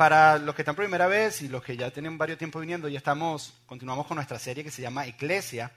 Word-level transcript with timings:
para 0.00 0.38
los 0.38 0.54
que 0.54 0.62
están 0.62 0.74
por 0.74 0.86
primera 0.86 1.08
vez 1.08 1.42
y 1.42 1.48
los 1.50 1.62
que 1.62 1.76
ya 1.76 1.90
tienen 1.90 2.16
varios 2.16 2.38
tiempo 2.38 2.58
viniendo, 2.58 2.88
ya 2.88 2.96
estamos, 2.96 3.52
continuamos 3.66 4.06
con 4.06 4.14
nuestra 4.14 4.38
serie 4.38 4.64
que 4.64 4.70
se 4.70 4.80
llama 4.80 5.06
Eclesia. 5.06 5.72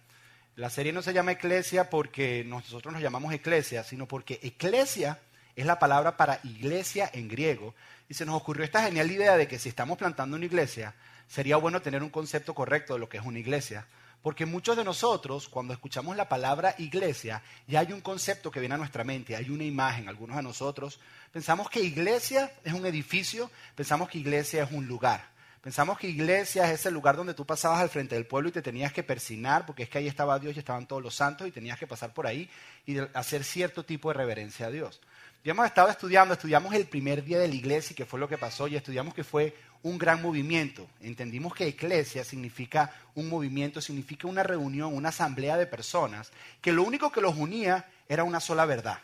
La 0.55 0.69
serie 0.69 0.93
no 0.93 1.01
se 1.01 1.11
llama 1.11 1.33
Eclesia 1.33 1.89
porque 1.89 2.45
nosotros 2.47 2.93
nos 2.93 3.03
llamamos 3.03 3.33
Eclesia, 3.33 3.83
sino 3.83 4.07
porque 4.07 4.39
Eclesia 4.41 5.19
es 5.57 5.65
la 5.65 5.77
palabra 5.77 6.15
para 6.15 6.39
iglesia 6.45 7.11
en 7.13 7.27
griego. 7.27 7.75
Y 8.07 8.13
se 8.13 8.25
nos 8.25 8.35
ocurrió 8.35 8.63
esta 8.63 8.83
genial 8.83 9.11
idea 9.11 9.35
de 9.35 9.45
que 9.45 9.59
si 9.59 9.67
estamos 9.67 9.97
plantando 9.97 10.37
una 10.37 10.45
iglesia, 10.45 10.95
sería 11.27 11.57
bueno 11.57 11.81
tener 11.81 12.01
un 12.01 12.09
concepto 12.09 12.53
correcto 12.53 12.93
de 12.93 13.01
lo 13.01 13.09
que 13.09 13.17
es 13.17 13.25
una 13.25 13.39
iglesia. 13.39 13.87
Porque 14.23 14.45
muchos 14.45 14.77
de 14.77 14.85
nosotros, 14.85 15.49
cuando 15.49 15.73
escuchamos 15.73 16.15
la 16.15 16.29
palabra 16.29 16.73
iglesia, 16.77 17.43
ya 17.67 17.81
hay 17.81 17.91
un 17.91 17.99
concepto 17.99 18.49
que 18.49 18.61
viene 18.61 18.75
a 18.75 18.77
nuestra 18.77 19.03
mente, 19.03 19.35
hay 19.35 19.49
una 19.49 19.65
imagen. 19.65 20.07
Algunos 20.07 20.37
de 20.37 20.43
nosotros 20.43 20.97
pensamos 21.33 21.69
que 21.69 21.81
iglesia 21.81 22.49
es 22.63 22.71
un 22.71 22.85
edificio, 22.85 23.51
pensamos 23.75 24.07
que 24.09 24.19
iglesia 24.19 24.63
es 24.63 24.71
un 24.71 24.87
lugar. 24.87 25.33
Pensamos 25.61 25.97
que 25.97 26.07
iglesia 26.07 26.65
es 26.71 26.79
ese 26.79 26.89
lugar 26.89 27.17
donde 27.17 27.33
tú 27.33 27.45
pasabas 27.45 27.81
al 27.81 27.89
frente 27.89 28.15
del 28.15 28.25
pueblo 28.25 28.47
y 28.47 28.53
te 28.53 28.61
tenías 28.61 28.93
que 28.93 29.03
persinar, 29.03 29.65
porque 29.65 29.83
es 29.83 29.89
que 29.89 29.97
ahí 29.97 30.07
estaba 30.07 30.39
Dios 30.39 30.55
y 30.55 30.59
estaban 30.59 30.87
todos 30.87 31.03
los 31.03 31.15
santos 31.15 31.45
y 31.45 31.51
tenías 31.51 31.77
que 31.77 31.87
pasar 31.87 32.13
por 32.13 32.25
ahí 32.25 32.49
y 32.85 32.97
hacer 33.13 33.43
cierto 33.43 33.83
tipo 33.83 34.07
de 34.07 34.15
reverencia 34.15 34.67
a 34.67 34.71
Dios. 34.71 35.01
Ya 35.43 35.51
hemos 35.51 35.65
estado 35.65 35.89
estudiando, 35.89 36.33
estudiamos 36.33 36.73
el 36.73 36.85
primer 36.85 37.25
día 37.25 37.39
de 37.39 37.49
la 37.49 37.55
iglesia 37.55 37.91
y 37.91 37.95
qué 37.95 38.05
fue 38.05 38.21
lo 38.21 38.29
que 38.29 38.37
pasó 38.37 38.69
y 38.69 38.77
estudiamos 38.77 39.13
que 39.13 39.25
fue 39.25 39.53
un 39.83 39.97
gran 39.97 40.21
movimiento. 40.21 40.89
Entendimos 41.01 41.53
que 41.53 41.67
iglesia 41.67 42.23
significa 42.23 42.91
un 43.15 43.29
movimiento, 43.29 43.81
significa 43.81 44.27
una 44.27 44.43
reunión, 44.43 44.93
una 44.93 45.09
asamblea 45.09 45.57
de 45.57 45.67
personas, 45.67 46.31
que 46.61 46.71
lo 46.71 46.83
único 46.83 47.11
que 47.11 47.21
los 47.21 47.35
unía 47.35 47.85
era 48.07 48.23
una 48.23 48.39
sola 48.39 48.65
verdad. 48.65 48.99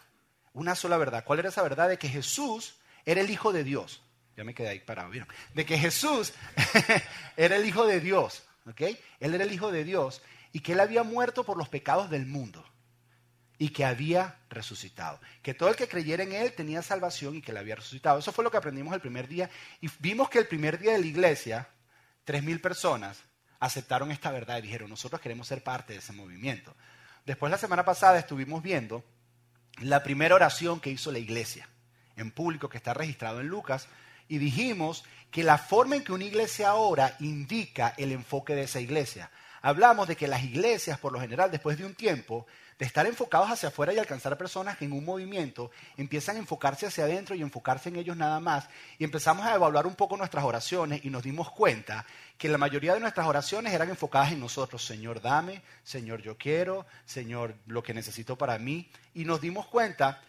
Una 0.54 0.76
sola 0.76 0.98
verdad. 0.98 1.24
¿Cuál 1.24 1.40
era 1.40 1.50
esa 1.50 1.62
verdad? 1.62 1.90
De 1.90 1.98
que 1.98 2.10
Jesús 2.10 2.76
era 3.06 3.22
el 3.22 3.30
Hijo 3.30 3.54
de 3.54 3.64
Dios. 3.64 4.02
Ya 4.36 4.44
me 4.44 4.54
quedé 4.54 4.70
ahí 4.70 4.80
parado, 4.80 5.10
¿vieron? 5.10 5.30
De 5.54 5.66
que 5.66 5.78
Jesús 5.78 6.34
era 7.38 7.58
el 7.58 7.66
Hijo 7.66 7.86
de 7.86 8.00
Dios, 8.00 8.44
¿ok? 8.66 8.82
Él 9.20 9.34
era 9.34 9.44
el 9.44 9.52
Hijo 9.52 9.72
de 9.72 9.84
Dios 9.84 10.22
y 10.54 10.62
que 10.62 10.72
Él 10.72 10.80
había 10.80 11.04
muerto 11.04 11.44
por 11.44 11.58
los 11.58 11.68
pecados 11.68 12.10
del 12.10 12.26
mundo 12.26 12.66
y 13.60 13.70
que 13.70 13.86
había 13.86 14.40
resucitado. 14.50 15.20
Que 15.44 15.54
todo 15.54 15.70
el 15.70 15.76
que 15.76 15.90
creyera 15.90 16.24
en 16.24 16.32
Él 16.32 16.54
tenía 16.54 16.82
salvación 16.82 17.36
y 17.36 17.42
que 17.42 17.52
Él 17.52 17.58
había 17.58 17.76
resucitado. 17.76 18.18
Eso 18.18 18.32
fue 18.32 18.44
lo 18.44 18.50
que 18.50 18.58
aprendimos 18.58 18.94
el 18.94 19.02
primer 19.02 19.28
día. 19.28 19.50
Y 19.82 19.90
vimos 20.00 20.30
que 20.30 20.40
el 20.40 20.48
primer 20.48 20.80
día 20.80 20.94
de 20.94 21.00
la 21.00 21.06
iglesia, 21.06 21.68
tres 22.24 22.42
mil 22.42 22.62
personas 22.62 23.22
aceptaron 23.60 24.12
esta 24.12 24.32
verdad 24.32 24.58
y 24.58 24.62
dijeron, 24.62 24.90
nosotros 24.90 25.22
queremos 25.22 25.46
ser 25.46 25.62
parte 25.62 25.94
de 25.94 26.00
ese 26.00 26.14
movimiento. 26.14 26.74
Después 27.26 27.52
la 27.52 27.58
semana 27.58 27.84
pasada 27.84 28.18
estuvimos 28.18 28.64
viendo 28.64 29.04
la 29.82 30.04
primera 30.04 30.36
oración 30.36 30.80
que 30.80 30.90
hizo 30.90 31.12
la 31.12 31.20
iglesia 31.20 31.68
en 32.16 32.32
público, 32.32 32.70
que 32.70 32.78
está 32.78 32.94
registrado 32.94 33.42
en 33.42 33.48
Lucas, 33.48 33.88
y 34.30 34.38
dijimos 34.38 35.04
que 35.32 35.44
la 35.44 35.58
forma 35.58 35.98
en 35.98 36.04
que 36.04 36.14
una 36.14 36.24
iglesia 36.24 36.76
ora 36.76 37.16
indica 37.20 37.94
el 37.98 38.14
enfoque 38.14 38.56
de 38.56 38.64
esa 38.64 38.80
iglesia. 38.80 39.30
Hablamos 39.62 40.08
de 40.08 40.16
que 40.16 40.28
las 40.28 40.44
iglesias, 40.44 40.98
por 41.00 41.12
lo 41.12 41.20
general, 41.20 41.52
después 41.52 41.78
de 41.78 41.86
un 41.86 41.96
tiempo, 41.96 42.46
de 42.80 42.86
estar 42.86 43.06
enfocados 43.06 43.52
hacia 43.52 43.68
afuera 43.70 43.94
y 43.94 44.00
alcanzar 44.00 44.38
personas 44.38 44.82
en 44.82 44.94
un 44.94 45.04
movimiento 45.04 45.70
empiezan 45.98 46.38
a 46.38 46.40
enfocarse 46.40 46.86
hacia 46.86 47.04
adentro 47.04 47.36
y 47.36 47.42
enfocarse 47.42 47.90
en 47.90 47.98
ellos 47.98 48.16
nada 48.16 48.40
más. 48.40 48.70
Y 48.98 49.04
empezamos 49.04 49.46
a 49.46 49.54
evaluar 49.54 49.86
un 49.86 49.96
poco 49.96 50.16
nuestras 50.16 50.46
oraciones 50.46 51.04
y 51.04 51.10
nos 51.10 51.24
dimos 51.24 51.52
cuenta 51.52 52.06
que 52.38 52.48
la 52.48 52.58
mayoría 52.58 52.94
de 52.94 53.02
nuestras 53.02 53.28
oraciones 53.28 53.74
eran 53.74 53.90
enfocadas 53.90 54.32
en 54.32 54.40
nosotros. 54.40 54.86
Señor, 54.86 55.22
dame, 55.22 55.62
Señor, 55.84 56.22
yo 56.22 56.38
quiero, 56.38 56.86
Señor, 57.04 57.56
lo 57.68 57.84
que 57.84 57.94
necesito 57.94 58.38
para 58.38 58.58
mí. 58.58 58.90
Y 59.14 59.26
nos 59.26 59.42
dimos 59.42 59.68
cuenta 59.68 60.22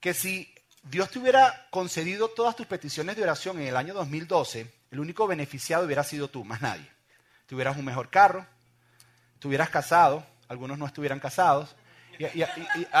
que 0.00 0.14
si 0.14 0.52
Dios 0.82 1.10
te 1.10 1.18
hubiera 1.18 1.66
concedido 1.70 2.28
todas 2.28 2.56
tus 2.56 2.66
peticiones 2.66 3.16
de 3.16 3.22
oración 3.22 3.60
en 3.60 3.68
el 3.68 3.76
año 3.76 3.92
2012, 3.92 4.72
el 4.90 4.98
único 4.98 5.26
beneficiado 5.26 5.84
hubiera 5.84 6.04
sido 6.04 6.28
tú, 6.28 6.42
más 6.42 6.62
nadie. 6.62 6.88
Tuvieras 7.46 7.76
un 7.76 7.84
mejor 7.84 8.08
carro, 8.08 8.46
estuvieras 9.42 9.70
casado, 9.70 10.24
algunos 10.46 10.78
no 10.78 10.86
estuvieran 10.86 11.18
casados, 11.18 11.74
y, 12.16 12.44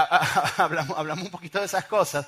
hablamos, 0.56 0.98
hablamos 0.98 1.26
un 1.26 1.30
poquito 1.30 1.60
de 1.60 1.66
esas 1.66 1.84
cosas. 1.84 2.26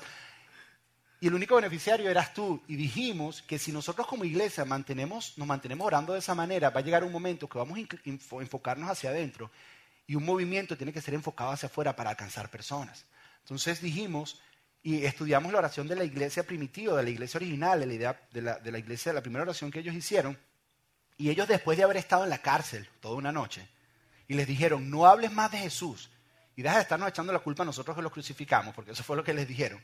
Y 1.19 1.27
el 1.27 1.33
único 1.33 1.55
beneficiario 1.55 2.09
eras 2.09 2.33
tú. 2.33 2.63
Y 2.69 2.77
dijimos 2.77 3.41
que 3.41 3.59
si 3.59 3.73
nosotros 3.73 4.07
como 4.07 4.23
iglesia 4.23 4.63
mantenemos, 4.63 5.37
nos 5.37 5.45
mantenemos 5.45 5.85
orando 5.85 6.13
de 6.13 6.19
esa 6.19 6.33
manera, 6.33 6.69
va 6.69 6.79
a 6.79 6.83
llegar 6.83 7.03
un 7.03 7.11
momento 7.11 7.49
que 7.49 7.57
vamos 7.57 7.77
a 7.77 8.41
enfocarnos 8.41 8.89
hacia 8.89 9.09
adentro 9.09 9.51
y 10.07 10.15
un 10.15 10.23
movimiento 10.23 10.77
tiene 10.77 10.93
que 10.93 11.01
ser 11.01 11.13
enfocado 11.13 11.51
hacia 11.51 11.67
afuera 11.67 11.93
para 11.93 12.11
alcanzar 12.11 12.49
personas. 12.49 13.05
Entonces 13.39 13.81
dijimos 13.81 14.39
y 14.81 15.03
estudiamos 15.03 15.51
la 15.51 15.59
oración 15.59 15.89
de 15.89 15.97
la 15.97 16.05
iglesia 16.05 16.43
primitiva, 16.43 16.95
de 16.95 17.03
la 17.03 17.09
iglesia 17.09 17.37
original, 17.37 17.81
de 17.81 17.85
la, 17.85 17.93
idea, 17.93 18.21
de 18.31 18.41
la, 18.41 18.59
de 18.59 18.71
la 18.71 18.79
iglesia, 18.79 19.11
de 19.11 19.15
la 19.15 19.21
primera 19.21 19.43
oración 19.43 19.71
que 19.71 19.79
ellos 19.79 19.93
hicieron. 19.93 20.37
Y 21.17 21.29
ellos 21.29 21.49
después 21.49 21.77
de 21.77 21.83
haber 21.83 21.97
estado 21.97 22.23
en 22.23 22.29
la 22.29 22.37
cárcel 22.37 22.87
toda 23.01 23.15
una 23.15 23.33
noche, 23.33 23.67
y 24.27 24.33
les 24.33 24.47
dijeron, 24.47 24.89
no 24.89 25.05
hables 25.05 25.31
más 25.31 25.51
de 25.51 25.59
Jesús, 25.59 26.09
y 26.55 26.61
deja 26.61 26.75
de 26.75 26.81
estarnos 26.81 27.09
echando 27.09 27.33
la 27.33 27.39
culpa 27.39 27.63
a 27.63 27.65
nosotros 27.65 27.95
que 27.95 28.01
los 28.01 28.11
crucificamos, 28.11 28.73
porque 28.73 28.91
eso 28.91 29.03
fue 29.03 29.17
lo 29.17 29.23
que 29.23 29.33
les 29.33 29.47
dijeron. 29.47 29.81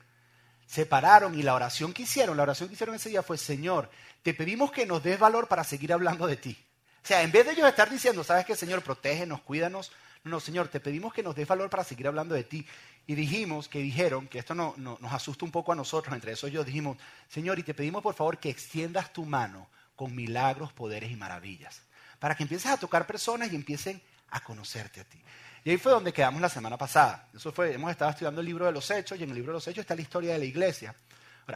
Se 0.65 0.85
pararon 0.85 1.37
y 1.37 1.43
la 1.43 1.53
oración 1.53 1.91
que 1.91 2.03
hicieron, 2.03 2.37
la 2.37 2.43
oración 2.43 2.69
que 2.69 2.75
hicieron 2.75 2.95
ese 2.95 3.09
día 3.09 3.23
fue, 3.23 3.37
Señor, 3.37 3.89
te 4.23 4.33
pedimos 4.33 4.71
que 4.71 4.85
nos 4.85 5.03
des 5.03 5.19
valor 5.19 5.47
para 5.47 5.63
seguir 5.63 5.91
hablando 5.91 6.27
de 6.27 6.37
ti. 6.37 6.57
O 7.03 7.07
sea, 7.07 7.23
en 7.23 7.31
vez 7.31 7.45
de 7.45 7.53
ellos 7.53 7.67
estar 7.67 7.89
diciendo, 7.89 8.23
¿sabes 8.23 8.45
qué, 8.45 8.55
Señor? 8.55 8.81
Protégenos, 8.81 9.41
cuídanos. 9.41 9.91
No, 10.23 10.39
Señor, 10.39 10.67
te 10.67 10.79
pedimos 10.79 11.13
que 11.13 11.23
nos 11.23 11.35
des 11.35 11.47
valor 11.47 11.69
para 11.69 11.83
seguir 11.83 12.07
hablando 12.07 12.35
de 12.35 12.43
ti. 12.43 12.65
Y 13.07 13.15
dijimos, 13.15 13.67
que 13.67 13.79
dijeron, 13.79 14.27
que 14.27 14.39
esto 14.39 14.53
no, 14.53 14.75
nos 14.77 15.11
asusta 15.11 15.43
un 15.43 15.51
poco 15.51 15.71
a 15.71 15.75
nosotros, 15.75 16.13
entre 16.13 16.33
eso 16.33 16.47
yo 16.47 16.63
dijimos, 16.63 16.97
Señor, 17.27 17.57
y 17.57 17.63
te 17.63 17.73
pedimos 17.73 18.03
por 18.03 18.13
favor 18.13 18.37
que 18.37 18.49
extiendas 18.49 19.11
tu 19.11 19.25
mano 19.25 19.67
con 19.95 20.15
milagros, 20.15 20.71
poderes 20.71 21.11
y 21.11 21.15
maravillas, 21.15 21.81
para 22.19 22.35
que 22.35 22.43
empieces 22.43 22.71
a 22.71 22.77
tocar 22.77 23.07
personas 23.07 23.51
y 23.51 23.55
empiecen 23.55 24.01
a 24.31 24.39
conocerte 24.41 25.01
a 25.01 25.03
ti. 25.03 25.21
Y 25.63 25.69
ahí 25.69 25.77
fue 25.77 25.91
donde 25.91 26.11
quedamos 26.11 26.41
la 26.41 26.49
semana 26.49 26.77
pasada. 26.77 27.27
Eso 27.33 27.51
fue, 27.51 27.73
hemos 27.73 27.91
estado 27.91 28.11
estudiando 28.11 28.41
el 28.41 28.47
libro 28.47 28.65
de 28.65 28.71
los 28.71 28.89
hechos 28.89 29.19
y 29.19 29.23
en 29.23 29.29
el 29.29 29.35
libro 29.35 29.51
de 29.51 29.57
los 29.57 29.67
hechos 29.67 29.81
está 29.81 29.95
la 29.95 30.01
historia 30.01 30.33
de 30.33 30.39
la 30.39 30.45
iglesia. 30.45 30.95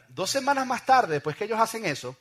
Dos 0.10 0.30
semanas 0.30 0.68
más 0.68 0.86
tarde, 0.86 1.14
después 1.14 1.36
que 1.36 1.46
ellos 1.46 1.60
hacen 1.60 1.86
eso, 1.86 2.18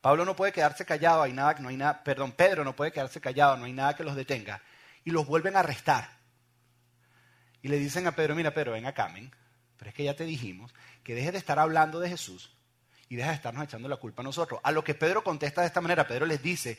Pablo 0.00 0.24
no 0.24 0.36
puede 0.36 0.52
quedarse 0.52 0.84
callado, 0.84 1.22
hay 1.22 1.32
nada, 1.32 1.54
no 1.54 1.68
hay 1.68 1.76
nada, 1.76 2.02
perdón, 2.02 2.32
Pedro 2.32 2.64
no 2.64 2.74
puede 2.74 2.92
quedarse 2.92 3.20
callado, 3.20 3.56
no 3.56 3.64
hay 3.64 3.72
nada 3.72 3.94
que 3.94 4.04
los 4.04 4.16
detenga, 4.16 4.62
y 5.04 5.10
los 5.10 5.26
vuelven 5.26 5.56
a 5.56 5.60
arrestar. 5.60 6.10
Y 7.62 7.68
le 7.68 7.78
dicen 7.78 8.06
a 8.06 8.12
Pedro, 8.12 8.34
mira 8.34 8.52
Pedro, 8.52 8.72
ven 8.72 8.86
acá, 8.86 9.08
men, 9.08 9.34
pero 9.76 9.90
es 9.90 9.94
que 9.94 10.04
ya 10.04 10.14
te 10.14 10.24
dijimos 10.24 10.72
que 11.02 11.14
dejes 11.14 11.32
de 11.32 11.38
estar 11.38 11.58
hablando 11.58 12.00
de 12.00 12.08
Jesús 12.08 12.50
y 13.08 13.16
dejes 13.16 13.30
de 13.30 13.36
estarnos 13.36 13.64
echando 13.64 13.88
la 13.88 13.96
culpa 13.96 14.22
a 14.22 14.24
nosotros. 14.24 14.60
A 14.62 14.72
lo 14.72 14.84
que 14.84 14.94
Pedro 14.94 15.22
contesta 15.22 15.60
de 15.60 15.66
esta 15.66 15.80
manera, 15.80 16.06
Pedro 16.06 16.26
les 16.26 16.42
dice, 16.42 16.78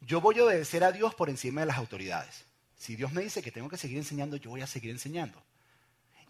yo 0.00 0.20
voy 0.20 0.38
a 0.38 0.44
obedecer 0.44 0.84
a 0.84 0.92
Dios 0.92 1.14
por 1.14 1.30
encima 1.30 1.60
de 1.60 1.66
las 1.66 1.78
autoridades. 1.78 2.44
Si 2.76 2.96
Dios 2.96 3.12
me 3.12 3.22
dice 3.22 3.42
que 3.42 3.52
tengo 3.52 3.68
que 3.68 3.76
seguir 3.76 3.98
enseñando, 3.98 4.36
yo 4.36 4.50
voy 4.50 4.62
a 4.62 4.66
seguir 4.66 4.90
enseñando. 4.90 5.42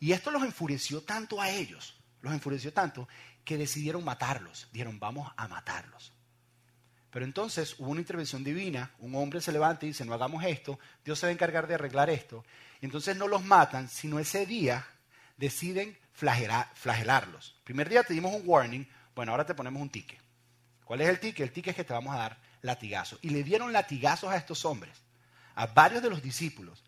Y 0.00 0.12
esto 0.12 0.31
los 0.31 0.42
enfureció 0.42 1.03
tanto 1.03 1.41
a 1.41 1.50
ellos, 1.50 2.00
los 2.22 2.32
enfureció 2.32 2.72
tanto, 2.72 3.08
que 3.44 3.56
decidieron 3.56 4.04
matarlos. 4.04 4.69
Dijeron, 4.72 4.98
vamos 4.98 5.32
a 5.36 5.47
matarlos. 5.47 6.12
Pero 7.10 7.25
entonces 7.25 7.75
hubo 7.78 7.91
una 7.91 8.00
intervención 8.00 8.44
divina, 8.44 8.92
un 8.98 9.14
hombre 9.14 9.41
se 9.41 9.53
levanta 9.53 9.84
y 9.84 9.88
dice, 9.88 10.04
no 10.04 10.14
hagamos 10.14 10.44
esto, 10.44 10.78
Dios 11.04 11.19
se 11.19 11.26
va 11.26 11.31
a 11.31 11.32
encargar 11.32 11.66
de 11.66 11.75
arreglar 11.75 12.08
esto. 12.08 12.44
Y 12.81 12.87
entonces 12.87 13.16
no 13.16 13.28
los 13.28 13.44
matan, 13.44 13.88
sino 13.88 14.19
ese 14.19 14.47
día 14.47 14.87
deciden 15.37 15.98
flagelarlos. 16.12 17.56
primer 17.64 17.88
día 17.88 18.02
te 18.02 18.14
dimos 18.14 18.34
un 18.34 18.42
warning, 18.44 18.87
bueno, 19.14 19.32
ahora 19.32 19.47
te 19.47 19.54
ponemos 19.54 19.81
un 19.81 19.91
ticket. 19.91 20.20
¿Cuál 20.84 21.00
es 21.00 21.08
el 21.08 21.19
ticket? 21.19 21.47
El 21.47 21.52
ticket 21.52 21.70
es 21.70 21.76
que 21.76 21.84
te 21.84 21.92
vamos 21.92 22.14
a 22.14 22.19
dar 22.19 22.50
latigazos. 22.62 23.19
Y 23.22 23.31
le 23.31 23.43
dieron 23.43 23.72
latigazos 23.72 24.31
a 24.31 24.37
estos 24.37 24.65
hombres 24.65 24.97
a 25.54 25.66
varios 25.66 26.03
de 26.03 26.10
los 26.10 26.22
discípulos. 26.22 26.82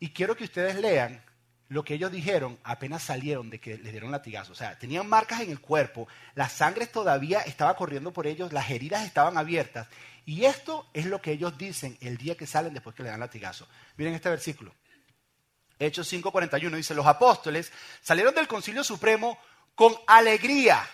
Y 0.00 0.10
quiero 0.10 0.36
que 0.36 0.44
ustedes 0.44 0.76
lean 0.76 1.22
lo 1.68 1.84
que 1.84 1.94
ellos 1.94 2.10
dijeron 2.10 2.58
apenas 2.64 3.02
salieron 3.02 3.50
de 3.50 3.60
que 3.60 3.76
les 3.76 3.92
dieron 3.92 4.10
latigazo. 4.10 4.52
O 4.52 4.54
sea, 4.54 4.78
tenían 4.78 5.06
marcas 5.06 5.40
en 5.42 5.50
el 5.50 5.60
cuerpo, 5.60 6.08
la 6.34 6.48
sangre 6.48 6.86
todavía 6.86 7.40
estaba 7.40 7.76
corriendo 7.76 8.12
por 8.12 8.26
ellos, 8.26 8.52
las 8.52 8.70
heridas 8.70 9.04
estaban 9.04 9.36
abiertas. 9.36 9.86
Y 10.24 10.44
esto 10.44 10.88
es 10.92 11.06
lo 11.06 11.20
que 11.20 11.32
ellos 11.32 11.56
dicen 11.58 11.96
el 12.00 12.16
día 12.16 12.36
que 12.36 12.46
salen 12.46 12.72
después 12.72 12.96
que 12.96 13.02
le 13.02 13.10
dan 13.10 13.20
latigazo. 13.20 13.68
Miren 13.96 14.14
este 14.14 14.30
versículo. 14.30 14.74
Hechos 15.78 16.12
5:41 16.12 16.74
dice, 16.76 16.94
los 16.94 17.06
apóstoles 17.06 17.70
salieron 18.00 18.34
del 18.34 18.48
concilio 18.48 18.82
supremo 18.82 19.38
con 19.74 19.94
alegría 20.06 20.84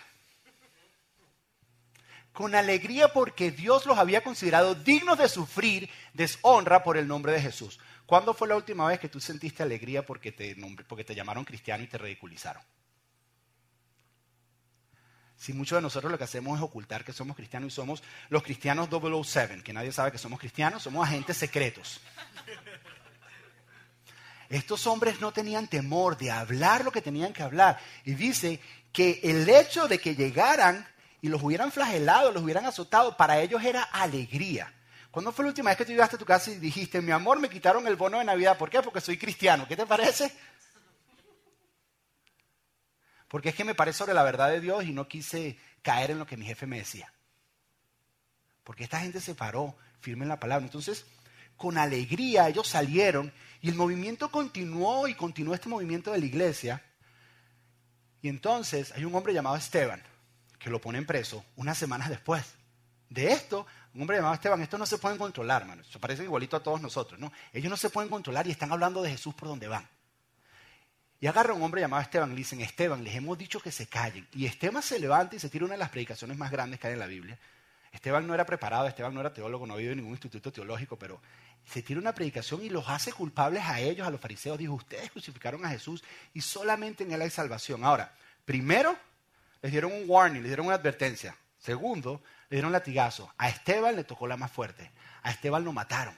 con 2.35 2.53
alegría 2.53 3.07
porque 3.07 3.49
Dios 3.49 3.87
los 3.87 3.97
había 3.97 4.21
considerado 4.21 4.75
dignos 4.75 5.17
de 5.17 5.27
sufrir 5.27 5.89
deshonra 6.13 6.83
por 6.83 6.97
el 6.97 7.07
nombre 7.07 7.31
de 7.31 7.41
Jesús. 7.41 7.79
¿Cuándo 8.05 8.35
fue 8.35 8.47
la 8.47 8.55
última 8.55 8.85
vez 8.87 8.99
que 8.99 9.09
tú 9.09 9.19
sentiste 9.19 9.63
alegría 9.63 10.05
porque 10.05 10.31
te, 10.31 10.55
porque 10.87 11.03
te 11.03 11.15
llamaron 11.15 11.45
cristiano 11.45 11.83
y 11.83 11.87
te 11.87 11.97
ridiculizaron? 11.97 12.61
Si 15.37 15.53
muchos 15.53 15.77
de 15.77 15.81
nosotros 15.81 16.11
lo 16.11 16.17
que 16.17 16.25
hacemos 16.25 16.57
es 16.57 16.63
ocultar 16.63 17.03
que 17.03 17.13
somos 17.13 17.35
cristianos 17.35 17.73
y 17.73 17.75
somos 17.75 18.03
los 18.29 18.43
cristianos 18.43 18.89
007, 18.89 19.63
que 19.63 19.73
nadie 19.73 19.91
sabe 19.91 20.11
que 20.11 20.17
somos 20.17 20.39
cristianos, 20.39 20.83
somos 20.83 21.07
agentes 21.07 21.37
secretos. 21.37 22.01
Estos 24.49 24.85
hombres 24.87 25.19
no 25.21 25.31
tenían 25.31 25.67
temor 25.67 26.17
de 26.17 26.31
hablar 26.31 26.85
lo 26.85 26.91
que 26.91 27.01
tenían 27.01 27.33
que 27.33 27.43
hablar. 27.43 27.79
Y 28.03 28.13
dice 28.13 28.59
que 28.91 29.19
el 29.23 29.49
hecho 29.49 29.87
de 29.87 29.99
que 29.99 30.15
llegaran 30.15 30.87
y 31.25 31.27
los 31.27 31.41
hubieran 31.41 31.71
flagelado, 31.71 32.31
los 32.31 32.43
hubieran 32.43 32.67
azotado, 32.67 33.17
para 33.17 33.39
ellos 33.41 33.63
era 33.63 33.81
alegría. 33.81 34.71
¿Cuándo 35.09 35.31
fue 35.31 35.43
la 35.43 35.49
última 35.49 35.71
vez 35.71 35.77
que 35.79 35.83
tú 35.83 35.91
llegaste 35.91 36.17
a 36.17 36.19
tu 36.19 36.25
casa 36.25 36.51
y 36.51 36.59
dijiste, 36.59 37.01
mi 37.01 37.09
amor, 37.09 37.39
me 37.39 37.49
quitaron 37.49 37.87
el 37.87 37.95
bono 37.95 38.19
de 38.19 38.25
Navidad? 38.25 38.59
¿Por 38.59 38.69
qué? 38.69 38.83
Porque 38.83 39.01
soy 39.01 39.17
cristiano. 39.17 39.67
¿Qué 39.67 39.75
te 39.75 39.87
parece? 39.87 40.31
Porque 43.27 43.49
es 43.49 43.55
que 43.55 43.63
me 43.63 43.73
paré 43.73 43.91
sobre 43.91 44.13
la 44.13 44.21
verdad 44.21 44.49
de 44.49 44.61
Dios 44.61 44.85
y 44.85 44.93
no 44.93 45.07
quise 45.07 45.57
caer 45.81 46.11
en 46.11 46.19
lo 46.19 46.27
que 46.27 46.37
mi 46.37 46.45
jefe 46.45 46.67
me 46.67 46.77
decía. 46.77 47.11
Porque 48.63 48.83
esta 48.83 48.99
gente 48.99 49.19
se 49.19 49.33
paró 49.33 49.75
firme 50.01 50.25
en 50.25 50.29
la 50.29 50.39
palabra. 50.39 50.63
Entonces, 50.63 51.07
con 51.57 51.79
alegría 51.79 52.49
ellos 52.49 52.67
salieron 52.67 53.33
y 53.61 53.69
el 53.69 53.73
movimiento 53.73 54.29
continuó 54.29 55.07
y 55.07 55.15
continuó 55.15 55.55
este 55.55 55.69
movimiento 55.69 56.11
de 56.11 56.19
la 56.19 56.25
iglesia. 56.27 56.83
Y 58.21 58.29
entonces 58.29 58.91
hay 58.91 59.05
un 59.05 59.15
hombre 59.15 59.33
llamado 59.33 59.55
Esteban 59.55 60.03
que 60.65 60.71
lo 60.71 60.81
ponen 60.81 61.05
preso 61.05 61.45
unas 61.57 61.77
semanas 61.77 62.09
después. 62.09 62.43
De 63.07 63.31
esto, 63.31 63.67
un 63.93 64.01
hombre 64.01 64.17
llamado 64.17 64.33
Esteban, 64.33 64.63
estos 64.63 64.79
no 64.79 64.87
se 64.87 64.97
pueden 64.97 65.19
controlar, 65.19 65.61
hermano. 65.61 65.83
Se 65.83 65.99
parecen 65.99 66.25
igualito 66.25 66.57
a 66.57 66.63
todos 66.63 66.81
nosotros, 66.81 67.19
¿no? 67.19 67.31
Ellos 67.53 67.69
no 67.69 67.77
se 67.77 67.91
pueden 67.91 68.09
controlar 68.09 68.47
y 68.47 68.51
están 68.51 68.71
hablando 68.71 69.03
de 69.03 69.11
Jesús 69.11 69.35
por 69.35 69.47
donde 69.47 69.67
van. 69.67 69.87
Y 71.19 71.27
agarra 71.27 71.53
a 71.53 71.55
un 71.55 71.61
hombre 71.61 71.81
llamado 71.81 72.01
Esteban 72.01 72.31
y 72.31 72.33
le 72.33 72.37
dicen, 72.39 72.61
Esteban, 72.61 73.03
les 73.03 73.13
hemos 73.13 73.37
dicho 73.37 73.59
que 73.59 73.71
se 73.71 73.85
callen. 73.85 74.27
Y 74.33 74.47
Esteban 74.47 74.81
se 74.81 74.97
levanta 74.97 75.35
y 75.35 75.39
se 75.39 75.49
tira 75.49 75.65
una 75.65 75.75
de 75.75 75.77
las 75.77 75.89
predicaciones 75.91 76.35
más 76.35 76.49
grandes 76.49 76.79
que 76.79 76.87
hay 76.87 76.93
en 76.93 76.99
la 76.99 77.05
Biblia. 77.05 77.37
Esteban 77.91 78.25
no 78.25 78.33
era 78.33 78.47
preparado, 78.47 78.87
Esteban 78.87 79.13
no 79.13 79.19
era 79.19 79.31
teólogo, 79.31 79.67
no 79.67 79.75
había 79.75 79.91
en 79.91 79.97
ningún 79.97 80.13
instituto 80.13 80.51
teológico, 80.51 80.97
pero 80.97 81.21
se 81.63 81.83
tira 81.83 81.99
una 81.99 82.15
predicación 82.15 82.65
y 82.65 82.69
los 82.69 82.89
hace 82.89 83.13
culpables 83.13 83.63
a 83.65 83.79
ellos, 83.79 84.07
a 84.07 84.09
los 84.09 84.19
fariseos. 84.19 84.57
Dijo, 84.57 84.73
ustedes 84.73 85.11
crucificaron 85.11 85.63
a 85.63 85.69
Jesús 85.69 86.03
y 86.33 86.41
solamente 86.41 87.03
en 87.03 87.11
él 87.11 87.21
hay 87.21 87.29
salvación. 87.29 87.83
Ahora, 87.83 88.11
primero, 88.45 88.97
les 89.65 89.71
dieron 89.71 89.93
un 89.93 90.03
warning, 90.07 90.41
les 90.41 90.49
dieron 90.49 90.67
una 90.67 90.75
advertencia. 90.75 91.35
Segundo, 91.57 92.21
le 92.49 92.57
dieron 92.57 92.71
latigazo. 92.71 93.33
A 93.35 93.49
Esteban 93.49 93.95
le 93.95 94.03
tocó 94.03 94.27
la 94.27 94.37
más 94.37 94.51
fuerte. 94.51 94.91
A 95.23 95.31
Esteban 95.31 95.63
lo 95.63 95.73
mataron. 95.73 96.13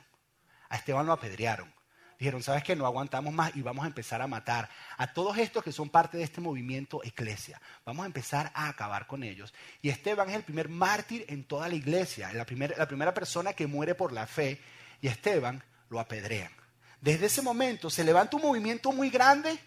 A 0.68 0.76
Esteban 0.76 1.06
lo 1.06 1.14
apedrearon. 1.14 1.72
Dijeron, 2.18 2.42
¿sabes 2.42 2.62
qué? 2.62 2.76
No 2.76 2.84
aguantamos 2.84 3.32
más 3.32 3.56
y 3.56 3.62
vamos 3.62 3.86
a 3.86 3.88
empezar 3.88 4.20
a 4.20 4.26
matar 4.26 4.68
a 4.98 5.14
todos 5.14 5.38
estos 5.38 5.64
que 5.64 5.72
son 5.72 5.88
parte 5.88 6.18
de 6.18 6.24
este 6.24 6.42
movimiento 6.42 7.02
eclesia. 7.02 7.58
Vamos 7.86 8.02
a 8.02 8.06
empezar 8.06 8.52
a 8.52 8.68
acabar 8.68 9.06
con 9.06 9.22
ellos. 9.22 9.54
Y 9.80 9.88
Esteban 9.88 10.28
es 10.28 10.36
el 10.36 10.42
primer 10.42 10.68
mártir 10.68 11.24
en 11.30 11.44
toda 11.44 11.70
la 11.70 11.74
iglesia, 11.74 12.30
la, 12.34 12.44
la 12.76 12.86
primera 12.86 13.14
persona 13.14 13.54
que 13.54 13.66
muere 13.66 13.94
por 13.94 14.12
la 14.12 14.26
fe. 14.26 14.60
Y 15.00 15.08
Esteban 15.08 15.64
lo 15.88 16.00
apedrean. 16.00 16.52
Desde 17.00 17.24
ese 17.24 17.40
momento 17.40 17.88
se 17.88 18.04
levanta 18.04 18.36
un 18.36 18.42
movimiento 18.42 18.92
muy 18.92 19.08
grande. 19.08 19.58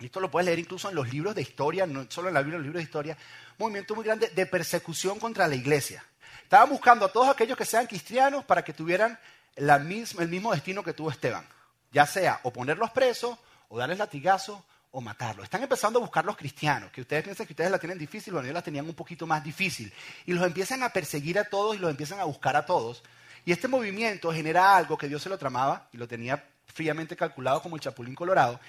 Esto 0.00 0.20
lo 0.20 0.30
puedes 0.30 0.46
leer 0.46 0.58
incluso 0.58 0.88
en 0.88 0.94
los 0.94 1.12
libros 1.12 1.34
de 1.34 1.42
historia, 1.42 1.86
no 1.86 2.06
solo 2.08 2.28
en 2.28 2.34
la 2.34 2.40
Biblia, 2.40 2.56
en 2.56 2.62
los 2.62 2.66
libros 2.66 2.80
de 2.80 2.84
historia. 2.84 3.16
Movimiento 3.58 3.94
muy 3.94 4.04
grande 4.04 4.28
de 4.28 4.46
persecución 4.46 5.18
contra 5.18 5.48
la 5.48 5.54
iglesia. 5.54 6.04
Estaban 6.42 6.70
buscando 6.70 7.04
a 7.04 7.12
todos 7.12 7.28
aquellos 7.28 7.58
que 7.58 7.64
sean 7.64 7.86
cristianos 7.86 8.44
para 8.44 8.62
que 8.62 8.72
tuvieran 8.72 9.18
el 9.56 9.80
mismo 9.80 10.52
destino 10.52 10.82
que 10.82 10.92
tuvo 10.92 11.10
Esteban, 11.10 11.44
ya 11.90 12.06
sea 12.06 12.40
o 12.44 12.52
ponerlos 12.52 12.90
presos, 12.90 13.36
o 13.68 13.78
darles 13.78 13.98
latigazo, 13.98 14.64
o 14.90 15.00
matarlos. 15.00 15.44
Están 15.44 15.62
empezando 15.62 15.98
a 15.98 16.02
buscar 16.02 16.24
los 16.24 16.36
cristianos, 16.36 16.90
que 16.90 17.02
ustedes 17.02 17.24
piensan 17.24 17.46
que 17.46 17.52
ustedes 17.52 17.70
la 17.70 17.78
tienen 17.78 17.98
difícil, 17.98 18.32
bueno, 18.32 18.46
ellos 18.46 18.54
la 18.54 18.62
tenían 18.62 18.86
un 18.86 18.94
poquito 18.94 19.26
más 19.26 19.42
difícil. 19.44 19.92
Y 20.26 20.32
los 20.32 20.46
empiezan 20.46 20.82
a 20.82 20.90
perseguir 20.90 21.38
a 21.38 21.44
todos 21.44 21.76
y 21.76 21.78
los 21.78 21.90
empiezan 21.90 22.20
a 22.20 22.24
buscar 22.24 22.56
a 22.56 22.64
todos. 22.64 23.02
Y 23.44 23.52
este 23.52 23.68
movimiento 23.68 24.32
genera 24.32 24.76
algo 24.76 24.96
que 24.96 25.08
Dios 25.08 25.22
se 25.22 25.28
lo 25.28 25.38
tramaba 25.38 25.88
y 25.92 25.96
lo 25.96 26.08
tenía 26.08 26.44
fríamente 26.66 27.16
calculado 27.16 27.60
como 27.62 27.76
el 27.76 27.82
Chapulín 27.82 28.14
Colorado. 28.14 28.60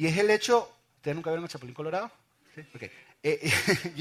Y 0.00 0.06
es 0.06 0.16
el 0.16 0.30
hecho, 0.30 0.68
¿ustedes 0.96 1.14
nunca 1.14 1.30
vieron 1.30 1.44
el 1.44 1.50
Chapulín 1.50 1.74
Colorado? 1.74 2.10
¿Sí? 2.54 2.62
Okay. 2.74 2.90
Eh, 3.22 3.38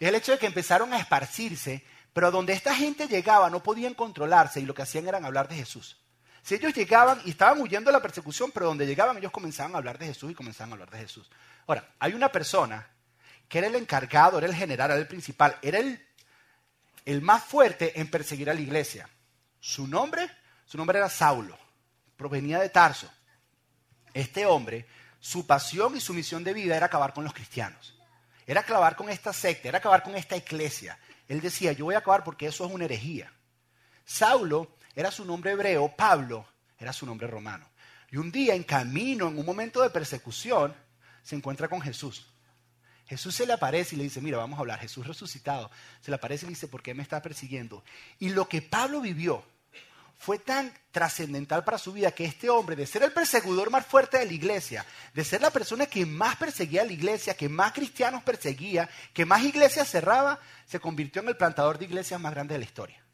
es 0.00 0.08
el 0.08 0.14
hecho 0.14 0.32
de 0.32 0.38
que 0.38 0.46
empezaron 0.46 0.92
a 0.92 0.98
esparcirse 0.98 1.84
pero 2.14 2.30
donde 2.30 2.52
esta 2.52 2.74
gente 2.74 3.08
llegaba 3.08 3.50
no 3.50 3.62
podían 3.62 3.92
controlarse 3.92 4.60
y 4.60 4.64
lo 4.64 4.72
que 4.72 4.82
hacían 4.82 5.06
era 5.06 5.18
hablar 5.18 5.48
de 5.48 5.56
Jesús. 5.56 5.98
Si 6.42 6.54
ellos 6.54 6.72
llegaban 6.72 7.20
y 7.24 7.30
estaban 7.30 7.60
huyendo 7.60 7.90
de 7.90 7.96
la 7.96 8.02
persecución, 8.02 8.52
pero 8.52 8.66
donde 8.66 8.86
llegaban 8.86 9.18
ellos 9.18 9.32
comenzaban 9.32 9.74
a 9.74 9.78
hablar 9.78 9.98
de 9.98 10.06
Jesús 10.06 10.30
y 10.30 10.34
comenzaban 10.34 10.70
a 10.70 10.72
hablar 10.74 10.90
de 10.90 10.98
Jesús. 10.98 11.28
Ahora, 11.66 11.90
hay 11.98 12.14
una 12.14 12.30
persona 12.30 12.86
que 13.48 13.58
era 13.58 13.66
el 13.66 13.74
encargado, 13.74 14.38
era 14.38 14.46
el 14.46 14.54
general, 14.54 14.92
era 14.92 15.00
el 15.00 15.08
principal, 15.08 15.58
era 15.60 15.78
el, 15.80 16.06
el 17.04 17.20
más 17.20 17.42
fuerte 17.42 17.98
en 17.98 18.08
perseguir 18.08 18.48
a 18.48 18.54
la 18.54 18.60
iglesia. 18.60 19.08
Su 19.58 19.88
nombre, 19.88 20.30
su 20.64 20.78
nombre 20.78 20.98
era 20.98 21.08
Saulo, 21.08 21.58
provenía 22.16 22.60
de 22.60 22.68
Tarso. 22.68 23.10
Este 24.12 24.46
hombre, 24.46 24.86
su 25.24 25.46
pasión 25.46 25.96
y 25.96 26.02
su 26.02 26.12
misión 26.12 26.44
de 26.44 26.52
vida 26.52 26.76
era 26.76 26.84
acabar 26.84 27.14
con 27.14 27.24
los 27.24 27.32
cristianos. 27.32 27.94
Era 28.46 28.60
acabar 28.60 28.94
con 28.94 29.08
esta 29.08 29.32
secta, 29.32 29.68
era 29.68 29.78
acabar 29.78 30.02
con 30.02 30.14
esta 30.16 30.36
iglesia. 30.36 30.98
Él 31.26 31.40
decía, 31.40 31.72
yo 31.72 31.86
voy 31.86 31.94
a 31.94 32.00
acabar 32.00 32.22
porque 32.22 32.46
eso 32.46 32.66
es 32.66 32.70
una 32.70 32.84
herejía. 32.84 33.32
Saulo 34.04 34.76
era 34.94 35.10
su 35.10 35.24
nombre 35.24 35.52
hebreo, 35.52 35.88
Pablo 35.96 36.46
era 36.78 36.92
su 36.92 37.06
nombre 37.06 37.26
romano. 37.26 37.66
Y 38.10 38.18
un 38.18 38.30
día 38.30 38.54
en 38.54 38.64
camino, 38.64 39.28
en 39.28 39.38
un 39.38 39.46
momento 39.46 39.80
de 39.80 39.88
persecución, 39.88 40.74
se 41.22 41.34
encuentra 41.34 41.68
con 41.68 41.80
Jesús. 41.80 42.26
Jesús 43.06 43.34
se 43.34 43.46
le 43.46 43.54
aparece 43.54 43.94
y 43.94 43.98
le 43.98 44.04
dice, 44.04 44.20
mira, 44.20 44.36
vamos 44.36 44.58
a 44.58 44.60
hablar, 44.60 44.78
Jesús 44.78 45.06
resucitado. 45.06 45.70
Se 46.02 46.10
le 46.10 46.16
aparece 46.16 46.44
y 46.44 46.48
le 46.48 46.54
dice, 46.54 46.68
¿por 46.68 46.82
qué 46.82 46.92
me 46.92 47.02
está 47.02 47.22
persiguiendo? 47.22 47.82
Y 48.18 48.28
lo 48.28 48.46
que 48.46 48.60
Pablo 48.60 49.00
vivió 49.00 49.42
fue 50.24 50.38
tan 50.38 50.72
trascendental 50.90 51.64
para 51.64 51.76
su 51.76 51.92
vida 51.92 52.10
que 52.10 52.24
este 52.24 52.48
hombre, 52.48 52.76
de 52.76 52.86
ser 52.86 53.02
el 53.02 53.12
perseguidor 53.12 53.68
más 53.68 53.84
fuerte 53.84 54.18
de 54.18 54.24
la 54.24 54.32
iglesia, 54.32 54.86
de 55.12 55.22
ser 55.22 55.42
la 55.42 55.50
persona 55.50 55.84
que 55.84 56.06
más 56.06 56.36
perseguía 56.36 56.80
a 56.80 56.86
la 56.86 56.94
iglesia, 56.94 57.36
que 57.36 57.50
más 57.50 57.72
cristianos 57.72 58.22
perseguía, 58.22 58.88
que 59.12 59.26
más 59.26 59.42
iglesias 59.42 59.90
cerraba, 59.90 60.40
se 60.64 60.80
convirtió 60.80 61.20
en 61.20 61.28
el 61.28 61.36
plantador 61.36 61.78
de 61.78 61.84
iglesias 61.84 62.18
más 62.18 62.32
grande 62.32 62.54
de 62.54 62.60
la 62.60 62.64
historia. 62.64 63.04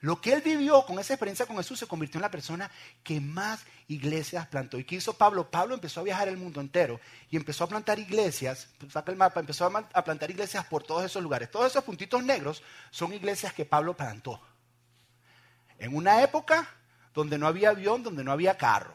Lo 0.00 0.18
que 0.22 0.32
él 0.32 0.40
vivió 0.40 0.86
con 0.86 0.98
esa 0.98 1.12
experiencia 1.12 1.44
con 1.44 1.58
Jesús 1.58 1.78
se 1.78 1.86
convirtió 1.86 2.16
en 2.16 2.22
la 2.22 2.30
persona 2.30 2.70
que 3.02 3.20
más 3.20 3.60
iglesias 3.88 4.46
plantó. 4.46 4.78
¿Y 4.78 4.84
qué 4.84 4.94
hizo 4.94 5.12
Pablo? 5.12 5.50
Pablo 5.50 5.74
empezó 5.74 6.00
a 6.00 6.04
viajar 6.04 6.26
el 6.28 6.38
mundo 6.38 6.62
entero 6.62 7.00
y 7.30 7.36
empezó 7.36 7.64
a 7.64 7.68
plantar 7.68 7.98
iglesias, 7.98 8.68
saca 8.90 9.12
el 9.12 9.18
mapa, 9.18 9.40
empezó 9.40 9.66
a 9.66 10.04
plantar 10.04 10.30
iglesias 10.30 10.64
por 10.64 10.84
todos 10.84 11.04
esos 11.04 11.22
lugares. 11.22 11.50
Todos 11.50 11.66
esos 11.66 11.84
puntitos 11.84 12.24
negros 12.24 12.62
son 12.90 13.12
iglesias 13.12 13.52
que 13.52 13.66
Pablo 13.66 13.94
plantó. 13.94 14.40
En 15.78 15.94
una 15.94 16.22
época 16.22 16.68
donde 17.14 17.38
no 17.38 17.46
había 17.46 17.70
avión, 17.70 18.02
donde 18.02 18.22
no 18.22 18.32
había 18.32 18.56
carro. 18.56 18.94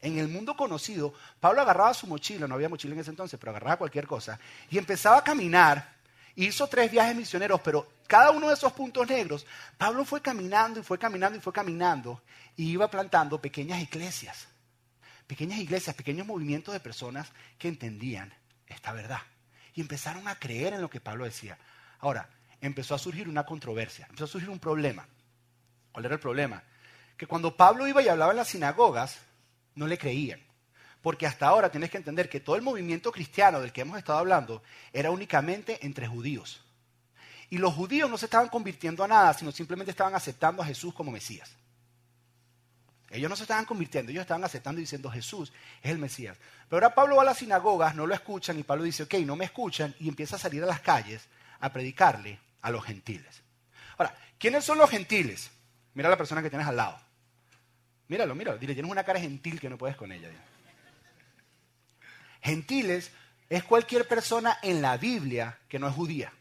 En 0.00 0.18
el 0.18 0.26
mundo 0.26 0.56
conocido, 0.56 1.14
Pablo 1.38 1.60
agarraba 1.60 1.94
su 1.94 2.06
mochila, 2.08 2.48
no 2.48 2.56
había 2.56 2.68
mochila 2.68 2.94
en 2.94 3.00
ese 3.00 3.10
entonces, 3.10 3.38
pero 3.38 3.50
agarraba 3.50 3.76
cualquier 3.76 4.06
cosa, 4.06 4.38
y 4.68 4.78
empezaba 4.78 5.18
a 5.18 5.24
caminar. 5.24 5.92
Hizo 6.34 6.66
tres 6.66 6.90
viajes 6.90 7.14
misioneros, 7.14 7.60
pero 7.60 7.86
cada 8.08 8.30
uno 8.30 8.48
de 8.48 8.54
esos 8.54 8.72
puntos 8.72 9.08
negros, 9.08 9.46
Pablo 9.78 10.04
fue 10.04 10.20
caminando 10.20 10.80
y 10.80 10.82
fue 10.82 10.98
caminando 10.98 11.38
y 11.38 11.40
fue 11.40 11.52
caminando, 11.52 12.22
y 12.56 12.70
iba 12.70 12.90
plantando 12.90 13.40
pequeñas 13.40 13.80
iglesias. 13.80 14.48
Pequeñas 15.26 15.60
iglesias, 15.60 15.94
pequeños 15.94 16.26
movimientos 16.26 16.74
de 16.74 16.80
personas 16.80 17.30
que 17.56 17.68
entendían 17.68 18.34
esta 18.66 18.92
verdad. 18.92 19.20
Y 19.74 19.80
empezaron 19.82 20.26
a 20.26 20.34
creer 20.34 20.74
en 20.74 20.80
lo 20.80 20.90
que 20.90 21.00
Pablo 21.00 21.24
decía. 21.24 21.56
Ahora, 22.00 22.28
empezó 22.60 22.94
a 22.94 22.98
surgir 22.98 23.28
una 23.28 23.46
controversia, 23.46 24.06
empezó 24.06 24.24
a 24.24 24.28
surgir 24.28 24.50
un 24.50 24.58
problema. 24.58 25.06
¿Cuál 25.92 26.06
era 26.06 26.14
el 26.14 26.20
problema? 26.20 26.62
Que 27.16 27.26
cuando 27.26 27.56
Pablo 27.56 27.86
iba 27.86 28.02
y 28.02 28.08
hablaba 28.08 28.32
en 28.32 28.38
las 28.38 28.48
sinagogas, 28.48 29.18
no 29.74 29.86
le 29.86 29.98
creían. 29.98 30.40
Porque 31.02 31.26
hasta 31.26 31.46
ahora 31.46 31.70
tienes 31.70 31.90
que 31.90 31.98
entender 31.98 32.28
que 32.28 32.40
todo 32.40 32.56
el 32.56 32.62
movimiento 32.62 33.12
cristiano 33.12 33.60
del 33.60 33.72
que 33.72 33.82
hemos 33.82 33.98
estado 33.98 34.18
hablando 34.18 34.62
era 34.92 35.10
únicamente 35.10 35.84
entre 35.84 36.06
judíos. 36.06 36.64
Y 37.50 37.58
los 37.58 37.74
judíos 37.74 38.08
no 38.08 38.16
se 38.16 38.26
estaban 38.26 38.48
convirtiendo 38.48 39.04
a 39.04 39.08
nada, 39.08 39.34
sino 39.34 39.52
simplemente 39.52 39.90
estaban 39.90 40.14
aceptando 40.14 40.62
a 40.62 40.66
Jesús 40.66 40.94
como 40.94 41.10
Mesías. 41.10 41.50
Ellos 43.10 43.28
no 43.28 43.36
se 43.36 43.42
estaban 43.42 43.66
convirtiendo, 43.66 44.10
ellos 44.10 44.22
estaban 44.22 44.42
aceptando 44.42 44.80
y 44.80 44.84
diciendo 44.84 45.10
Jesús 45.10 45.52
es 45.82 45.90
el 45.90 45.98
Mesías. 45.98 46.38
Pero 46.68 46.78
ahora 46.78 46.94
Pablo 46.94 47.16
va 47.16 47.22
a 47.22 47.26
las 47.26 47.36
sinagogas, 47.36 47.94
no 47.94 48.06
lo 48.06 48.14
escuchan 48.14 48.58
y 48.58 48.62
Pablo 48.62 48.84
dice, 48.84 49.02
ok, 49.02 49.14
no 49.26 49.36
me 49.36 49.44
escuchan 49.44 49.94
y 50.00 50.08
empieza 50.08 50.36
a 50.36 50.38
salir 50.38 50.62
a 50.62 50.66
las 50.66 50.80
calles 50.80 51.28
a 51.60 51.70
predicarle 51.70 52.40
a 52.62 52.70
los 52.70 52.82
gentiles. 52.82 53.42
Ahora, 53.98 54.16
¿quiénes 54.38 54.64
son 54.64 54.78
los 54.78 54.88
gentiles? 54.88 55.50
Mira 55.94 56.08
a 56.08 56.10
la 56.10 56.16
persona 56.16 56.42
que 56.42 56.50
tienes 56.50 56.66
al 56.66 56.76
lado. 56.76 56.98
Míralo, 58.08 58.34
míralo. 58.34 58.58
Dile, 58.58 58.74
tienes 58.74 58.90
una 58.90 59.04
cara 59.04 59.20
gentil 59.20 59.60
que 59.60 59.70
no 59.70 59.78
puedes 59.78 59.96
con 59.96 60.12
ella. 60.12 60.28
Gentiles 62.42 63.12
es 63.48 63.64
cualquier 63.64 64.08
persona 64.08 64.58
en 64.62 64.82
la 64.82 64.96
Biblia 64.96 65.58
que 65.68 65.78
no 65.78 65.88
es 65.88 65.94
judía. 65.94 66.32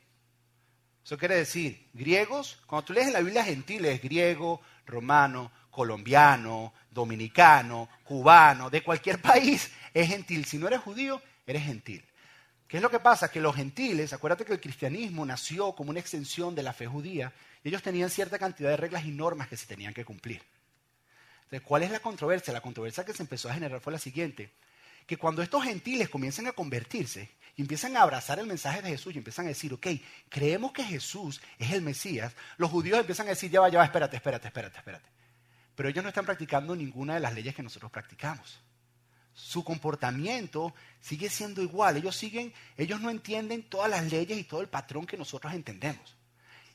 Eso 1.04 1.18
quiere 1.18 1.36
decir, 1.36 1.90
griegos, 1.94 2.60
cuando 2.66 2.86
tú 2.86 2.94
lees 2.94 3.08
en 3.08 3.14
la 3.14 3.22
Biblia 3.22 3.44
gentiles, 3.44 4.02
griego, 4.02 4.62
romano, 4.86 5.52
colombiano, 5.70 6.74
dominicano, 6.90 7.90
cubano, 8.04 8.70
de 8.70 8.84
cualquier 8.84 9.22
país, 9.22 9.72
es 9.94 10.08
gentil. 10.08 10.46
Si 10.46 10.58
no 10.58 10.68
eres 10.68 10.82
judío, 10.82 11.22
eres 11.46 11.64
gentil. 11.64 12.04
¿Qué 12.68 12.78
es 12.78 12.84
lo 12.84 12.90
que 12.90 13.00
pasa? 13.00 13.30
Que 13.30 13.42
los 13.42 13.56
gentiles, 13.56 14.14
acuérdate 14.14 14.46
que 14.46 14.54
el 14.54 14.62
cristianismo 14.62 15.26
nació 15.26 15.74
como 15.74 15.90
una 15.90 16.00
extensión 16.00 16.56
de 16.56 16.64
la 16.64 16.72
fe 16.72 16.88
judía, 16.88 17.34
ellos 17.64 17.82
tenían 17.82 18.10
cierta 18.10 18.40
cantidad 18.40 18.70
de 18.70 18.78
reglas 18.78 19.06
y 19.06 19.12
normas 19.12 19.48
que 19.48 19.58
se 19.58 19.66
tenían 19.66 19.94
que 19.94 20.06
cumplir. 20.06 20.42
Entonces, 21.44 21.68
¿cuál 21.68 21.84
es 21.84 21.92
la 21.92 22.00
controversia? 22.00 22.54
La 22.54 22.62
controversia 22.62 23.06
que 23.06 23.14
se 23.14 23.24
empezó 23.24 23.50
a 23.50 23.54
generar 23.54 23.82
fue 23.82 23.94
la 23.94 24.00
siguiente, 24.00 24.54
que 25.06 25.18
cuando 25.18 25.42
estos 25.42 25.64
gentiles 25.64 26.10
comienzan 26.10 26.48
a 26.48 26.54
convertirse 26.54 27.30
y 27.56 27.62
empiezan 27.62 27.98
a 27.98 28.02
abrazar 28.02 28.40
el 28.40 28.48
mensaje 28.48 28.82
de 28.82 28.90
Jesús 28.90 29.14
y 29.14 29.18
empiezan 29.18 29.46
a 29.46 29.50
decir, 29.50 29.74
ok, 29.74 29.88
creemos 30.30 30.72
que 30.72 30.84
Jesús 30.84 31.42
es 31.60 31.72
el 31.72 31.82
Mesías, 31.82 32.34
los 32.58 32.72
judíos 32.72 33.00
empiezan 33.00 33.28
a 33.28 33.32
decir, 33.32 33.52
ya 33.52 33.60
va, 33.60 33.70
ya 33.70 33.80
va, 33.80 33.86
espérate, 33.86 34.16
espérate, 34.16 34.48
espérate, 34.48 34.78
espérate. 34.78 35.10
Pero 35.76 35.90
ellos 35.90 36.04
no 36.04 36.10
están 36.10 36.26
practicando 36.26 36.76
ninguna 36.76 37.16
de 37.16 37.20
las 37.20 37.34
leyes 37.34 37.56
que 37.56 37.64
nosotros 37.64 37.92
practicamos. 37.92 38.62
Su 39.34 39.64
comportamiento 39.64 40.74
sigue 41.00 41.30
siendo 41.30 41.62
igual. 41.62 41.98
Ellos 41.98 42.16
siguen, 42.16 42.54
ellos 42.78 43.00
no 43.02 43.10
entienden 43.10 43.64
todas 43.64 43.90
las 43.90 44.12
leyes 44.12 44.38
y 44.38 44.44
todo 44.44 44.62
el 44.62 44.68
patrón 44.68 45.06
que 45.06 45.18
nosotros 45.18 45.54
entendemos. 45.54 46.16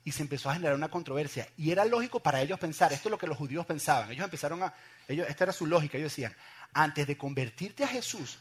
Y 0.06 0.12
se 0.12 0.22
empezó 0.22 0.48
a 0.48 0.54
generar 0.54 0.76
una 0.76 0.88
controversia. 0.88 1.48
Y 1.58 1.72
era 1.72 1.84
lógico 1.84 2.20
para 2.20 2.40
ellos 2.40 2.58
pensar, 2.58 2.92
esto 2.92 3.08
es 3.08 3.10
lo 3.10 3.18
que 3.18 3.26
los 3.26 3.36
judíos 3.36 3.66
pensaban. 3.66 4.10
Ellos 4.10 4.24
empezaron 4.24 4.62
a, 4.62 4.72
ellos, 5.08 5.28
esta 5.28 5.44
era 5.44 5.52
su 5.52 5.66
lógica. 5.66 5.98
Ellos 5.98 6.12
decían, 6.12 6.34
antes 6.72 7.08
de 7.08 7.18
convertirte 7.18 7.82
a 7.82 7.88
Jesús, 7.88 8.38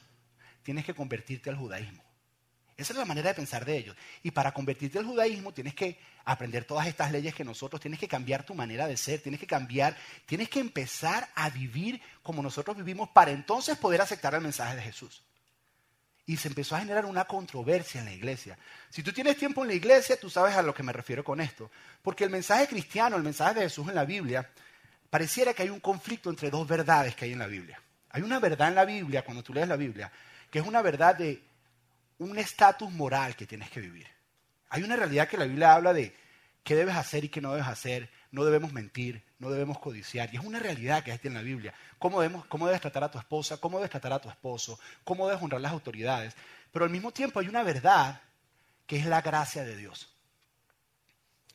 tienes 0.61 0.85
que 0.85 0.93
convertirte 0.93 1.49
al 1.49 1.57
judaísmo. 1.57 2.05
Esa 2.77 2.93
es 2.93 2.99
la 2.99 3.05
manera 3.05 3.29
de 3.29 3.35
pensar 3.35 3.65
de 3.65 3.77
ellos. 3.77 3.95
Y 4.21 4.31
para 4.31 4.53
convertirte 4.53 4.99
al 4.99 5.05
judaísmo 5.05 5.53
tienes 5.53 5.73
que 5.73 5.97
aprender 6.23 6.65
todas 6.65 6.87
estas 6.87 7.11
leyes 7.11 7.33
que 7.33 7.43
nosotros, 7.43 7.81
tienes 7.81 7.99
que 7.99 8.07
cambiar 8.07 8.45
tu 8.45 8.53
manera 8.53 8.85
de 8.85 8.95
ser, 8.95 9.21
tienes 9.21 9.39
que 9.39 9.47
cambiar, 9.47 9.97
tienes 10.25 10.49
que 10.49 10.59
empezar 10.59 11.29
a 11.35 11.49
vivir 11.49 12.01
como 12.21 12.43
nosotros 12.43 12.77
vivimos 12.77 13.09
para 13.09 13.31
entonces 13.31 13.77
poder 13.77 14.01
aceptar 14.01 14.35
el 14.35 14.41
mensaje 14.41 14.75
de 14.75 14.81
Jesús. 14.83 15.23
Y 16.27 16.37
se 16.37 16.47
empezó 16.47 16.75
a 16.75 16.79
generar 16.79 17.05
una 17.05 17.25
controversia 17.25 17.99
en 17.99 18.05
la 18.05 18.13
iglesia. 18.13 18.57
Si 18.89 19.03
tú 19.03 19.13
tienes 19.13 19.37
tiempo 19.37 19.61
en 19.61 19.67
la 19.67 19.75
iglesia, 19.75 20.19
tú 20.19 20.29
sabes 20.29 20.55
a 20.55 20.61
lo 20.61 20.73
que 20.73 20.81
me 20.81 20.91
refiero 20.91 21.23
con 21.23 21.39
esto. 21.39 21.69
Porque 22.01 22.23
el 22.23 22.31
mensaje 22.31 22.67
cristiano, 22.67 23.15
el 23.15 23.23
mensaje 23.23 23.55
de 23.55 23.61
Jesús 23.61 23.87
en 23.87 23.95
la 23.95 24.05
Biblia, 24.05 24.49
pareciera 25.09 25.53
que 25.53 25.63
hay 25.63 25.69
un 25.69 25.79
conflicto 25.79 26.29
entre 26.29 26.49
dos 26.49 26.67
verdades 26.67 27.15
que 27.15 27.25
hay 27.25 27.33
en 27.33 27.39
la 27.39 27.47
Biblia. 27.47 27.79
Hay 28.09 28.21
una 28.21 28.39
verdad 28.39 28.69
en 28.69 28.75
la 28.75 28.85
Biblia, 28.85 29.23
cuando 29.23 29.43
tú 29.43 29.53
lees 29.53 29.67
la 29.67 29.75
Biblia, 29.75 30.11
que 30.49 30.59
es 30.59 30.65
una 30.65 30.81
verdad 30.81 31.15
de 31.15 31.43
un 32.19 32.37
estatus 32.37 32.91
moral 32.91 33.35
que 33.35 33.45
tienes 33.45 33.69
que 33.69 33.81
vivir. 33.81 34.07
Hay 34.69 34.83
una 34.83 34.95
realidad 34.95 35.27
que 35.27 35.37
la 35.37 35.45
Biblia 35.45 35.73
habla 35.73 35.93
de 35.93 36.15
qué 36.63 36.75
debes 36.75 36.95
hacer 36.95 37.23
y 37.23 37.29
qué 37.29 37.41
no 37.41 37.51
debes 37.51 37.67
hacer. 37.67 38.09
No 38.35 38.43
debemos 38.43 38.73
mentir, 38.73 39.23
no 39.39 39.49
debemos 39.49 39.79
codiciar. 39.79 40.29
Y 40.33 40.35
es 40.35 40.43
una 40.43 40.59
realidad 40.59 41.05
que 41.05 41.11
está 41.13 41.29
en 41.29 41.35
la 41.35 41.41
Biblia. 41.41 41.73
¿Cómo, 41.97 42.19
debemos, 42.19 42.45
¿Cómo 42.47 42.67
debes 42.67 42.81
tratar 42.81 43.05
a 43.05 43.09
tu 43.09 43.17
esposa? 43.17 43.61
¿Cómo 43.61 43.77
debes 43.77 43.91
tratar 43.91 44.11
a 44.11 44.19
tu 44.19 44.27
esposo? 44.27 44.77
¿Cómo 45.05 45.25
debes 45.25 45.41
honrar 45.41 45.61
las 45.61 45.71
autoridades? 45.71 46.35
Pero 46.73 46.83
al 46.83 46.91
mismo 46.91 47.13
tiempo 47.13 47.39
hay 47.39 47.47
una 47.47 47.63
verdad 47.63 48.21
que 48.85 48.97
es 48.97 49.05
la 49.05 49.21
gracia 49.21 49.63
de 49.63 49.77
Dios. 49.77 50.13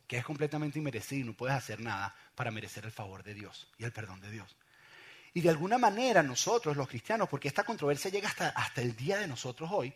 Que 0.07 0.17
es 0.17 0.25
completamente 0.25 0.79
inmerecida 0.79 1.19
y 1.19 1.23
no 1.23 1.33
puedes 1.33 1.55
hacer 1.55 1.81
nada 1.81 2.15
para 2.33 2.49
merecer 2.49 2.83
el 2.83 2.91
favor 2.91 3.21
de 3.21 3.35
Dios 3.35 3.67
y 3.77 3.83
el 3.83 3.91
perdón 3.91 4.19
de 4.19 4.31
Dios. 4.31 4.55
Y 5.35 5.41
de 5.41 5.49
alguna 5.51 5.77
manera 5.77 6.23
nosotros, 6.23 6.75
los 6.75 6.87
cristianos, 6.87 7.29
porque 7.29 7.47
esta 7.47 7.63
controversia 7.63 8.09
llega 8.09 8.27
hasta, 8.27 8.49
hasta 8.49 8.81
el 8.81 8.95
día 8.95 9.19
de 9.19 9.27
nosotros 9.27 9.69
hoy, 9.71 9.93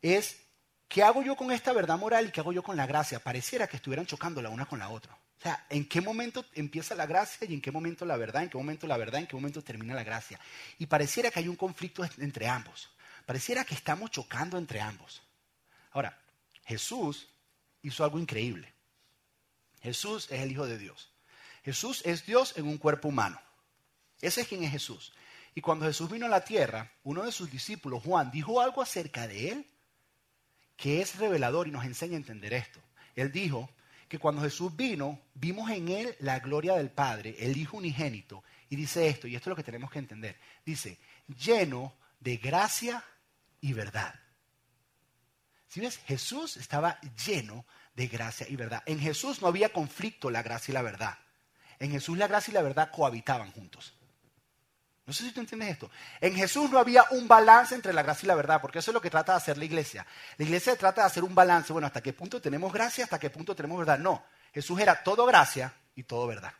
es 0.00 0.45
¿qué 0.88 1.02
hago 1.02 1.22
yo 1.22 1.36
con 1.36 1.52
esta 1.52 1.72
verdad 1.72 1.98
moral 1.98 2.28
y 2.28 2.30
qué 2.30 2.40
hago 2.40 2.52
yo 2.52 2.62
con 2.62 2.76
la 2.76 2.86
gracia? 2.86 3.18
Pareciera 3.18 3.66
que 3.66 3.76
estuvieran 3.76 4.06
chocando 4.06 4.42
la 4.42 4.50
una 4.50 4.66
con 4.66 4.78
la 4.78 4.88
otra. 4.88 5.14
O 5.38 5.42
sea, 5.42 5.66
¿en 5.68 5.86
qué 5.86 6.00
momento 6.00 6.44
empieza 6.54 6.94
la 6.94 7.06
gracia 7.06 7.46
y 7.46 7.54
en 7.54 7.60
qué 7.60 7.70
momento 7.70 8.04
la 8.04 8.16
verdad? 8.16 8.42
¿En 8.42 8.48
qué 8.48 8.56
momento 8.56 8.86
la 8.86 8.96
verdad? 8.96 9.20
¿En 9.20 9.26
qué 9.26 9.36
momento 9.36 9.62
termina 9.62 9.94
la 9.94 10.02
gracia? 10.02 10.40
Y 10.78 10.86
pareciera 10.86 11.30
que 11.30 11.40
hay 11.40 11.48
un 11.48 11.56
conflicto 11.56 12.02
entre 12.18 12.48
ambos. 12.48 12.90
Pareciera 13.26 13.64
que 13.64 13.74
estamos 13.74 14.10
chocando 14.10 14.56
entre 14.56 14.80
ambos. 14.80 15.22
Ahora, 15.92 16.18
Jesús 16.64 17.28
hizo 17.82 18.02
algo 18.02 18.18
increíble. 18.18 18.72
Jesús 19.82 20.28
es 20.30 20.40
el 20.40 20.50
Hijo 20.50 20.66
de 20.66 20.78
Dios. 20.78 21.10
Jesús 21.64 22.02
es 22.04 22.24
Dios 22.24 22.54
en 22.56 22.66
un 22.66 22.78
cuerpo 22.78 23.08
humano. 23.08 23.40
Ese 24.20 24.40
es 24.40 24.48
quien 24.48 24.64
es 24.64 24.70
Jesús. 24.70 25.12
Y 25.54 25.60
cuando 25.60 25.86
Jesús 25.86 26.10
vino 26.10 26.26
a 26.26 26.30
la 26.30 26.44
tierra, 26.44 26.92
uno 27.04 27.24
de 27.24 27.32
sus 27.32 27.50
discípulos, 27.50 28.02
Juan, 28.02 28.30
dijo 28.30 28.60
algo 28.60 28.82
acerca 28.82 29.26
de 29.26 29.50
él 29.50 29.66
que 30.76 31.00
es 31.00 31.16
revelador 31.18 31.68
y 31.68 31.70
nos 31.70 31.84
enseña 31.84 32.14
a 32.14 32.18
entender 32.18 32.52
esto. 32.52 32.80
Él 33.14 33.32
dijo 33.32 33.68
que 34.08 34.18
cuando 34.18 34.42
Jesús 34.42 34.76
vino, 34.76 35.18
vimos 35.34 35.70
en 35.70 35.88
él 35.88 36.14
la 36.20 36.38
gloria 36.38 36.74
del 36.74 36.90
Padre, 36.90 37.34
el 37.38 37.56
Hijo 37.56 37.78
unigénito, 37.78 38.44
y 38.68 38.76
dice 38.76 39.08
esto, 39.08 39.26
y 39.26 39.34
esto 39.34 39.48
es 39.48 39.52
lo 39.52 39.56
que 39.56 39.62
tenemos 39.62 39.90
que 39.90 39.98
entender, 39.98 40.36
dice, 40.64 40.98
lleno 41.38 41.94
de 42.20 42.36
gracia 42.36 43.02
y 43.60 43.72
verdad. 43.72 44.14
Si 45.68 45.80
ves, 45.80 45.98
Jesús 46.06 46.56
estaba 46.56 47.00
lleno 47.26 47.64
de 47.94 48.06
gracia 48.06 48.46
y 48.48 48.56
verdad. 48.56 48.82
En 48.86 49.00
Jesús 49.00 49.42
no 49.42 49.48
había 49.48 49.72
conflicto 49.72 50.30
la 50.30 50.42
gracia 50.42 50.72
y 50.72 50.74
la 50.74 50.82
verdad. 50.82 51.18
En 51.78 51.90
Jesús 51.90 52.16
la 52.16 52.28
gracia 52.28 52.52
y 52.52 52.54
la 52.54 52.62
verdad 52.62 52.90
cohabitaban 52.90 53.50
juntos. 53.52 53.95
No 55.06 55.12
sé 55.12 55.22
si 55.22 55.30
tú 55.30 55.38
entiendes 55.38 55.70
esto. 55.70 55.88
En 56.20 56.34
Jesús 56.34 56.68
no 56.68 56.78
había 56.78 57.04
un 57.12 57.28
balance 57.28 57.76
entre 57.76 57.92
la 57.92 58.02
gracia 58.02 58.26
y 58.26 58.28
la 58.28 58.34
verdad, 58.34 58.60
porque 58.60 58.80
eso 58.80 58.90
es 58.90 58.94
lo 58.94 59.00
que 59.00 59.08
trata 59.08 59.32
de 59.32 59.38
hacer 59.38 59.56
la 59.56 59.64
iglesia. 59.64 60.04
La 60.36 60.44
iglesia 60.44 60.76
trata 60.76 61.02
de 61.02 61.06
hacer 61.06 61.22
un 61.22 61.34
balance. 61.34 61.72
Bueno, 61.72 61.86
¿hasta 61.86 62.02
qué 62.02 62.12
punto 62.12 62.40
tenemos 62.40 62.72
gracia? 62.72 63.04
¿Hasta 63.04 63.20
qué 63.20 63.30
punto 63.30 63.54
tenemos 63.54 63.78
verdad? 63.78 64.00
No. 64.00 64.24
Jesús 64.52 64.80
era 64.80 65.04
todo 65.04 65.24
gracia 65.24 65.72
y 65.94 66.02
todo 66.02 66.26
verdad. 66.26 66.52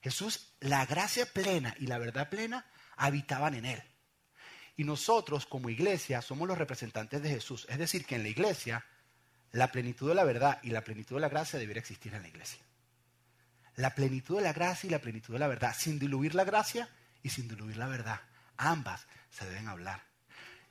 Jesús, 0.00 0.54
la 0.60 0.86
gracia 0.86 1.26
plena 1.26 1.74
y 1.78 1.86
la 1.86 1.98
verdad 1.98 2.30
plena 2.30 2.64
habitaban 2.96 3.54
en 3.54 3.66
él. 3.66 3.82
Y 4.76 4.84
nosotros 4.84 5.44
como 5.44 5.68
iglesia 5.68 6.22
somos 6.22 6.48
los 6.48 6.56
representantes 6.56 7.22
de 7.22 7.28
Jesús. 7.28 7.66
Es 7.68 7.78
decir, 7.78 8.06
que 8.06 8.14
en 8.14 8.22
la 8.22 8.30
iglesia 8.30 8.86
la 9.52 9.70
plenitud 9.70 10.08
de 10.08 10.14
la 10.14 10.24
verdad 10.24 10.60
y 10.62 10.70
la 10.70 10.82
plenitud 10.82 11.16
de 11.16 11.20
la 11.20 11.28
gracia 11.28 11.58
debería 11.58 11.80
existir 11.80 12.14
en 12.14 12.22
la 12.22 12.28
iglesia 12.28 12.64
la 13.76 13.94
plenitud 13.94 14.36
de 14.36 14.42
la 14.42 14.52
gracia 14.52 14.86
y 14.86 14.90
la 14.90 14.98
plenitud 14.98 15.32
de 15.32 15.38
la 15.38 15.48
verdad, 15.48 15.74
sin 15.76 15.98
diluir 15.98 16.34
la 16.34 16.44
gracia 16.44 16.88
y 17.22 17.30
sin 17.30 17.48
diluir 17.48 17.76
la 17.76 17.86
verdad. 17.86 18.20
Ambas 18.56 19.06
se 19.30 19.46
deben 19.46 19.68
hablar. 19.68 20.02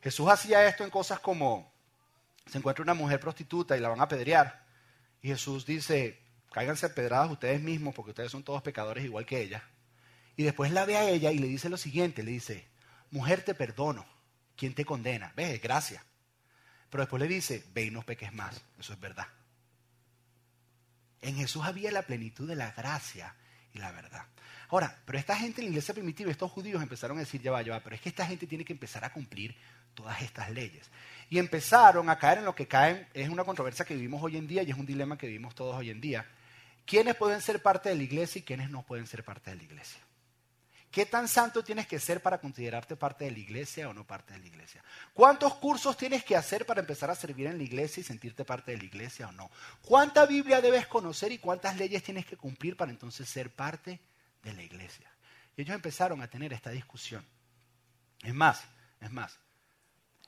Jesús 0.01 0.29
hacía 0.29 0.67
esto 0.67 0.83
en 0.83 0.89
cosas 0.89 1.19
como 1.19 1.72
se 2.45 2.57
encuentra 2.57 2.83
una 2.83 2.93
mujer 2.93 3.19
prostituta 3.19 3.77
y 3.77 3.79
la 3.79 3.89
van 3.89 4.00
a 4.00 4.03
apedrear. 4.03 4.65
Y 5.22 5.29
Jesús 5.29 5.65
dice, 5.65 6.19
cáiganse 6.51 6.89
pedradas 6.89 7.31
ustedes 7.31 7.62
mismos 7.62 7.95
porque 7.95 8.12
ustedes 8.12 8.31
son 8.31 8.43
todos 8.43 8.62
pecadores 8.62 9.03
igual 9.03 9.25
que 9.25 9.41
ella. 9.41 9.63
Y 10.36 10.43
después 10.43 10.72
la 10.72 10.86
ve 10.86 10.98
a 10.98 11.10
ella 11.10 11.31
y 11.31 11.39
le 11.39 11.48
dice 11.48 11.69
lo 11.69 11.77
siguiente, 11.77 12.24
le 12.24 12.31
dice, 12.31 12.67
mujer 13.12 13.43
te 13.43 13.53
perdono, 13.53 14.05
¿quién 14.55 14.74
te 14.74 14.86
condena? 14.86 15.31
Ves, 15.36 15.62
gracia. 15.62 16.03
Pero 16.89 17.03
después 17.03 17.22
le 17.22 17.27
dice, 17.27 17.63
ve 17.74 17.86
y 17.86 17.91
no 17.91 18.03
peques 18.03 18.33
más, 18.33 18.62
eso 18.79 18.93
es 18.93 19.00
verdad. 19.00 19.27
En 21.24 21.36
Jesús 21.36 21.63
había 21.63 21.89
la 21.89 22.03
plenitud 22.03 22.48
de 22.48 22.56
la 22.56 22.72
gracia 22.72 23.34
y 23.74 23.80
la 23.80 23.92
verdad. 23.92 24.25
Ahora, 24.70 25.00
pero 25.06 25.18
esta 25.18 25.36
gente 25.36 25.62
en 25.62 25.68
la 25.68 25.70
iglesia 25.70 25.94
primitiva, 25.94 26.30
estos 26.30 26.51
judíos 26.51 26.82
empezaron 26.82 27.18
a 27.18 27.22
decir, 27.22 27.42
ya 27.42 27.51
va, 27.51 27.62
ya 27.62 27.72
va, 27.72 27.80
pero 27.80 27.96
es 27.96 28.01
que 28.01 28.10
esta 28.10 28.25
gente 28.25 28.46
tiene 28.46 28.65
que 28.65 28.74
empezar 28.74 29.06
a 29.06 29.13
cumplir 29.13 29.56
todas 29.94 30.22
estas 30.22 30.50
leyes. 30.51 30.89
Y 31.30 31.39
empezaron 31.39 32.10
a 32.10 32.18
caer 32.18 32.39
en 32.39 32.46
lo 32.46 32.53
que 32.53 32.68
caen, 32.68 33.08
es 33.13 33.30
una 33.30 33.46
controversia 33.46 33.86
que 33.86 33.96
vivimos 33.96 34.22
hoy 34.22 34.36
en 34.36 34.48
día 34.48 34.63
y 34.63 34.72
es 34.72 34.77
un 34.77 34.86
dilema 34.86 35.18
que 35.18 35.27
vivimos 35.27 35.56
todos 35.56 35.75
hoy 35.75 35.89
en 35.89 36.01
día. 36.01 36.25
¿Quiénes 36.86 37.15
pueden 37.15 37.42
ser 37.42 37.62
parte 37.62 37.89
de 37.89 37.96
la 37.96 38.03
iglesia 38.03 38.39
y 38.39 38.44
quiénes 38.44 38.70
no 38.70 38.84
pueden 38.84 39.08
ser 39.08 39.24
parte 39.24 39.51
de 39.51 39.58
la 39.58 39.63
iglesia? 39.63 40.01
¿Qué 40.93 41.07
tan 41.07 41.27
santo 41.27 41.63
tienes 41.63 41.88
que 41.88 42.00
ser 42.00 42.21
para 42.21 42.38
considerarte 42.38 42.95
parte 42.95 43.25
de 43.25 43.31
la 43.31 43.39
iglesia 43.39 43.89
o 43.89 43.95
no 43.95 44.05
parte 44.05 44.31
de 44.33 44.39
la 44.39 44.45
iglesia? 44.45 44.83
¿Cuántos 45.12 45.55
cursos 45.55 45.97
tienes 45.97 46.23
que 46.23 46.35
hacer 46.35 46.67
para 46.67 46.81
empezar 46.81 47.09
a 47.09 47.15
servir 47.15 47.47
en 47.47 47.57
la 47.57 47.63
iglesia 47.63 48.01
y 48.01 48.03
sentirte 48.03 48.45
parte 48.45 48.73
de 48.73 48.77
la 48.77 48.83
iglesia 48.83 49.27
o 49.27 49.31
no? 49.31 49.50
¿Cuánta 49.81 50.27
Biblia 50.27 50.62
debes 50.62 50.85
conocer 50.85 51.31
y 51.31 51.39
cuántas 51.39 51.77
leyes 51.77 52.03
tienes 52.03 52.27
que 52.27 52.38
cumplir 52.38 52.77
para 52.77 52.91
entonces 52.91 53.27
ser 53.27 53.50
parte 53.50 54.00
de 54.43 54.53
la 54.53 54.62
iglesia? 54.62 55.12
Y 55.57 55.63
ellos 55.63 55.73
empezaron 55.73 56.21
a 56.21 56.27
tener 56.27 56.53
esta 56.53 56.69
discusión. 56.69 57.25
Es 58.21 58.35
más, 58.35 58.62
es 59.01 59.12
más, 59.12 59.39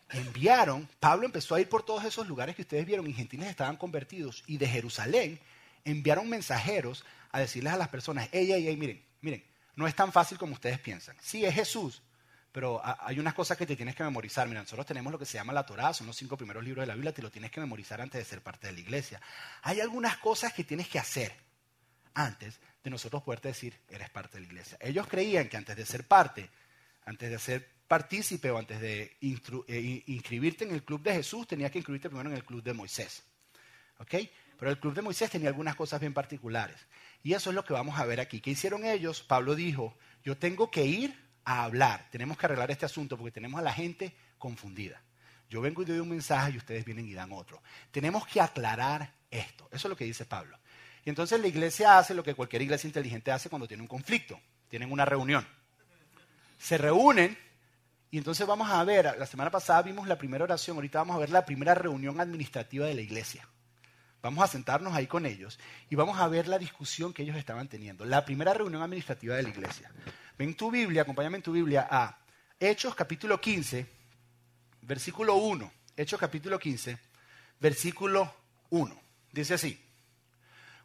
enviaron, 0.09 0.89
Pablo 0.99 1.27
empezó 1.27 1.53
a 1.53 1.61
ir 1.61 1.69
por 1.69 1.85
todos 1.85 2.03
esos 2.05 2.27
lugares 2.27 2.55
que 2.55 2.63
ustedes 2.63 2.87
vieron 2.87 3.05
y 3.05 3.13
gentiles 3.13 3.49
estaban 3.49 3.77
convertidos 3.77 4.43
y 4.47 4.57
de 4.57 4.67
Jerusalén 4.67 5.39
enviaron 5.83 6.27
mensajeros 6.27 7.05
a 7.31 7.39
decirles 7.39 7.73
a 7.73 7.77
las 7.77 7.89
personas, 7.89 8.29
ey, 8.31 8.51
ey, 8.51 8.67
ey, 8.67 8.77
miren, 8.77 9.05
miren, 9.21 9.43
no 9.75 9.87
es 9.87 9.95
tan 9.95 10.11
fácil 10.11 10.37
como 10.37 10.53
ustedes 10.53 10.79
piensan. 10.79 11.15
Sí, 11.21 11.45
es 11.45 11.53
Jesús, 11.53 12.01
pero 12.51 12.81
hay 12.83 13.19
unas 13.19 13.33
cosas 13.33 13.57
que 13.57 13.65
te 13.65 13.75
tienes 13.75 13.95
que 13.95 14.03
memorizar. 14.03 14.47
Mira, 14.47 14.61
nosotros 14.61 14.85
tenemos 14.85 15.11
lo 15.11 15.19
que 15.19 15.25
se 15.25 15.37
llama 15.37 15.53
la 15.53 15.65
Torá, 15.65 15.93
son 15.93 16.07
los 16.07 16.15
cinco 16.15 16.37
primeros 16.37 16.63
libros 16.63 16.83
de 16.83 16.87
la 16.87 16.93
Biblia, 16.93 17.13
te 17.13 17.21
lo 17.21 17.29
tienes 17.29 17.51
que 17.51 17.59
memorizar 17.59 17.99
antes 17.99 18.19
de 18.19 18.25
ser 18.25 18.41
parte 18.41 18.67
de 18.67 18.73
la 18.73 18.79
iglesia. 18.79 19.21
Hay 19.63 19.81
algunas 19.81 20.17
cosas 20.17 20.53
que 20.53 20.63
tienes 20.63 20.87
que 20.87 20.99
hacer 20.99 21.33
antes 22.13 22.59
de 22.83 22.89
nosotros 22.89 23.23
poderte 23.23 23.49
decir, 23.49 23.77
eres 23.89 24.09
parte 24.09 24.37
de 24.37 24.41
la 24.41 24.47
iglesia. 24.47 24.77
Ellos 24.79 25.07
creían 25.07 25.49
que 25.49 25.57
antes 25.57 25.75
de 25.75 25.85
ser 25.85 26.07
parte, 26.07 26.49
antes 27.05 27.29
de 27.29 27.39
ser 27.39 27.75
partícipe 27.87 28.49
o 28.51 28.57
antes 28.57 28.79
de 28.79 29.17
eh, 29.21 30.03
inscribirte 30.07 30.63
en 30.63 30.71
el 30.71 30.83
club 30.83 31.01
de 31.01 31.13
Jesús, 31.13 31.47
tenías 31.47 31.71
que 31.71 31.79
inscribirte 31.79 32.09
primero 32.09 32.29
en 32.29 32.35
el 32.35 32.43
club 32.43 32.63
de 32.63 32.73
Moisés. 32.73 33.23
¿Ok? 33.99 34.15
Pero 34.57 34.71
el 34.71 34.79
club 34.79 34.93
de 34.93 35.01
Moisés 35.01 35.29
tenía 35.29 35.49
algunas 35.49 35.75
cosas 35.75 35.99
bien 35.99 36.13
particulares. 36.13 36.87
Y 37.23 37.33
eso 37.33 37.49
es 37.49 37.55
lo 37.55 37.65
que 37.65 37.73
vamos 37.73 37.99
a 37.99 38.05
ver 38.05 38.19
aquí. 38.19 38.39
¿Qué 38.39 38.51
hicieron 38.51 38.85
ellos? 38.85 39.21
Pablo 39.23 39.55
dijo, 39.55 39.97
yo 40.23 40.37
tengo 40.37 40.71
que 40.71 40.85
ir 40.85 41.25
a 41.43 41.63
hablar, 41.63 42.07
tenemos 42.11 42.37
que 42.37 42.45
arreglar 42.45 42.71
este 42.71 42.85
asunto 42.85 43.17
porque 43.17 43.31
tenemos 43.31 43.59
a 43.59 43.63
la 43.63 43.73
gente 43.73 44.15
confundida. 44.37 45.01
Yo 45.49 45.61
vengo 45.61 45.81
y 45.81 45.85
doy 45.85 45.99
un 45.99 46.09
mensaje 46.09 46.53
y 46.53 46.57
ustedes 46.57 46.85
vienen 46.85 47.07
y 47.07 47.13
dan 47.13 47.31
otro. 47.31 47.61
Tenemos 47.91 48.25
que 48.27 48.41
aclarar 48.41 49.13
esto. 49.29 49.67
Eso 49.71 49.87
es 49.87 49.89
lo 49.89 49.95
que 49.95 50.05
dice 50.05 50.25
Pablo. 50.25 50.57
Y 51.03 51.09
entonces 51.09 51.39
la 51.39 51.47
iglesia 51.47 51.99
hace 51.99 52.15
lo 52.15 52.23
que 52.23 52.33
cualquier 52.33 52.63
iglesia 52.63 52.87
inteligente 52.87 53.31
hace 53.31 53.49
cuando 53.49 53.67
tiene 53.67 53.83
un 53.83 53.87
conflicto. 53.87 54.39
Tienen 54.67 54.91
una 54.91 55.05
reunión. 55.05 55.47
Se 56.57 56.77
reúnen 56.77 57.37
Y 58.09 58.17
entonces 58.17 58.47
vamos 58.47 58.69
a 58.69 58.83
ver, 58.83 59.15
la 59.17 59.25
semana 59.25 59.51
pasada 59.51 59.81
vimos 59.81 60.07
la 60.07 60.17
primera 60.17 60.45
oración, 60.45 60.77
ahorita 60.77 60.99
vamos 60.99 61.17
a 61.17 61.19
ver 61.19 61.29
la 61.29 61.45
primera 61.45 61.75
reunión 61.75 62.21
administrativa 62.21 62.87
de 62.87 62.95
la 62.95 63.01
iglesia. 63.01 63.47
Vamos 64.25 64.43
a 64.43 64.47
sentarnos 64.47 64.91
ahí 64.95 65.05
con 65.05 65.27
ellos 65.27 65.59
y 65.87 65.95
vamos 65.95 66.17
a 66.17 66.27
ver 66.27 66.47
la 66.47 66.57
discusión 66.57 67.13
que 67.13 67.21
ellos 67.21 67.37
estaban 67.37 67.67
teniendo. 67.67 68.05
La 68.05 68.25
primera 68.25 68.55
reunión 68.55 68.81
administrativa 68.81 69.35
de 69.35 69.43
la 69.43 69.49
iglesia. 69.49 69.91
Ven 70.35 70.55
tu 70.55 70.71
Biblia, 70.71 71.03
acompáñame 71.03 71.37
en 71.37 71.43
tu 71.43 71.51
Biblia 71.51 71.87
a 71.87 72.17
Hechos 72.59 72.95
capítulo 72.95 73.39
15, 73.39 73.85
versículo 74.81 75.35
1. 75.35 75.71
Hechos 75.95 76.19
capítulo 76.19 76.57
15, 76.57 76.97
versículo 77.59 78.33
1. 78.71 78.99
Dice 79.31 79.53
así. 79.53 79.79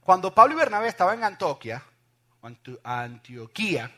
Cuando 0.02 0.34
Pablo 0.34 0.52
y 0.52 0.58
Bernabé 0.58 0.88
estaban 0.88 1.16
en 1.16 1.24
Antioquia, 1.24 1.82
Antioquía 2.82 3.90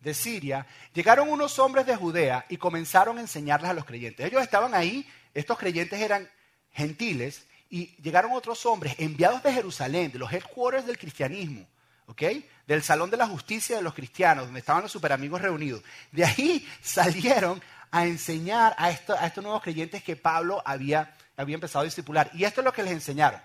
de 0.00 0.14
Siria, 0.14 0.66
llegaron 0.94 1.28
unos 1.28 1.58
hombres 1.58 1.84
de 1.84 1.94
Judea 1.94 2.46
y 2.48 2.56
comenzaron 2.56 3.18
a 3.18 3.20
enseñarles 3.20 3.68
a 3.68 3.74
los 3.74 3.84
creyentes. 3.84 4.24
Ellos 4.24 4.40
estaban 4.40 4.72
ahí, 4.72 5.06
estos 5.34 5.58
creyentes 5.58 6.00
eran 6.00 6.26
gentiles, 6.70 7.47
y 7.70 7.94
llegaron 8.02 8.32
otros 8.32 8.64
hombres 8.66 8.94
enviados 8.98 9.42
de 9.42 9.52
Jerusalén, 9.52 10.10
de 10.10 10.18
los 10.18 10.32
headquarters 10.32 10.86
del 10.86 10.98
cristianismo, 10.98 11.66
¿ok? 12.06 12.22
Del 12.66 12.82
salón 12.82 13.10
de 13.10 13.16
la 13.16 13.26
justicia 13.26 13.76
de 13.76 13.82
los 13.82 13.94
cristianos, 13.94 14.46
donde 14.46 14.60
estaban 14.60 14.82
los 14.82 14.92
superamigos 14.92 15.42
reunidos. 15.42 15.82
De 16.10 16.24
ahí 16.24 16.66
salieron 16.82 17.62
a 17.90 18.06
enseñar 18.06 18.74
a, 18.78 18.90
estos 18.90 19.42
nuevos 19.42 19.62
creyentes 19.62 20.02
que 20.02 20.16
Pablo 20.16 20.62
había, 20.64 21.14
había 21.36 21.54
empezado 21.54 21.82
a 21.82 21.84
discipular. 21.84 22.30
Y 22.34 22.44
esto 22.44 22.60
es 22.60 22.64
lo 22.64 22.72
que 22.72 22.82
les 22.82 22.92
enseñaron. 22.92 23.40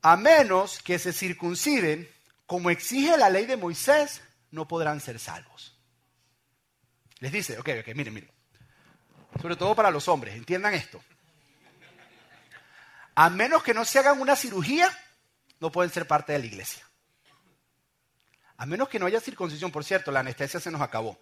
A 0.00 0.16
menos 0.16 0.80
que 0.82 0.98
se 0.98 1.12
circunciden, 1.12 2.08
como 2.46 2.70
exige 2.70 3.16
la 3.16 3.28
ley 3.28 3.46
de 3.46 3.56
Moisés, 3.56 4.22
no 4.50 4.66
podrán 4.66 5.00
ser 5.00 5.18
salvos. 5.18 5.76
Les 7.18 7.32
dice, 7.32 7.58
ok, 7.58 7.68
ok, 7.80 7.94
miren, 7.94 8.14
miren. 8.14 8.30
Sobre 9.42 9.56
todo 9.56 9.74
para 9.74 9.90
los 9.90 10.08
hombres, 10.08 10.34
entiendan 10.34 10.72
esto. 10.72 11.02
A 13.20 13.30
menos 13.30 13.64
que 13.64 13.74
no 13.74 13.84
se 13.84 13.98
hagan 13.98 14.20
una 14.20 14.36
cirugía, 14.36 14.88
no 15.58 15.72
pueden 15.72 15.90
ser 15.90 16.06
parte 16.06 16.32
de 16.32 16.38
la 16.38 16.46
iglesia. 16.46 16.86
A 18.58 18.64
menos 18.64 18.88
que 18.88 19.00
no 19.00 19.06
haya 19.06 19.20
circuncisión, 19.20 19.72
por 19.72 19.82
cierto, 19.82 20.12
la 20.12 20.20
anestesia 20.20 20.60
se 20.60 20.70
nos 20.70 20.80
acabó. 20.80 21.18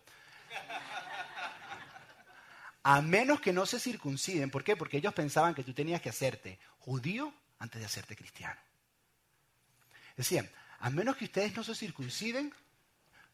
A 2.82 3.00
menos 3.00 3.40
que 3.40 3.54
no 3.54 3.64
se 3.64 3.80
circunciden, 3.80 4.50
¿por 4.50 4.62
qué? 4.62 4.76
Porque 4.76 4.98
ellos 4.98 5.14
pensaban 5.14 5.54
que 5.54 5.64
tú 5.64 5.72
tenías 5.72 6.02
que 6.02 6.10
hacerte 6.10 6.58
judío 6.80 7.32
antes 7.60 7.80
de 7.80 7.86
hacerte 7.86 8.14
cristiano. 8.14 8.60
Decían, 10.18 10.50
a 10.80 10.90
menos 10.90 11.16
que 11.16 11.24
ustedes 11.24 11.56
no 11.56 11.64
se 11.64 11.74
circunciden, 11.74 12.52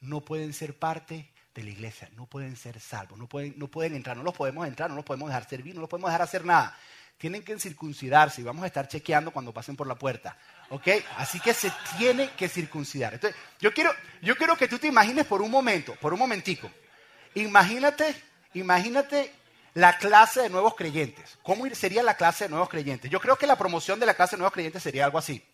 no 0.00 0.21
pueden 0.21 0.52
ser 0.52 0.78
parte 0.78 1.33
de 1.52 1.64
la 1.64 1.71
iglesia, 1.71 2.11
no 2.14 2.26
pueden 2.26 2.54
ser 2.54 2.78
salvos, 2.78 3.19
no 3.19 3.26
pueden, 3.28 3.54
no 3.57 3.66
pueden 3.66 3.97
entrar, 3.97 4.16
no 4.16 4.23
los 4.23 4.37
podemos 4.37 4.69
entrar, 4.69 4.88
no 4.88 4.95
los 4.95 5.04
podemos 5.04 5.31
dejar 5.31 5.49
servir, 5.49 5.75
no 5.75 5.81
los 5.81 5.90
podemos 5.90 6.11
dejar 6.11 6.23
hacer 6.23 6.45
nada. 6.45 6.78
Tienen 7.23 7.45
que 7.45 7.57
circuncidarse 7.57 8.41
y 8.41 8.45
vamos 8.45 8.64
a 8.64 8.67
estar 8.67 8.88
chequeando 8.88 9.31
cuando 9.31 9.55
pasen 9.55 9.76
por 9.76 9.87
la 9.87 9.95
puerta. 9.95 10.37
¿Ok? 10.71 10.88
Así 11.19 11.38
que 11.38 11.55
se 11.55 11.73
tiene 11.97 12.31
que 12.31 12.49
circuncidar. 12.49 13.21
Yo 13.61 13.73
quiero, 13.73 13.93
yo 14.23 14.35
que 14.35 14.67
tú 14.67 14.76
te 14.76 14.88
imagines 14.88 15.25
por 15.26 15.41
un 15.41 15.49
momento, 15.49 15.95
por 16.00 16.12
un 16.12 16.19
momentico. 16.19 16.69
Imagínate, 17.37 18.12
imagínate 18.55 19.33
la 19.75 19.99
clase 19.99 20.43
de 20.43 20.50
nuevos 20.50 20.75
creyentes. 20.75 21.38
¿Cómo 21.45 21.64
sería 21.76 22.02
la 22.02 22.17
clase 22.17 22.47
de 22.47 22.50
nuevos 22.50 22.69
creyentes? 22.69 23.09
Yo 23.09 23.21
creo 23.21 23.38
que 23.38 23.47
la 23.47 23.57
promoción 23.57 24.00
de 24.00 24.07
la 24.07 24.14
clase 24.14 24.35
de 24.35 24.38
nuevos 24.38 24.55
creyentes 24.55 24.83
sería 24.83 25.05
algo 25.05 25.19
así. 25.19 25.47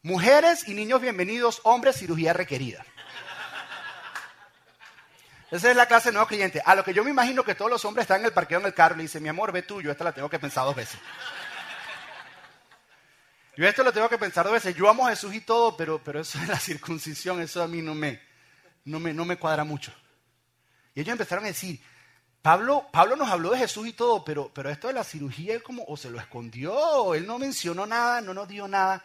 Mujeres 0.00 0.66
y 0.68 0.72
niños 0.72 1.02
bienvenidos, 1.02 1.60
hombres, 1.64 1.96
cirugía 1.96 2.32
requerida. 2.32 2.82
Esa 5.50 5.70
es 5.70 5.76
la 5.76 5.86
clase 5.86 6.10
de 6.10 6.12
nuevos 6.12 6.28
clientes. 6.28 6.62
A 6.64 6.74
lo 6.74 6.84
que 6.84 6.92
yo 6.92 7.02
me 7.02 7.10
imagino 7.10 7.42
que 7.42 7.54
todos 7.54 7.70
los 7.70 7.84
hombres 7.84 8.04
están 8.04 8.20
en 8.20 8.26
el 8.26 8.32
parqueo 8.32 8.60
en 8.60 8.66
el 8.66 8.74
carro 8.74 8.98
y 8.98 9.02
dicen, 9.02 9.22
mi 9.22 9.30
amor, 9.30 9.50
ve 9.50 9.62
tú, 9.62 9.80
yo 9.80 9.90
esta 9.90 10.04
la 10.04 10.12
tengo 10.12 10.28
que 10.28 10.38
pensar 10.38 10.64
dos 10.64 10.76
veces. 10.76 11.00
Yo 13.56 13.66
esto 13.66 13.82
lo 13.82 13.92
tengo 13.92 14.08
que 14.08 14.18
pensar 14.18 14.44
dos 14.44 14.52
veces. 14.52 14.76
Yo 14.76 14.88
amo 14.88 15.06
a 15.06 15.10
Jesús 15.10 15.34
y 15.34 15.40
todo, 15.40 15.74
pero, 15.74 16.02
pero 16.04 16.20
eso 16.20 16.38
es 16.38 16.48
la 16.48 16.58
circuncisión, 16.60 17.40
eso 17.40 17.62
a 17.62 17.68
mí 17.68 17.80
no 17.80 17.94
me, 17.94 18.20
no 18.84 19.00
me, 19.00 19.14
no 19.14 19.24
me 19.24 19.38
cuadra 19.38 19.64
mucho. 19.64 19.92
Y 20.94 21.00
ellos 21.00 21.12
empezaron 21.12 21.44
a 21.44 21.48
decir, 21.48 21.80
Pablo, 22.42 22.86
Pablo 22.92 23.16
nos 23.16 23.30
habló 23.30 23.50
de 23.50 23.58
Jesús 23.58 23.86
y 23.86 23.94
todo, 23.94 24.24
pero, 24.24 24.52
pero 24.52 24.68
esto 24.68 24.88
de 24.88 24.92
la 24.92 25.02
cirugía, 25.02 25.54
él 25.54 25.62
como, 25.62 25.82
o 25.88 25.96
se 25.96 26.10
lo 26.10 26.20
escondió, 26.20 27.14
él 27.14 27.26
no 27.26 27.38
mencionó 27.38 27.86
nada, 27.86 28.20
no 28.20 28.34
nos 28.34 28.48
dio 28.48 28.68
nada. 28.68 29.02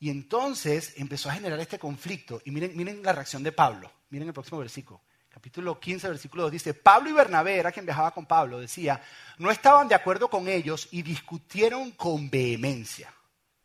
Y 0.00 0.10
entonces 0.10 0.94
empezó 0.96 1.30
a 1.30 1.34
generar 1.34 1.60
este 1.60 1.78
conflicto. 1.78 2.42
Y 2.44 2.50
miren, 2.50 2.76
miren 2.76 3.02
la 3.04 3.12
reacción 3.12 3.44
de 3.44 3.52
Pablo. 3.52 3.90
Miren 4.10 4.28
el 4.28 4.34
próximo 4.34 4.58
versículo 4.58 5.00
capítulo 5.34 5.80
15, 5.80 6.10
versículo 6.10 6.44
2, 6.44 6.52
dice, 6.52 6.74
Pablo 6.74 7.10
y 7.10 7.12
Bernabé, 7.12 7.56
era 7.56 7.72
quien 7.72 7.84
viajaba 7.84 8.12
con 8.12 8.24
Pablo, 8.24 8.60
decía, 8.60 9.02
no 9.38 9.50
estaban 9.50 9.88
de 9.88 9.96
acuerdo 9.96 10.30
con 10.30 10.46
ellos 10.46 10.86
y 10.92 11.02
discutieron 11.02 11.90
con 11.90 12.30
vehemencia. 12.30 13.12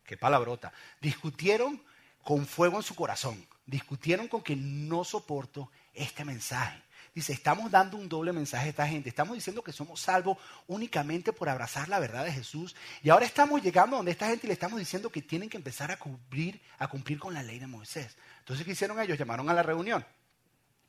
Qué 0.02 0.16
palabrota. 0.16 0.72
Discutieron 1.00 1.80
con 2.24 2.44
fuego 2.44 2.78
en 2.78 2.82
su 2.82 2.96
corazón. 2.96 3.46
Discutieron 3.64 4.26
con 4.26 4.42
que 4.42 4.56
no 4.56 5.04
soporto 5.04 5.70
este 5.94 6.24
mensaje. 6.24 6.82
Dice, 7.14 7.32
estamos 7.32 7.70
dando 7.70 7.96
un 7.96 8.08
doble 8.08 8.32
mensaje 8.32 8.66
a 8.66 8.70
esta 8.70 8.88
gente. 8.88 9.08
Estamos 9.08 9.36
diciendo 9.36 9.62
que 9.62 9.70
somos 9.70 10.00
salvos 10.00 10.38
únicamente 10.66 11.32
por 11.32 11.48
abrazar 11.48 11.88
la 11.88 12.00
verdad 12.00 12.24
de 12.24 12.32
Jesús. 12.32 12.74
Y 13.00 13.10
ahora 13.10 13.26
estamos 13.26 13.62
llegando 13.62 13.96
donde 13.96 14.10
esta 14.10 14.26
gente 14.26 14.48
le 14.48 14.54
estamos 14.54 14.80
diciendo 14.80 15.10
que 15.10 15.22
tienen 15.22 15.48
que 15.48 15.56
empezar 15.56 15.92
a 15.92 15.98
cumplir, 16.00 16.60
a 16.78 16.88
cumplir 16.88 17.20
con 17.20 17.32
la 17.32 17.44
ley 17.44 17.60
de 17.60 17.68
Moisés. 17.68 18.16
Entonces, 18.40 18.66
¿qué 18.66 18.72
hicieron 18.72 18.98
ellos? 19.00 19.16
Llamaron 19.16 19.48
a 19.48 19.54
la 19.54 19.62
reunión. 19.62 20.04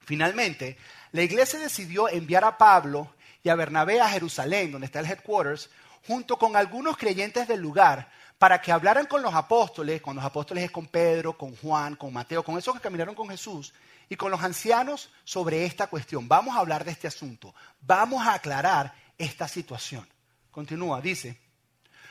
Finalmente, 0.06 0.78
la 1.12 1.24
iglesia 1.24 1.60
decidió 1.60 2.10
enviar 2.10 2.44
a 2.44 2.58
Pablo 2.58 3.14
y 3.44 3.50
a 3.50 3.56
Bernabé 3.56 4.00
a 4.00 4.10
Jerusalén, 4.10 4.72
donde 4.72 4.86
está 4.86 5.00
el 5.00 5.06
headquarters, 5.06 5.70
junto 6.08 6.38
con 6.38 6.56
algunos 6.56 6.98
creyentes 6.98 7.48
del 7.48 7.62
lugar, 7.62 8.12
para 8.38 8.62
que 8.62 8.72
hablaran 8.72 9.06
con 9.06 9.22
los 9.22 9.34
apóstoles, 9.34 10.02
con 10.02 10.16
los 10.16 10.26
apóstoles 10.26 10.64
es 10.64 10.72
con 10.72 10.88
Pedro, 10.88 11.38
con 11.38 11.56
Juan, 11.56 11.96
con 11.96 12.12
Mateo, 12.12 12.44
con 12.44 12.58
esos 12.58 12.74
que 12.74 12.82
caminaron 12.82 13.14
con 13.14 13.30
Jesús, 13.30 13.74
y 14.10 14.18
con 14.18 14.30
los 14.30 14.42
ancianos 14.42 15.10
sobre 15.24 15.64
esta 15.64 15.88
cuestión. 15.88 16.28
Vamos 16.28 16.56
a 16.56 16.60
hablar 16.60 16.84
de 16.84 16.92
este 16.92 17.08
asunto, 17.08 17.56
vamos 17.80 18.28
a 18.28 18.34
aclarar 18.34 18.94
esta 19.18 19.48
situación. 19.48 20.06
Continúa, 20.52 21.00
dice, 21.00 21.40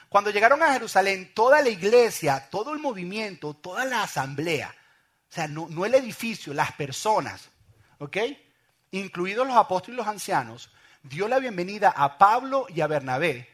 cuando 0.09 0.31
llegaron 0.31 0.63
a 0.63 0.73
Jerusalén, 0.73 1.33
toda 1.35 1.61
la 1.61 1.69
iglesia, 1.69 2.49
todo 2.49 2.73
el 2.73 2.79
movimiento, 2.79 3.53
toda 3.53 3.85
la 3.85 4.03
asamblea, 4.03 4.75
o 5.31 5.33
sea, 5.33 5.47
no, 5.47 5.69
no 5.69 5.85
el 5.85 5.95
edificio, 5.95 6.55
las 6.55 6.73
personas, 6.73 7.50
¿ok? 8.01 8.17
Incluidos 8.91 9.47
los 9.47 9.57
apóstoles 9.57 9.95
y 9.95 9.99
los 9.99 10.09
ancianos, 10.09 10.71
dio 11.03 11.29
la 11.29 11.39
bienvenida 11.39 11.91
a 11.91 12.19
Pablo 12.19 12.67
y 12.69 12.81
a 12.81 12.87
Bernabé, 12.87 13.49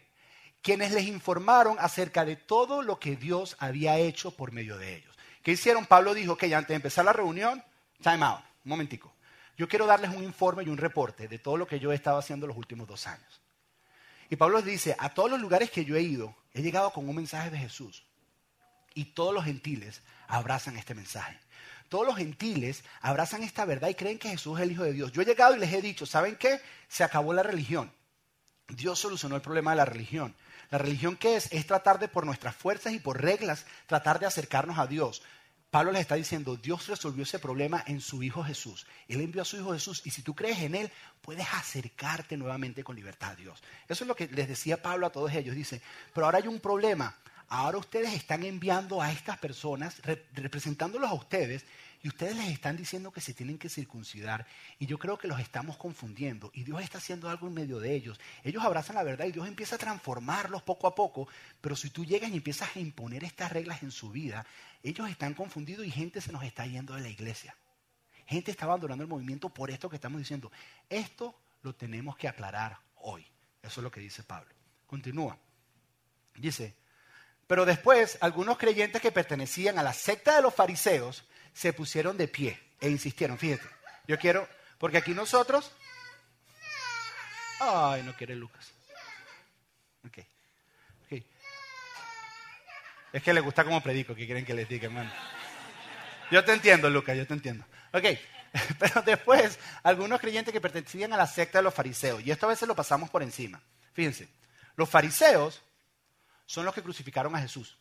quienes 0.62 0.92
les 0.92 1.04
informaron 1.04 1.76
acerca 1.78 2.24
de 2.24 2.36
todo 2.36 2.82
lo 2.82 2.98
que 2.98 3.16
Dios 3.16 3.56
había 3.58 3.98
hecho 3.98 4.30
por 4.30 4.52
medio 4.52 4.78
de 4.78 4.96
ellos. 4.96 5.14
¿Qué 5.42 5.52
hicieron? 5.52 5.84
Pablo 5.84 6.14
dijo 6.14 6.36
que 6.36 6.52
antes 6.54 6.68
de 6.68 6.76
empezar 6.76 7.04
la 7.04 7.12
reunión, 7.12 7.62
time 8.02 8.24
out, 8.24 8.40
un 8.64 8.70
momentico. 8.70 9.12
Yo 9.58 9.68
quiero 9.68 9.86
darles 9.86 10.14
un 10.14 10.22
informe 10.22 10.62
y 10.64 10.68
un 10.68 10.78
reporte 10.78 11.28
de 11.28 11.38
todo 11.38 11.56
lo 11.56 11.66
que 11.66 11.80
yo 11.80 11.92
he 11.92 11.94
estado 11.94 12.18
haciendo 12.18 12.46
los 12.46 12.56
últimos 12.56 12.86
dos 12.86 13.06
años. 13.06 13.40
Y 14.30 14.36
Pablo 14.36 14.62
dice, 14.62 14.96
a 14.98 15.10
todos 15.10 15.30
los 15.30 15.40
lugares 15.40 15.70
que 15.70 15.84
yo 15.84 15.96
he 15.96 16.02
ido, 16.02 16.34
he 16.52 16.62
llegado 16.62 16.92
con 16.92 17.08
un 17.08 17.16
mensaje 17.16 17.50
de 17.50 17.58
Jesús. 17.58 18.04
Y 18.94 19.06
todos 19.06 19.34
los 19.34 19.44
gentiles 19.44 20.02
abrazan 20.28 20.76
este 20.76 20.94
mensaje 20.94 21.38
todos 21.88 22.06
los 22.06 22.16
gentiles 22.16 22.84
abrazan 23.00 23.42
esta 23.42 23.64
verdad 23.64 23.88
y 23.88 23.94
creen 23.94 24.18
que 24.18 24.28
Jesús 24.28 24.58
es 24.58 24.64
el 24.64 24.72
Hijo 24.72 24.82
de 24.82 24.92
Dios. 24.92 25.12
Yo 25.12 25.22
he 25.22 25.24
llegado 25.24 25.56
y 25.56 25.58
les 25.58 25.72
he 25.72 25.82
dicho, 25.82 26.06
¿saben 26.06 26.36
qué? 26.36 26.60
Se 26.88 27.04
acabó 27.04 27.32
la 27.32 27.42
religión. 27.42 27.92
Dios 28.68 28.98
solucionó 28.98 29.36
el 29.36 29.42
problema 29.42 29.70
de 29.70 29.76
la 29.76 29.84
religión. 29.84 30.34
La 30.70 30.78
religión 30.78 31.16
qué 31.16 31.36
es? 31.36 31.52
Es 31.52 31.66
tratar 31.66 31.98
de 31.98 32.08
por 32.08 32.26
nuestras 32.26 32.56
fuerzas 32.56 32.92
y 32.92 32.98
por 32.98 33.22
reglas 33.22 33.66
tratar 33.86 34.18
de 34.18 34.26
acercarnos 34.26 34.78
a 34.78 34.86
Dios. 34.86 35.22
Pablo 35.70 35.92
les 35.92 36.02
está 36.02 36.14
diciendo, 36.14 36.56
Dios 36.56 36.86
resolvió 36.86 37.24
ese 37.24 37.38
problema 37.38 37.82
en 37.86 38.00
su 38.00 38.22
Hijo 38.22 38.42
Jesús. 38.42 38.86
Él 39.08 39.20
envió 39.20 39.42
a 39.42 39.44
su 39.44 39.56
Hijo 39.56 39.72
Jesús 39.72 40.02
y 40.04 40.10
si 40.10 40.22
tú 40.22 40.34
crees 40.34 40.58
en 40.60 40.74
Él, 40.74 40.90
puedes 41.20 41.46
acercarte 41.52 42.36
nuevamente 42.36 42.82
con 42.82 42.96
libertad 42.96 43.30
a 43.32 43.36
Dios. 43.36 43.62
Eso 43.88 44.04
es 44.04 44.08
lo 44.08 44.16
que 44.16 44.28
les 44.28 44.48
decía 44.48 44.80
Pablo 44.80 45.06
a 45.06 45.10
todos 45.10 45.32
ellos. 45.32 45.54
Dice, 45.54 45.82
pero 46.14 46.26
ahora 46.26 46.38
hay 46.38 46.48
un 46.48 46.60
problema. 46.60 47.16
Ahora 47.48 47.78
ustedes 47.78 48.12
están 48.12 48.42
enviando 48.42 49.00
a 49.00 49.12
estas 49.12 49.38
personas, 49.38 50.00
representándolos 50.34 51.10
a 51.10 51.14
ustedes, 51.14 51.64
y 52.02 52.08
ustedes 52.08 52.36
les 52.36 52.48
están 52.50 52.76
diciendo 52.76 53.10
que 53.10 53.20
se 53.20 53.34
tienen 53.34 53.58
que 53.58 53.68
circuncidar. 53.68 54.46
Y 54.78 54.86
yo 54.86 54.98
creo 54.98 55.18
que 55.18 55.28
los 55.28 55.40
estamos 55.40 55.76
confundiendo. 55.76 56.50
Y 56.54 56.62
Dios 56.62 56.80
está 56.82 56.98
haciendo 56.98 57.28
algo 57.28 57.48
en 57.48 57.54
medio 57.54 57.80
de 57.80 57.94
ellos. 57.94 58.20
Ellos 58.44 58.64
abrazan 58.64 58.96
la 58.96 59.02
verdad 59.02 59.26
y 59.26 59.32
Dios 59.32 59.48
empieza 59.48 59.76
a 59.76 59.78
transformarlos 59.78 60.62
poco 60.62 60.86
a 60.86 60.94
poco. 60.94 61.28
Pero 61.60 61.74
si 61.74 61.90
tú 61.90 62.04
llegas 62.04 62.30
y 62.30 62.36
empiezas 62.36 62.76
a 62.76 62.78
imponer 62.78 63.24
estas 63.24 63.52
reglas 63.52 63.82
en 63.82 63.90
su 63.90 64.10
vida, 64.10 64.46
ellos 64.82 65.08
están 65.08 65.34
confundidos 65.34 65.86
y 65.86 65.90
gente 65.90 66.20
se 66.20 66.32
nos 66.32 66.44
está 66.44 66.66
yendo 66.66 66.94
de 66.94 67.00
la 67.00 67.08
iglesia. 67.08 67.56
Gente 68.26 68.50
está 68.50 68.66
abandonando 68.66 69.02
el 69.02 69.10
movimiento 69.10 69.48
por 69.48 69.70
esto 69.70 69.88
que 69.88 69.96
estamos 69.96 70.18
diciendo. 70.18 70.52
Esto 70.88 71.34
lo 71.62 71.74
tenemos 71.74 72.16
que 72.16 72.28
aclarar 72.28 72.78
hoy. 72.96 73.26
Eso 73.62 73.80
es 73.80 73.82
lo 73.82 73.90
que 73.90 74.00
dice 74.00 74.22
Pablo. 74.22 74.52
Continúa. 74.86 75.38
Dice, 76.36 76.76
pero 77.46 77.64
después, 77.64 78.18
algunos 78.20 78.58
creyentes 78.58 79.00
que 79.00 79.12
pertenecían 79.12 79.78
a 79.78 79.82
la 79.82 79.92
secta 79.92 80.36
de 80.36 80.42
los 80.42 80.54
fariseos 80.54 81.24
se 81.52 81.72
pusieron 81.72 82.16
de 82.16 82.28
pie 82.28 82.60
e 82.80 82.88
insistieron. 82.88 83.38
Fíjate, 83.38 83.66
yo 84.06 84.18
quiero, 84.18 84.48
porque 84.78 84.98
aquí 84.98 85.14
nosotros, 85.14 85.72
Ay, 87.58 88.02
no 88.02 88.14
quiere 88.14 88.36
Lucas. 88.36 88.70
Ok. 90.06 90.18
Es 93.12 93.22
que 93.22 93.32
le 93.32 93.40
gusta 93.40 93.64
como 93.64 93.82
predico, 93.82 94.14
que 94.14 94.26
quieren 94.26 94.44
que 94.44 94.52
les 94.52 94.68
diga, 94.68 94.86
hermano. 94.86 95.10
Yo 96.30 96.44
te 96.44 96.52
entiendo, 96.52 96.90
Lucas, 96.90 97.16
yo 97.16 97.26
te 97.26 97.32
entiendo. 97.32 97.64
Ok, 97.92 98.04
pero 98.78 99.00
después, 99.02 99.58
algunos 99.82 100.20
creyentes 100.20 100.52
que 100.52 100.60
pertenecían 100.60 101.12
a 101.12 101.16
la 101.16 101.26
secta 101.26 101.58
de 101.58 101.62
los 101.62 101.72
fariseos, 101.72 102.22
y 102.26 102.30
esto 102.30 102.46
a 102.46 102.50
veces 102.50 102.68
lo 102.68 102.74
pasamos 102.74 103.08
por 103.08 103.22
encima. 103.22 103.62
Fíjense, 103.94 104.28
los 104.76 104.90
fariseos 104.90 105.62
son 106.46 106.64
los 106.64 106.74
que 106.74 106.82
crucificaron 106.82 107.34
a 107.36 107.40
Jesús. 107.40 107.76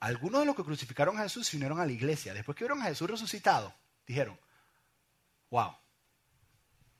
Algunos 0.00 0.40
de 0.40 0.46
los 0.46 0.54
que 0.54 0.64
crucificaron 0.64 1.18
a 1.18 1.22
Jesús 1.22 1.46
se 1.46 1.56
unieron 1.56 1.80
a 1.80 1.86
la 1.86 1.92
iglesia. 1.92 2.34
Después 2.34 2.56
que 2.56 2.64
vieron 2.64 2.82
a 2.82 2.86
Jesús 2.86 3.08
resucitado, 3.08 3.74
dijeron, 4.06 4.38
wow, 5.50 5.74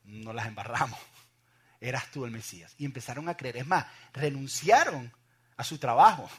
no 0.05 0.33
las 0.33 0.47
embarramos, 0.47 0.99
eras 1.81 2.11
tú 2.11 2.25
el 2.25 2.31
Mesías. 2.31 2.75
Y 2.79 2.87
empezaron 2.87 3.29
a 3.29 3.37
creer. 3.37 3.59
Es 3.59 3.67
más, 3.67 3.85
renunciaron 4.15 5.13
a 5.57 5.65
su 5.65 5.79
trabajo, 5.79 6.31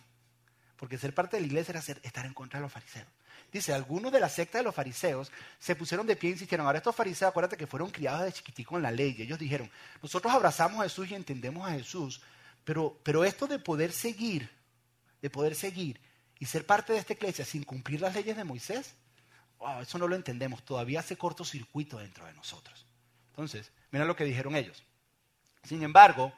porque 0.77 0.97
ser 0.97 1.13
parte 1.13 1.37
de 1.37 1.41
la 1.41 1.47
iglesia 1.47 1.71
era 1.71 1.99
estar 2.01 2.25
en 2.25 2.33
contra 2.33 2.59
de 2.59 2.63
los 2.63 2.71
fariseos. 2.71 3.07
Dice, 3.51 3.73
algunos 3.73 4.11
de 4.11 4.19
la 4.19 4.27
secta 4.27 4.57
de 4.57 4.63
los 4.63 4.75
fariseos 4.75 5.31
se 5.59 5.75
pusieron 5.75 6.07
de 6.07 6.15
pie 6.15 6.29
e 6.29 6.33
insistieron. 6.33 6.65
Ahora 6.65 6.79
estos 6.79 6.95
fariseos, 6.95 7.29
acuérdate 7.29 7.57
que 7.57 7.67
fueron 7.67 7.89
criados 7.89 8.25
de 8.25 8.33
chiquitico 8.33 8.75
en 8.75 8.83
la 8.83 8.91
ley. 8.91 9.15
Y 9.17 9.21
ellos 9.21 9.39
dijeron, 9.39 9.69
nosotros 10.01 10.33
abrazamos 10.33 10.79
a 10.79 10.83
Jesús 10.83 11.09
y 11.11 11.15
entendemos 11.15 11.67
a 11.67 11.71
Jesús, 11.73 12.21
pero, 12.65 12.99
pero 13.03 13.23
esto 13.23 13.47
de 13.47 13.59
poder 13.59 13.93
seguir, 13.93 14.49
de 15.21 15.29
poder 15.29 15.55
seguir 15.55 16.01
y 16.39 16.45
ser 16.45 16.65
parte 16.65 16.91
de 16.91 16.99
esta 16.99 17.13
iglesia 17.13 17.45
sin 17.45 17.63
cumplir 17.63 18.01
las 18.01 18.13
leyes 18.13 18.35
de 18.35 18.43
Moisés, 18.43 18.95
eso 19.81 19.97
no 19.97 20.07
lo 20.07 20.15
entendemos. 20.15 20.63
Todavía 20.65 20.99
hace 20.99 21.15
cortocircuito 21.15 21.97
dentro 21.97 22.25
de 22.25 22.33
nosotros. 22.33 22.85
Entonces, 23.29 23.71
mira 23.91 24.05
lo 24.05 24.15
que 24.15 24.25
dijeron 24.25 24.55
ellos. 24.55 24.83
Sin 25.63 25.83
embargo, 25.83 26.33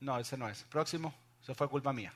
no, 0.00 0.18
ese 0.18 0.36
no 0.36 0.48
es. 0.48 0.62
Próximo, 0.64 1.14
eso 1.42 1.54
fue 1.54 1.68
culpa 1.68 1.92
mía. 1.92 2.12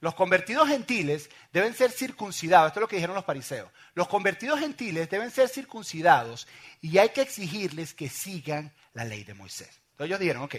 Los 0.00 0.14
convertidos 0.14 0.68
gentiles 0.68 1.30
deben 1.52 1.74
ser 1.74 1.92
circuncidados. 1.92 2.68
Esto 2.68 2.80
es 2.80 2.82
lo 2.82 2.88
que 2.88 2.96
dijeron 2.96 3.14
los 3.14 3.24
fariseos. 3.24 3.70
Los 3.94 4.08
convertidos 4.08 4.58
gentiles 4.58 5.08
deben 5.08 5.30
ser 5.30 5.48
circuncidados 5.48 6.48
y 6.80 6.98
hay 6.98 7.10
que 7.10 7.22
exigirles 7.22 7.94
que 7.94 8.08
sigan 8.08 8.72
la 8.94 9.04
ley 9.04 9.22
de 9.22 9.34
Moisés. 9.34 9.80
Entonces 9.92 10.06
ellos 10.06 10.20
dijeron, 10.20 10.42
ok, 10.42 10.56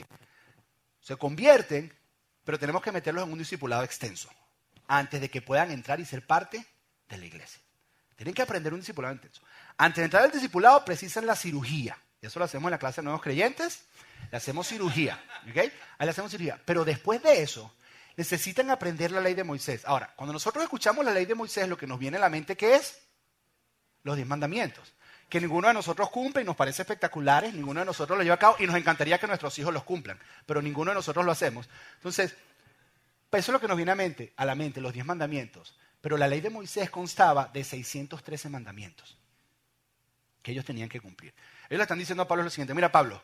se 1.04 1.18
convierten, 1.18 1.94
pero 2.46 2.58
tenemos 2.58 2.82
que 2.82 2.92
meterlos 2.92 3.26
en 3.26 3.34
un 3.34 3.38
discipulado 3.38 3.84
extenso 3.84 4.30
antes 4.88 5.20
de 5.20 5.30
que 5.30 5.42
puedan 5.42 5.70
entrar 5.72 6.00
y 6.00 6.06
ser 6.06 6.26
parte 6.26 6.66
de 7.10 7.18
la 7.18 7.26
iglesia. 7.26 7.62
Tienen 8.16 8.34
que 8.34 8.42
aprender 8.42 8.74
un 8.74 8.80
discipulado 8.80 9.13
intenso. 9.13 9.42
Antes 9.78 9.98
de 9.98 10.06
entrar 10.06 10.24
al 10.24 10.32
discipulado 10.32 10.84
precisan 10.86 11.26
la 11.26 11.36
cirugía. 11.36 11.98
Eso 12.22 12.39
lo 12.39 12.46
hacemos 12.46 12.70
en 12.70 12.72
la 12.72 12.80
clase 12.80 13.02
de 13.02 13.06
nuevos 13.06 13.22
creyentes. 13.22 13.84
Le 14.32 14.38
hacemos 14.38 14.68
cirugía. 14.68 15.22
¿ok? 15.50 15.58
Ahí 15.58 15.72
le 16.00 16.10
hacemos 16.10 16.32
cirugía. 16.32 16.62
Pero 16.63 16.86
después 16.86 17.22
de 17.22 17.42
eso, 17.42 17.74
necesitan 18.16 18.70
aprender 18.72 19.12
la 19.12 19.20
ley 19.20 19.34
de 19.34 19.44
Moisés. 19.44 19.84
Ahora, 19.86 20.13
cuando 20.16 20.32
nosotros 20.32 20.63
escuchamos 20.63 21.04
la 21.04 21.12
ley 21.12 21.26
de 21.26 21.36
Moisés, 21.36 21.68
lo 21.68 21.78
que 21.78 21.88
nos 21.88 22.00
viene 22.00 22.18
a 22.18 22.22
la 22.22 22.30
mente, 22.30 22.56
¿qué 22.56 22.76
es? 22.76 23.00
Los 24.04 24.16
diez 24.16 24.28
mandamientos. 24.28 24.94
Que 25.34 25.41
ninguno 25.41 25.67
de 25.67 25.74
nosotros 25.74 26.12
cumple 26.12 26.43
y 26.43 26.46
nos 26.46 26.56
parece 26.56 26.84
espectaculares, 26.84 27.56
ninguno 27.56 27.80
de 27.80 27.88
nosotros 27.88 28.15
lo 28.15 28.24
lleva 28.24 28.36
a 28.36 28.38
cabo 28.38 28.56
y 28.60 28.67
nos 28.67 28.76
encantaría 28.76 29.17
que 29.17 29.26
nuestros 29.26 29.58
hijos 29.58 29.74
los 29.74 29.84
cumplan, 29.84 30.19
pero 30.46 30.62
ninguno 30.62 30.91
de 30.91 30.96
nosotros 30.96 31.26
lo 31.26 31.32
hacemos. 31.32 31.67
Entonces, 31.96 32.34
eso 32.34 32.38
es 33.32 33.48
lo 33.48 33.60
que 33.60 33.67
nos 33.67 33.76
viene 33.76 33.91
a, 33.91 33.96
mente, 33.96 34.32
a 34.38 34.46
la 34.46 34.54
mente, 34.54 34.80
los 34.80 34.93
diez 34.93 35.08
mandamientos. 35.08 35.76
Pero 36.02 36.17
la 36.17 36.28
ley 36.28 36.39
de 36.39 36.52
Moisés 36.52 36.91
constaba 36.91 37.50
de 37.52 37.63
613 37.63 38.48
mandamientos 38.48 39.17
que 40.43 40.52
ellos 40.52 40.65
tenían 40.65 40.88
que 40.88 41.02
cumplir. 41.02 41.34
Ellos 41.67 41.80
le 41.80 41.82
están 41.82 41.98
diciendo 41.98 42.22
a 42.22 42.28
Pablo 42.28 42.43
lo 42.43 42.52
siguiente, 42.52 42.76
mira 42.76 42.91
Pablo, 42.91 43.19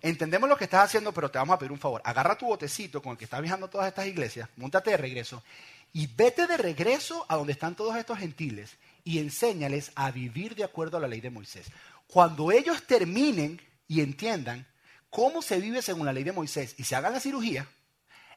entendemos 0.00 0.48
lo 0.48 0.56
que 0.56 0.64
estás 0.64 0.86
haciendo, 0.86 1.14
pero 1.14 1.30
te 1.30 1.38
vamos 1.38 1.54
a 1.54 1.60
pedir 1.60 1.70
un 1.70 1.78
favor. 1.78 2.02
Agarra 2.04 2.36
tu 2.36 2.46
botecito 2.46 3.00
con 3.00 3.12
el 3.12 3.18
que 3.18 3.24
estás 3.26 3.40
viajando 3.40 3.70
todas 3.70 3.86
estas 3.86 4.08
iglesias, 4.08 4.48
montate 4.56 4.90
de 4.90 4.96
regreso 4.96 5.44
y 5.92 6.08
vete 6.08 6.48
de 6.48 6.56
regreso 6.56 7.24
a 7.28 7.36
donde 7.36 7.52
están 7.52 7.76
todos 7.76 7.94
estos 7.94 8.18
gentiles 8.18 8.76
y 9.04 9.18
enséñales 9.18 9.92
a 9.94 10.10
vivir 10.10 10.54
de 10.54 10.64
acuerdo 10.64 10.96
a 10.96 11.00
la 11.00 11.08
ley 11.08 11.20
de 11.20 11.30
Moisés. 11.30 11.66
Cuando 12.06 12.52
ellos 12.52 12.86
terminen 12.86 13.60
y 13.88 14.00
entiendan 14.00 14.66
cómo 15.10 15.42
se 15.42 15.60
vive 15.60 15.82
según 15.82 16.06
la 16.06 16.12
ley 16.12 16.24
de 16.24 16.32
Moisés 16.32 16.74
y 16.78 16.84
se 16.84 16.96
hagan 16.96 17.12
la 17.12 17.20
cirugía, 17.20 17.66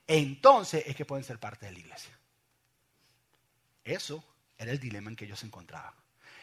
entonces 0.08 0.84
es 0.88 0.95
que 0.95 1.06
pueden 1.06 1.23
ser 1.23 1.39
parte 1.39 1.65
de 1.65 1.71
la 1.73 1.80
iglesia. 1.80 2.17
Eso 3.84 4.23
era 4.58 4.71
el 4.71 4.80
dilema 4.80 5.10
en 5.10 5.15
que 5.15 5.25
ellos 5.25 5.39
se 5.39 5.45
encontraban. 5.45 5.93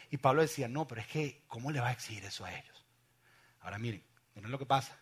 Y 0.09 0.17
Pablo 0.17 0.41
decía, 0.41 0.67
no, 0.67 0.87
pero 0.87 1.01
es 1.01 1.07
que, 1.07 1.43
¿cómo 1.47 1.71
le 1.71 1.79
va 1.79 1.89
a 1.89 1.93
exigir 1.93 2.23
eso 2.23 2.45
a 2.45 2.53
ellos? 2.53 2.85
Ahora 3.61 3.79
miren, 3.79 4.03
miren 4.35 4.51
lo 4.51 4.59
que 4.59 4.65
pasa. 4.65 4.97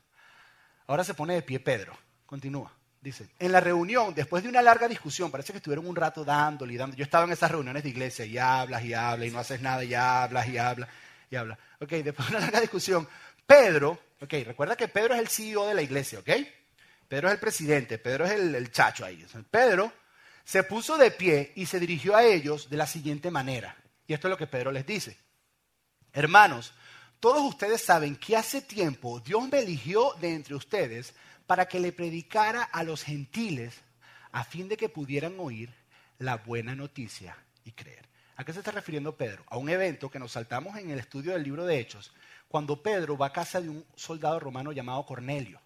Ahora 0.87 1.03
se 1.03 1.13
pone 1.13 1.33
de 1.33 1.41
pie 1.41 1.59
Pedro. 1.59 1.97
Continúa. 2.25 2.71
Dice, 3.01 3.27
en 3.39 3.51
la 3.51 3.59
reunión, 3.59 4.13
después 4.13 4.43
de 4.43 4.49
una 4.49 4.61
larga 4.61 4.87
discusión, 4.87 5.31
parece 5.31 5.51
que 5.51 5.57
estuvieron 5.57 5.87
un 5.87 5.95
rato 5.95 6.23
dándole 6.23 6.73
y 6.73 6.77
dando. 6.77 6.95
Yo 6.95 7.03
estaba 7.03 7.25
en 7.25 7.31
esas 7.31 7.49
reuniones 7.49 7.81
de 7.81 7.89
iglesia 7.89 8.25
y 8.25 8.37
hablas 8.37 8.85
y 8.85 8.93
hablas 8.93 9.27
y 9.27 9.31
no 9.31 9.39
haces 9.39 9.59
nada 9.59 9.83
y 9.83 9.95
hablas 9.95 10.47
y 10.47 10.57
hablas 10.59 10.87
y 11.31 11.35
hablas. 11.35 11.57
Ok, 11.79 11.89
después 11.89 12.29
de 12.29 12.35
una 12.35 12.45
larga 12.45 12.61
discusión, 12.61 13.07
Pedro, 13.43 13.99
ok, 14.21 14.33
recuerda 14.45 14.75
que 14.75 14.87
Pedro 14.87 15.15
es 15.15 15.19
el 15.19 15.29
CEO 15.29 15.65
de 15.65 15.73
la 15.73 15.81
iglesia, 15.81 16.19
ok. 16.19 16.29
Pedro 17.07 17.27
es 17.29 17.33
el 17.33 17.39
presidente, 17.39 17.97
Pedro 17.97 18.25
es 18.25 18.33
el, 18.33 18.53
el 18.53 18.71
chacho 18.71 19.03
ahí. 19.03 19.25
Pedro 19.49 19.91
se 20.43 20.63
puso 20.63 20.95
de 20.95 21.09
pie 21.09 21.53
y 21.55 21.65
se 21.65 21.79
dirigió 21.79 22.15
a 22.15 22.23
ellos 22.23 22.69
de 22.69 22.77
la 22.77 22.85
siguiente 22.85 23.31
manera. 23.31 23.75
Y 24.05 24.13
esto 24.13 24.27
es 24.27 24.29
lo 24.29 24.37
que 24.37 24.47
Pedro 24.47 24.71
les 24.71 24.85
dice. 24.85 25.17
Hermanos, 26.13 26.71
todos 27.19 27.41
ustedes 27.41 27.81
saben 27.81 28.15
que 28.15 28.37
hace 28.37 28.61
tiempo 28.61 29.19
Dios 29.19 29.49
me 29.49 29.59
eligió 29.59 30.13
de 30.21 30.35
entre 30.35 30.53
ustedes 30.55 31.15
para 31.51 31.67
que 31.67 31.81
le 31.81 31.91
predicara 31.91 32.63
a 32.63 32.81
los 32.81 33.03
gentiles 33.03 33.81
a 34.31 34.45
fin 34.45 34.69
de 34.69 34.77
que 34.77 34.87
pudieran 34.87 35.37
oír 35.37 35.69
la 36.17 36.37
buena 36.37 36.75
noticia 36.75 37.35
y 37.65 37.73
creer. 37.73 38.07
¿A 38.37 38.45
qué 38.45 38.53
se 38.53 38.59
está 38.59 38.71
refiriendo 38.71 39.17
Pedro? 39.17 39.43
A 39.47 39.57
un 39.57 39.67
evento 39.67 40.09
que 40.09 40.17
nos 40.17 40.31
saltamos 40.31 40.77
en 40.77 40.91
el 40.91 40.99
estudio 40.99 41.33
del 41.33 41.43
libro 41.43 41.65
de 41.65 41.77
Hechos, 41.77 42.13
cuando 42.47 42.81
Pedro 42.81 43.17
va 43.17 43.25
a 43.25 43.33
casa 43.33 43.59
de 43.59 43.67
un 43.67 43.85
soldado 43.97 44.39
romano 44.39 44.71
llamado 44.71 45.05
Cornelio, 45.05 45.59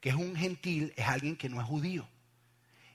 que 0.00 0.08
es 0.08 0.14
un 0.14 0.34
gentil, 0.36 0.94
es 0.96 1.06
alguien 1.06 1.36
que 1.36 1.50
no 1.50 1.60
es 1.60 1.66
judío. 1.66 2.08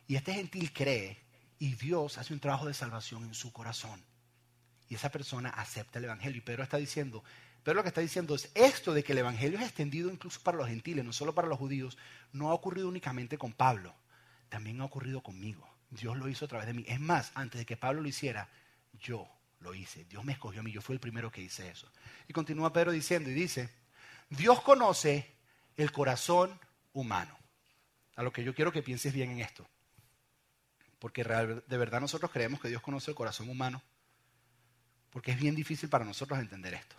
Y 0.07 0.15
este 0.15 0.33
gentil 0.33 0.73
cree 0.73 1.19
y 1.59 1.75
Dios 1.75 2.17
hace 2.17 2.33
un 2.33 2.39
trabajo 2.39 2.65
de 2.65 2.73
salvación 2.73 3.23
en 3.23 3.35
su 3.35 3.53
corazón. 3.53 4.03
Y 4.87 4.95
esa 4.95 5.11
persona 5.11 5.49
acepta 5.51 5.99
el 5.99 6.05
Evangelio. 6.05 6.39
Y 6.39 6.41
Pedro 6.41 6.63
está 6.63 6.77
diciendo, 6.77 7.23
pero 7.69 7.77
lo 7.77 7.83
que 7.83 7.89
está 7.89 8.01
diciendo 8.01 8.33
es 8.33 8.49
esto 8.55 8.95
de 8.95 9.03
que 9.03 9.11
el 9.11 9.19
Evangelio 9.19 9.59
es 9.59 9.65
extendido 9.65 10.09
incluso 10.09 10.41
para 10.41 10.57
los 10.57 10.67
gentiles, 10.67 11.05
no 11.05 11.13
solo 11.13 11.35
para 11.35 11.47
los 11.47 11.59
judíos, 11.59 11.99
no 12.33 12.49
ha 12.49 12.55
ocurrido 12.55 12.87
únicamente 12.87 13.37
con 13.37 13.53
Pablo, 13.53 13.93
también 14.49 14.81
ha 14.81 14.85
ocurrido 14.85 15.21
conmigo. 15.21 15.69
Dios 15.91 16.17
lo 16.17 16.27
hizo 16.27 16.45
a 16.45 16.47
través 16.47 16.65
de 16.65 16.73
mí. 16.73 16.83
Es 16.87 16.99
más, 16.99 17.31
antes 17.35 17.59
de 17.59 17.67
que 17.67 17.77
Pablo 17.77 18.01
lo 18.01 18.07
hiciera, 18.07 18.49
yo 18.99 19.29
lo 19.59 19.75
hice. 19.75 20.03
Dios 20.05 20.25
me 20.25 20.31
escogió 20.33 20.61
a 20.61 20.63
mí, 20.63 20.71
yo 20.71 20.81
fui 20.81 20.95
el 20.95 20.99
primero 20.99 21.31
que 21.31 21.43
hice 21.43 21.69
eso. 21.69 21.87
Y 22.27 22.33
continúa 22.33 22.73
Pedro 22.73 22.91
diciendo 22.91 23.29
y 23.29 23.35
dice, 23.35 23.69
Dios 24.31 24.63
conoce 24.63 25.31
el 25.77 25.91
corazón 25.91 26.59
humano. 26.93 27.37
A 28.15 28.23
lo 28.23 28.33
que 28.33 28.43
yo 28.43 28.55
quiero 28.55 28.71
que 28.71 28.81
pienses 28.81 29.13
bien 29.13 29.29
en 29.29 29.41
esto. 29.41 29.69
Porque 30.97 31.23
de 31.23 31.77
verdad 31.77 32.01
nosotros 32.01 32.31
creemos 32.31 32.59
que 32.61 32.69
Dios 32.69 32.81
conoce 32.81 33.11
el 33.11 33.15
corazón 33.15 33.47
humano. 33.47 33.79
Porque 35.11 35.29
es 35.29 35.39
bien 35.39 35.53
difícil 35.53 35.87
para 35.87 36.03
nosotros 36.03 36.39
entender 36.39 36.73
esto. 36.73 36.95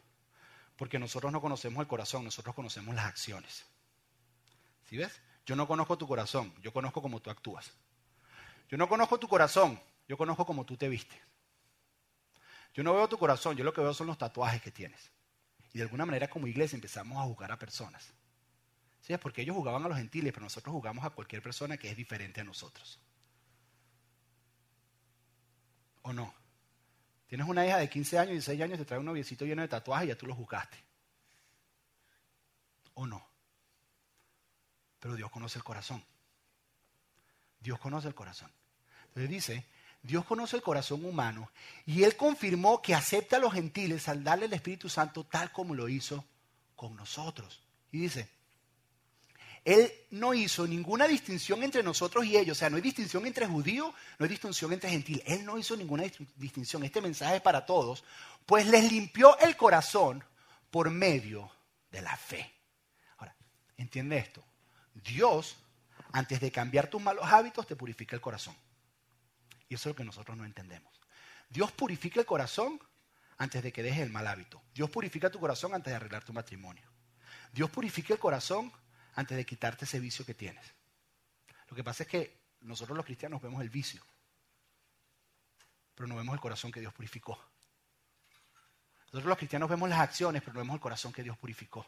Porque 0.80 0.98
nosotros 0.98 1.30
no 1.30 1.42
conocemos 1.42 1.78
el 1.82 1.86
corazón, 1.86 2.24
nosotros 2.24 2.54
conocemos 2.54 2.94
las 2.94 3.04
acciones. 3.04 3.66
¿Sí 4.88 4.96
ves? 4.96 5.20
Yo 5.44 5.54
no 5.54 5.68
conozco 5.68 5.98
tu 5.98 6.08
corazón, 6.08 6.54
yo 6.62 6.72
conozco 6.72 7.02
cómo 7.02 7.20
tú 7.20 7.28
actúas. 7.28 7.70
Yo 8.66 8.78
no 8.78 8.88
conozco 8.88 9.18
tu 9.18 9.28
corazón, 9.28 9.78
yo 10.08 10.16
conozco 10.16 10.46
cómo 10.46 10.64
tú 10.64 10.78
te 10.78 10.88
vistes. 10.88 11.20
Yo 12.72 12.82
no 12.82 12.94
veo 12.94 13.06
tu 13.10 13.18
corazón, 13.18 13.58
yo 13.58 13.62
lo 13.62 13.74
que 13.74 13.82
veo 13.82 13.92
son 13.92 14.06
los 14.06 14.16
tatuajes 14.16 14.62
que 14.62 14.70
tienes. 14.70 15.10
Y 15.74 15.76
de 15.76 15.84
alguna 15.84 16.06
manera 16.06 16.30
como 16.30 16.46
iglesia 16.46 16.76
empezamos 16.76 17.18
a 17.18 17.24
juzgar 17.24 17.52
a 17.52 17.58
personas. 17.58 18.14
¿Sí? 19.02 19.14
Porque 19.18 19.42
ellos 19.42 19.56
jugaban 19.56 19.84
a 19.84 19.88
los 19.88 19.98
gentiles, 19.98 20.32
pero 20.32 20.44
nosotros 20.44 20.72
jugamos 20.72 21.04
a 21.04 21.10
cualquier 21.10 21.42
persona 21.42 21.76
que 21.76 21.90
es 21.90 21.96
diferente 21.98 22.40
a 22.40 22.44
nosotros. 22.44 22.98
¿O 26.00 26.14
no? 26.14 26.39
Tienes 27.30 27.46
una 27.46 27.64
hija 27.64 27.78
de 27.78 27.88
15 27.88 28.18
años, 28.18 28.30
y 28.30 28.34
16 28.34 28.60
años, 28.60 28.78
te 28.78 28.84
trae 28.84 28.98
un 28.98 29.06
noviecito 29.06 29.44
lleno 29.44 29.62
de 29.62 29.68
tatuajes 29.68 30.06
y 30.06 30.08
ya 30.08 30.18
tú 30.18 30.26
lo 30.26 30.34
juzgaste. 30.34 30.76
¿O 32.94 33.06
no? 33.06 33.24
Pero 34.98 35.14
Dios 35.14 35.30
conoce 35.30 35.58
el 35.58 35.62
corazón. 35.62 36.02
Dios 37.60 37.78
conoce 37.78 38.08
el 38.08 38.16
corazón. 38.16 38.50
Entonces 39.06 39.30
dice, 39.30 39.64
Dios 40.02 40.24
conoce 40.24 40.56
el 40.56 40.62
corazón 40.62 41.04
humano 41.04 41.52
y 41.86 42.02
Él 42.02 42.16
confirmó 42.16 42.82
que 42.82 42.96
acepta 42.96 43.36
a 43.36 43.38
los 43.38 43.52
gentiles 43.52 44.08
al 44.08 44.24
darle 44.24 44.46
el 44.46 44.52
Espíritu 44.52 44.88
Santo 44.88 45.22
tal 45.22 45.52
como 45.52 45.76
lo 45.76 45.88
hizo 45.88 46.24
con 46.74 46.96
nosotros. 46.96 47.62
Y 47.92 48.00
dice, 48.00 48.28
él 49.64 49.92
no 50.10 50.32
hizo 50.32 50.66
ninguna 50.66 51.06
distinción 51.06 51.62
entre 51.62 51.82
nosotros 51.82 52.24
y 52.24 52.36
ellos. 52.36 52.56
O 52.56 52.58
sea, 52.58 52.70
no 52.70 52.76
hay 52.76 52.82
distinción 52.82 53.26
entre 53.26 53.46
judío, 53.46 53.94
no 54.18 54.24
hay 54.24 54.28
distinción 54.28 54.72
entre 54.72 54.90
gentil. 54.90 55.22
Él 55.26 55.44
no 55.44 55.58
hizo 55.58 55.76
ninguna 55.76 56.04
distinción. 56.36 56.82
Este 56.84 57.00
mensaje 57.00 57.36
es 57.36 57.42
para 57.42 57.66
todos. 57.66 58.04
Pues 58.46 58.66
les 58.66 58.90
limpió 58.90 59.38
el 59.38 59.56
corazón 59.56 60.24
por 60.70 60.90
medio 60.90 61.50
de 61.90 62.00
la 62.00 62.16
fe. 62.16 62.52
Ahora, 63.18 63.36
entiende 63.76 64.16
esto. 64.16 64.42
Dios, 64.94 65.56
antes 66.12 66.40
de 66.40 66.50
cambiar 66.50 66.88
tus 66.88 67.02
malos 67.02 67.24
hábitos, 67.24 67.66
te 67.66 67.76
purifica 67.76 68.16
el 68.16 68.22
corazón. 68.22 68.56
Y 69.68 69.74
eso 69.74 69.88
es 69.88 69.94
lo 69.94 69.96
que 69.96 70.04
nosotros 70.04 70.36
no 70.36 70.44
entendemos. 70.44 70.92
Dios 71.50 71.70
purifica 71.72 72.20
el 72.20 72.26
corazón 72.26 72.80
antes 73.36 73.62
de 73.62 73.72
que 73.72 73.82
dejes 73.82 74.00
el 74.00 74.10
mal 74.10 74.26
hábito. 74.26 74.62
Dios 74.74 74.88
purifica 74.88 75.30
tu 75.30 75.38
corazón 75.38 75.74
antes 75.74 75.90
de 75.90 75.96
arreglar 75.96 76.24
tu 76.24 76.32
matrimonio. 76.32 76.84
Dios 77.52 77.70
purifica 77.70 78.14
el 78.14 78.20
corazón 78.20 78.72
antes 79.14 79.36
de 79.36 79.44
quitarte 79.46 79.84
ese 79.84 80.00
vicio 80.00 80.24
que 80.24 80.34
tienes. 80.34 80.64
Lo 81.68 81.76
que 81.76 81.84
pasa 81.84 82.02
es 82.02 82.08
que 82.08 82.40
nosotros 82.62 82.96
los 82.96 83.06
cristianos 83.06 83.40
vemos 83.40 83.62
el 83.62 83.70
vicio, 83.70 84.02
pero 85.94 86.06
no 86.06 86.16
vemos 86.16 86.34
el 86.34 86.40
corazón 86.40 86.72
que 86.72 86.80
Dios 86.80 86.92
purificó. 86.92 87.38
Nosotros 89.12 89.24
los 89.24 89.38
cristianos 89.38 89.68
vemos 89.68 89.88
las 89.88 90.00
acciones, 90.00 90.42
pero 90.42 90.54
no 90.54 90.60
vemos 90.60 90.74
el 90.74 90.80
corazón 90.80 91.12
que 91.12 91.22
Dios 91.22 91.36
purificó. 91.36 91.86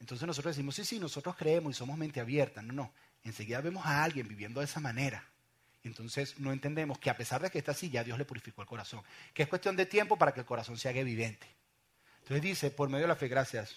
Entonces 0.00 0.26
nosotros 0.26 0.56
decimos, 0.56 0.74
sí, 0.74 0.84
sí, 0.84 0.98
nosotros 0.98 1.36
creemos 1.36 1.72
y 1.72 1.74
somos 1.74 1.96
mente 1.96 2.20
abierta. 2.20 2.62
No, 2.62 2.72
no. 2.72 2.92
Enseguida 3.24 3.60
vemos 3.60 3.84
a 3.84 4.02
alguien 4.02 4.28
viviendo 4.28 4.60
de 4.60 4.66
esa 4.66 4.80
manera. 4.80 5.24
Entonces 5.82 6.38
no 6.38 6.52
entendemos 6.52 6.98
que 6.98 7.10
a 7.10 7.16
pesar 7.16 7.40
de 7.40 7.50
que 7.50 7.58
está 7.58 7.72
así, 7.72 7.90
ya 7.90 8.04
Dios 8.04 8.18
le 8.18 8.24
purificó 8.24 8.62
el 8.62 8.68
corazón. 8.68 9.02
Que 9.34 9.44
es 9.44 9.48
cuestión 9.48 9.76
de 9.76 9.86
tiempo 9.86 10.16
para 10.16 10.32
que 10.32 10.40
el 10.40 10.46
corazón 10.46 10.78
se 10.78 10.88
haga 10.88 11.00
evidente. 11.00 11.46
Entonces 12.20 12.42
dice, 12.42 12.70
por 12.70 12.88
medio 12.88 13.04
de 13.04 13.08
la 13.08 13.16
fe, 13.16 13.28
gracias, 13.28 13.76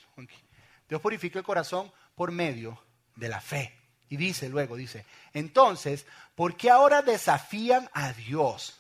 Dios 0.92 1.00
purifica 1.00 1.40
el 1.40 1.46
corazón 1.46 1.90
por 2.16 2.34
medio 2.34 2.78
de 3.16 3.30
la 3.30 3.40
fe. 3.40 3.74
Y 4.10 4.18
dice 4.18 4.50
luego, 4.50 4.76
dice, 4.76 5.06
entonces, 5.34 6.06
¿por 6.36 6.58
qué 6.58 6.70
ahora 6.70 7.02
desafían 7.02 7.90
a 7.94 8.12
Dios? 8.12 8.78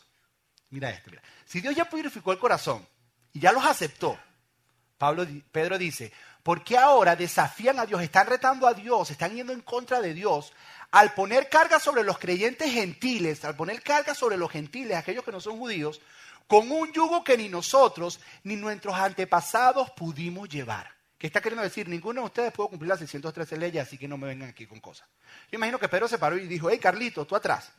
Mira 0.71 0.89
esto, 0.89 1.09
mira. 1.09 1.23
Si 1.45 1.61
Dios 1.61 1.73
ya 1.73 1.89
purificó 1.89 2.33
el 2.33 2.37
corazón 2.37 2.85
y 3.31 3.39
ya 3.39 3.53
los 3.53 3.63
aceptó, 3.63 4.19
Pablo, 4.97 5.25
Pedro 5.53 5.77
dice, 5.77 6.11
¿por 6.43 6.65
qué 6.65 6.77
ahora 6.77 7.15
desafían 7.15 7.79
a 7.79 7.85
Dios? 7.85 8.01
Están 8.01 8.27
retando 8.27 8.67
a 8.67 8.73
Dios, 8.73 9.09
están 9.09 9.33
yendo 9.33 9.53
en 9.53 9.61
contra 9.61 10.01
de 10.01 10.13
Dios 10.13 10.51
al 10.91 11.13
poner 11.13 11.47
carga 11.47 11.79
sobre 11.79 12.03
los 12.03 12.19
creyentes 12.19 12.73
gentiles, 12.73 13.45
al 13.45 13.55
poner 13.55 13.81
carga 13.81 14.13
sobre 14.13 14.35
los 14.35 14.51
gentiles, 14.51 14.97
aquellos 14.97 15.23
que 15.23 15.31
no 15.31 15.39
son 15.39 15.57
judíos, 15.57 16.01
con 16.45 16.69
un 16.73 16.91
yugo 16.91 17.23
que 17.23 17.37
ni 17.37 17.47
nosotros 17.47 18.19
ni 18.43 18.57
nuestros 18.57 18.95
antepasados 18.95 19.91
pudimos 19.91 20.49
llevar. 20.49 20.99
¿Qué 21.21 21.27
está 21.27 21.39
queriendo 21.39 21.61
decir? 21.61 21.87
Ninguno 21.87 22.21
de 22.21 22.25
ustedes 22.25 22.51
pudo 22.51 22.69
cumplir 22.69 22.89
las 22.89 22.97
613 22.97 23.55
leyes, 23.55 23.83
así 23.87 23.95
que 23.95 24.07
no 24.07 24.17
me 24.17 24.25
vengan 24.25 24.49
aquí 24.49 24.65
con 24.65 24.79
cosas. 24.79 25.07
Yo 25.51 25.57
imagino 25.57 25.77
que 25.77 25.87
Pedro 25.87 26.07
se 26.07 26.17
paró 26.17 26.35
y 26.35 26.47
dijo, 26.47 26.67
hey 26.71 26.79
Carlitos, 26.79 27.27
tú 27.27 27.35
atrás. 27.35 27.71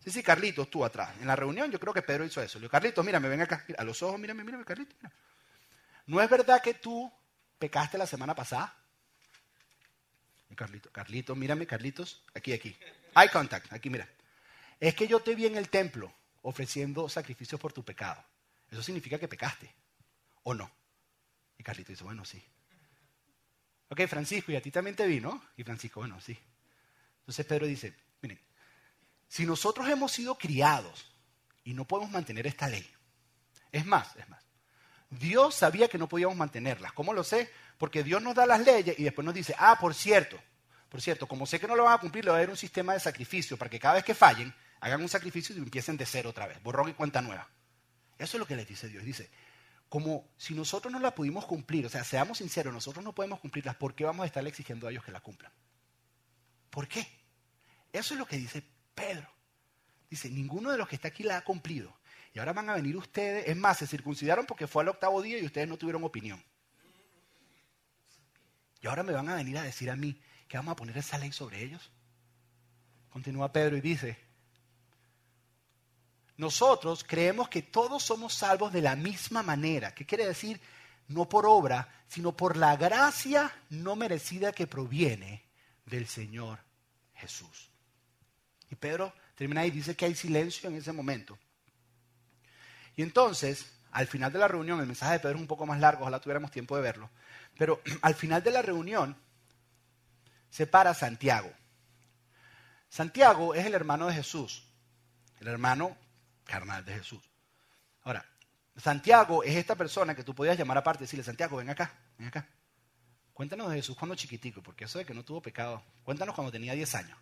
Sí, 0.00 0.10
sí, 0.10 0.24
Carlitos, 0.24 0.68
tú 0.68 0.84
atrás. 0.84 1.14
En 1.20 1.28
la 1.28 1.36
reunión 1.36 1.70
yo 1.70 1.78
creo 1.78 1.94
que 1.94 2.02
Pedro 2.02 2.24
hizo 2.24 2.42
eso. 2.42 2.58
Le 2.58 2.62
dijo, 2.62 2.72
Carlitos, 2.72 3.04
mírame, 3.04 3.28
ven 3.28 3.42
acá. 3.42 3.64
a 3.78 3.84
los 3.84 4.02
ojos, 4.02 4.18
mírame, 4.18 4.42
mírame, 4.42 4.64
Carlitos. 4.64 4.98
¿No 6.06 6.20
es 6.20 6.28
verdad 6.28 6.60
que 6.60 6.74
tú 6.74 7.12
pecaste 7.60 7.96
la 7.96 8.08
semana 8.08 8.34
pasada? 8.34 8.76
Carlitos, 10.56 10.90
Carlitos, 10.90 11.36
mírame, 11.36 11.68
Carlitos. 11.68 12.24
Aquí, 12.34 12.52
aquí. 12.52 12.76
Eye 13.14 13.30
contact, 13.30 13.72
aquí, 13.72 13.88
mira. 13.88 14.08
Es 14.80 14.96
que 14.96 15.06
yo 15.06 15.20
te 15.20 15.36
vi 15.36 15.46
en 15.46 15.56
el 15.56 15.68
templo 15.68 16.12
ofreciendo 16.42 17.08
sacrificios 17.08 17.60
por 17.60 17.72
tu 17.72 17.84
pecado. 17.84 18.20
Eso 18.68 18.82
significa 18.82 19.16
que 19.16 19.28
pecaste. 19.28 19.72
¿O 20.42 20.54
no? 20.54 20.68
Y 21.56 21.62
Carlitos 21.62 21.90
dice, 21.90 22.02
bueno, 22.02 22.24
sí. 22.24 22.44
Ok, 23.94 24.08
Francisco, 24.08 24.50
y 24.50 24.56
a 24.56 24.60
ti 24.60 24.72
también 24.72 24.96
te 24.96 25.06
vi, 25.06 25.20
¿no? 25.20 25.40
Y 25.56 25.62
Francisco, 25.62 26.00
bueno, 26.00 26.20
sí. 26.20 26.36
Entonces 27.20 27.46
Pedro 27.46 27.64
dice, 27.64 27.94
miren, 28.22 28.40
si 29.28 29.46
nosotros 29.46 29.88
hemos 29.88 30.10
sido 30.10 30.36
criados 30.36 31.14
y 31.62 31.74
no 31.74 31.84
podemos 31.84 32.10
mantener 32.10 32.44
esta 32.48 32.66
ley, 32.66 32.84
es 33.70 33.86
más, 33.86 34.16
es 34.16 34.28
más, 34.28 34.44
Dios 35.10 35.54
sabía 35.54 35.86
que 35.86 35.96
no 35.96 36.08
podíamos 36.08 36.36
mantenerlas. 36.36 36.92
¿Cómo 36.92 37.12
lo 37.12 37.22
sé? 37.22 37.48
Porque 37.78 38.02
Dios 38.02 38.20
nos 38.20 38.34
da 38.34 38.46
las 38.46 38.62
leyes 38.62 38.98
y 38.98 39.04
después 39.04 39.24
nos 39.24 39.32
dice, 39.32 39.54
ah, 39.60 39.78
por 39.80 39.94
cierto, 39.94 40.40
por 40.88 41.00
cierto, 41.00 41.28
como 41.28 41.46
sé 41.46 41.60
que 41.60 41.68
no 41.68 41.76
lo 41.76 41.84
van 41.84 41.94
a 41.94 41.98
cumplir, 41.98 42.24
le 42.24 42.32
voy 42.32 42.38
a 42.38 42.40
dar 42.40 42.50
un 42.50 42.56
sistema 42.56 42.94
de 42.94 42.98
sacrificio 42.98 43.56
para 43.56 43.70
que 43.70 43.78
cada 43.78 43.94
vez 43.94 44.02
que 44.02 44.16
fallen, 44.16 44.52
hagan 44.80 45.02
un 45.02 45.08
sacrificio 45.08 45.54
y 45.54 45.58
empiecen 45.58 45.96
de 45.96 46.04
cero 46.04 46.30
otra 46.30 46.48
vez, 46.48 46.60
borrón 46.64 46.88
y 46.88 46.94
cuenta 46.94 47.22
nueva. 47.22 47.48
Eso 48.18 48.36
es 48.36 48.40
lo 48.40 48.46
que 48.46 48.56
les 48.56 48.66
dice 48.66 48.88
Dios. 48.88 49.04
Dice, 49.04 49.30
como 49.94 50.28
si 50.36 50.54
nosotros 50.54 50.92
no 50.92 50.98
la 50.98 51.14
pudimos 51.14 51.46
cumplir, 51.46 51.86
o 51.86 51.88
sea, 51.88 52.02
seamos 52.02 52.38
sinceros, 52.38 52.74
nosotros 52.74 53.04
no 53.04 53.14
podemos 53.14 53.38
cumplirlas, 53.38 53.76
¿por 53.76 53.94
qué 53.94 54.04
vamos 54.04 54.24
a 54.24 54.26
estarle 54.26 54.50
exigiendo 54.50 54.88
a 54.88 54.90
ellos 54.90 55.04
que 55.04 55.12
la 55.12 55.20
cumplan? 55.20 55.52
¿Por 56.68 56.88
qué? 56.88 57.06
Eso 57.92 58.14
es 58.14 58.18
lo 58.18 58.26
que 58.26 58.36
dice 58.36 58.64
Pedro. 58.92 59.30
Dice, 60.10 60.28
ninguno 60.30 60.72
de 60.72 60.78
los 60.78 60.88
que 60.88 60.96
está 60.96 61.06
aquí 61.06 61.22
la 61.22 61.36
ha 61.36 61.44
cumplido. 61.44 61.96
Y 62.32 62.40
ahora 62.40 62.52
van 62.52 62.70
a 62.70 62.74
venir 62.74 62.96
ustedes, 62.96 63.46
es 63.46 63.56
más, 63.56 63.78
se 63.78 63.86
circuncidaron 63.86 64.46
porque 64.46 64.66
fue 64.66 64.82
al 64.82 64.88
octavo 64.88 65.22
día 65.22 65.38
y 65.38 65.46
ustedes 65.46 65.68
no 65.68 65.76
tuvieron 65.76 66.02
opinión. 66.02 66.42
Y 68.80 68.88
ahora 68.88 69.04
me 69.04 69.12
van 69.12 69.28
a 69.28 69.36
venir 69.36 69.56
a 69.58 69.62
decir 69.62 69.92
a 69.92 69.94
mí 69.94 70.20
que 70.48 70.56
vamos 70.56 70.72
a 70.72 70.76
poner 70.76 70.98
esa 70.98 71.18
ley 71.18 71.30
sobre 71.30 71.62
ellos. 71.62 71.92
Continúa 73.10 73.52
Pedro 73.52 73.76
y 73.76 73.80
dice, 73.80 74.18
nosotros 76.36 77.04
creemos 77.04 77.48
que 77.48 77.62
todos 77.62 78.02
somos 78.02 78.34
salvos 78.34 78.72
de 78.72 78.82
la 78.82 78.96
misma 78.96 79.42
manera. 79.42 79.94
¿Qué 79.94 80.04
quiere 80.04 80.26
decir? 80.26 80.60
No 81.08 81.28
por 81.28 81.46
obra, 81.46 81.88
sino 82.08 82.36
por 82.36 82.56
la 82.56 82.76
gracia 82.76 83.52
no 83.70 83.94
merecida 83.94 84.52
que 84.52 84.66
proviene 84.66 85.44
del 85.86 86.06
Señor 86.06 86.58
Jesús. 87.14 87.70
Y 88.70 88.74
Pedro 88.74 89.12
termina 89.36 89.60
ahí 89.60 89.70
dice 89.70 89.94
que 89.94 90.06
hay 90.06 90.14
silencio 90.14 90.68
en 90.68 90.76
ese 90.76 90.92
momento. 90.92 91.38
Y 92.96 93.02
entonces, 93.02 93.66
al 93.92 94.06
final 94.06 94.32
de 94.32 94.38
la 94.38 94.48
reunión, 94.48 94.80
el 94.80 94.86
mensaje 94.86 95.14
de 95.14 95.20
Pedro 95.20 95.36
es 95.36 95.40
un 95.40 95.46
poco 95.46 95.66
más 95.66 95.80
largo, 95.80 96.02
ojalá 96.02 96.20
tuviéramos 96.20 96.50
tiempo 96.50 96.76
de 96.76 96.82
verlo, 96.82 97.10
pero 97.56 97.80
al 98.02 98.14
final 98.14 98.42
de 98.42 98.50
la 98.50 98.62
reunión 98.62 99.16
se 100.50 100.66
para 100.66 100.94
Santiago. 100.94 101.52
Santiago 102.88 103.54
es 103.54 103.66
el 103.66 103.74
hermano 103.74 104.06
de 104.06 104.14
Jesús, 104.14 104.64
el 105.40 105.48
hermano 105.48 105.96
carnal 106.44 106.84
de 106.84 106.94
Jesús. 106.94 107.22
Ahora, 108.02 108.24
Santiago 108.76 109.42
es 109.42 109.56
esta 109.56 109.74
persona 109.76 110.14
que 110.14 110.24
tú 110.24 110.34
podías 110.34 110.58
llamar 110.58 110.78
aparte 110.78 111.04
y 111.04 111.06
decirle, 111.06 111.24
Santiago, 111.24 111.56
ven 111.56 111.70
acá, 111.70 111.92
ven 112.18 112.28
acá. 112.28 112.48
Cuéntanos 113.32 113.68
de 113.70 113.76
Jesús 113.76 113.96
cuando 113.96 114.14
chiquitico, 114.14 114.62
porque 114.62 114.84
eso 114.84 114.98
de 114.98 115.04
que 115.04 115.14
no 115.14 115.24
tuvo 115.24 115.42
pecado. 115.42 115.82
Cuéntanos 116.04 116.34
cuando 116.34 116.52
tenía 116.52 116.72
10 116.74 116.94
años. 116.94 117.18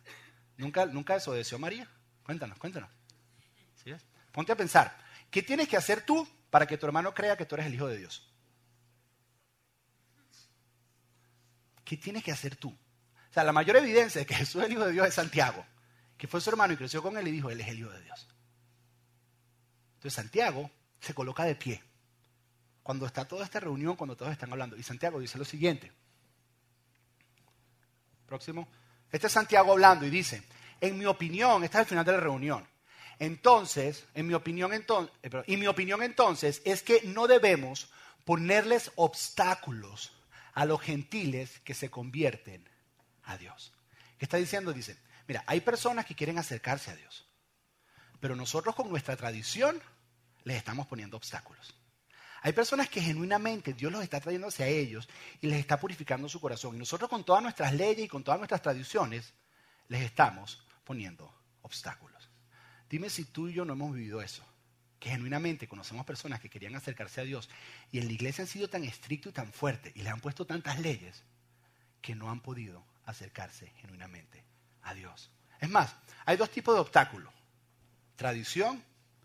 ¿Nunca, 0.57 0.85
nunca 0.85 1.15
desobedeció 1.15 1.57
a 1.57 1.59
María? 1.59 1.89
Cuéntanos, 2.23 2.57
cuéntanos. 2.57 2.89
Ponte 4.31 4.51
a 4.51 4.55
pensar, 4.55 4.95
¿qué 5.29 5.43
tienes 5.43 5.67
que 5.67 5.77
hacer 5.77 6.01
tú 6.05 6.27
para 6.49 6.65
que 6.65 6.77
tu 6.77 6.85
hermano 6.85 7.13
crea 7.13 7.37
que 7.37 7.45
tú 7.45 7.55
eres 7.55 7.67
el 7.67 7.75
Hijo 7.75 7.87
de 7.87 7.97
Dios? 7.97 8.31
¿Qué 11.83 11.97
tienes 11.97 12.23
que 12.23 12.31
hacer 12.31 12.55
tú? 12.55 12.69
O 12.69 13.33
sea, 13.33 13.43
la 13.43 13.51
mayor 13.51 13.75
evidencia 13.77 14.19
de 14.19 14.25
que 14.25 14.35
Jesús 14.35 14.61
es 14.61 14.67
el 14.67 14.73
Hijo 14.73 14.85
de 14.85 14.91
Dios 14.91 15.07
es 15.07 15.13
Santiago, 15.13 15.65
que 16.17 16.27
fue 16.27 16.41
su 16.41 16.49
hermano 16.49 16.73
y 16.73 16.77
creció 16.77 17.01
con 17.01 17.17
él 17.17 17.27
y 17.27 17.31
dijo, 17.31 17.49
él 17.49 17.61
es 17.61 17.67
el 17.67 17.79
Hijo 17.79 17.89
de 17.89 18.01
Dios. 18.01 18.27
Entonces 20.03 20.21
Santiago 20.21 20.69
se 20.99 21.13
coloca 21.13 21.45
de 21.45 21.55
pie. 21.55 21.81
Cuando 22.83 23.05
está 23.05 23.25
toda 23.25 23.45
esta 23.45 23.61
reunión, 23.61 23.95
cuando 23.95 24.17
todos 24.17 24.33
están 24.33 24.51
hablando. 24.51 24.75
Y 24.75 24.83
Santiago 24.83 25.17
dice 25.17 25.37
lo 25.37 25.45
siguiente. 25.45 25.93
Próximo. 28.25 28.67
Este 29.09 29.27
es 29.27 29.33
Santiago 29.33 29.71
hablando 29.71 30.05
y 30.05 30.09
dice, 30.09 30.43
en 30.81 30.97
mi 30.97 31.05
opinión, 31.05 31.63
este 31.63 31.77
es 31.77 31.81
el 31.83 31.87
final 31.87 32.03
de 32.03 32.11
la 32.11 32.19
reunión. 32.19 32.67
Entonces, 33.17 34.03
en 34.13 34.27
mi 34.27 34.33
opinión 34.33 34.73
entonces, 34.73 35.15
eh, 35.23 35.43
y 35.47 35.55
mi 35.55 35.67
opinión 35.67 36.03
entonces 36.03 36.61
es 36.65 36.83
que 36.83 37.03
no 37.03 37.27
debemos 37.27 37.89
ponerles 38.25 38.91
obstáculos 38.95 40.11
a 40.53 40.65
los 40.65 40.81
gentiles 40.81 41.61
que 41.61 41.73
se 41.73 41.89
convierten 41.89 42.67
a 43.23 43.37
Dios. 43.37 43.71
¿Qué 44.17 44.25
está 44.25 44.35
diciendo? 44.35 44.73
Dice, 44.73 44.97
mira, 45.29 45.45
hay 45.47 45.61
personas 45.61 46.05
que 46.05 46.15
quieren 46.15 46.39
acercarse 46.39 46.91
a 46.91 46.95
Dios, 46.97 47.25
pero 48.19 48.35
nosotros 48.35 48.75
con 48.75 48.89
nuestra 48.89 49.15
tradición 49.15 49.81
les 50.43 50.57
estamos 50.57 50.87
poniendo 50.87 51.17
obstáculos. 51.17 51.73
Hay 52.41 52.51
personas 52.51 52.89
que 52.89 53.01
genuinamente 53.01 53.73
Dios 53.73 53.91
los 53.91 54.03
está 54.03 54.19
trayendo 54.19 54.47
hacia 54.47 54.67
ellos 54.67 55.07
y 55.39 55.47
les 55.47 55.59
está 55.59 55.79
purificando 55.79 56.27
su 56.27 56.41
corazón. 56.41 56.75
Y 56.75 56.79
nosotros 56.79 57.09
con 57.09 57.23
todas 57.23 57.41
nuestras 57.41 57.73
leyes 57.73 58.05
y 58.05 58.09
con 58.09 58.23
todas 58.23 58.37
nuestras 58.37 58.61
tradiciones 58.61 59.33
les 59.87 60.01
estamos 60.01 60.61
poniendo 60.83 61.33
obstáculos. 61.61 62.29
Dime 62.89 63.09
si 63.09 63.25
tú 63.25 63.47
y 63.47 63.53
yo 63.53 63.63
no 63.63 63.73
hemos 63.73 63.95
vivido 63.95 64.21
eso. 64.21 64.45
Que 64.99 65.09
genuinamente 65.09 65.67
conocemos 65.67 66.05
personas 66.05 66.41
que 66.41 66.49
querían 66.49 66.75
acercarse 66.75 67.21
a 67.21 67.23
Dios 67.23 67.49
y 67.91 67.99
en 67.99 68.07
la 68.07 68.13
iglesia 68.13 68.43
han 68.43 68.47
sido 68.47 68.69
tan 68.69 68.83
estrictos 68.83 69.31
y 69.31 69.33
tan 69.33 69.51
fuertes 69.51 69.93
y 69.95 70.01
les 70.01 70.11
han 70.11 70.19
puesto 70.19 70.45
tantas 70.45 70.79
leyes 70.79 71.23
que 72.01 72.15
no 72.15 72.29
han 72.29 72.41
podido 72.41 72.85
acercarse 73.05 73.71
genuinamente 73.77 74.43
a 74.81 74.93
Dios. 74.93 75.31
Es 75.59 75.69
más, 75.69 75.95
hay 76.25 76.35
dos 76.35 76.51
tipos 76.51 76.75
de 76.75 76.81
obstáculos, 76.81 77.33
tradición 78.15 78.83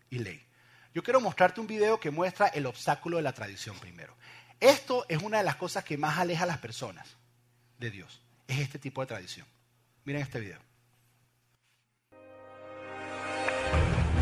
y 0.09 0.19
ley. 0.19 0.48
Yo 0.93 1.03
quiero 1.03 1.21
mostrarte 1.21 1.61
un 1.61 1.67
video 1.67 1.99
que 1.99 2.09
muestra 2.09 2.47
el 2.47 2.65
obstáculo 2.65 3.17
de 3.17 3.23
la 3.23 3.33
tradición 3.33 3.77
primero. 3.77 4.15
Esto 4.59 5.05
es 5.07 5.21
una 5.21 5.37
de 5.37 5.43
las 5.43 5.55
cosas 5.55 5.83
que 5.83 5.97
más 5.97 6.17
aleja 6.17 6.43
a 6.43 6.47
las 6.47 6.57
personas 6.57 7.07
de 7.77 7.91
Dios. 7.91 8.21
Es 8.47 8.59
este 8.59 8.79
tipo 8.79 9.01
de 9.01 9.07
tradición. 9.07 9.45
Miren 10.03 10.23
este 10.23 10.39
video. 10.39 10.59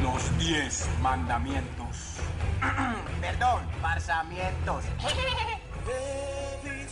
Los 0.03 0.37
diez 0.37 0.87
mandamientos. 1.01 2.17
Perdón, 3.21 3.67
parsamientos. 3.81 4.83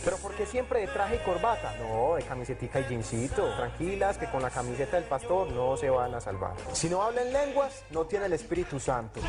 Pero 0.06 0.18
¿por 0.18 0.34
qué 0.36 0.46
siempre 0.46 0.82
de 0.82 0.86
traje 0.86 1.16
y 1.16 1.18
corbata? 1.18 1.74
No, 1.80 2.14
de 2.14 2.22
camisetica 2.22 2.78
y 2.78 2.84
jeansito. 2.84 3.52
Tranquilas 3.56 4.16
que 4.16 4.30
con 4.30 4.40
la 4.40 4.50
camiseta 4.50 4.98
del 4.98 5.06
pastor 5.06 5.50
no 5.50 5.76
se 5.76 5.90
van 5.90 6.14
a 6.14 6.20
salvar. 6.20 6.54
Si 6.74 6.88
no 6.88 7.02
hablan 7.02 7.32
lenguas, 7.32 7.82
no 7.90 8.04
tiene 8.04 8.26
el 8.26 8.32
Espíritu 8.34 8.78
Santo. 8.78 9.20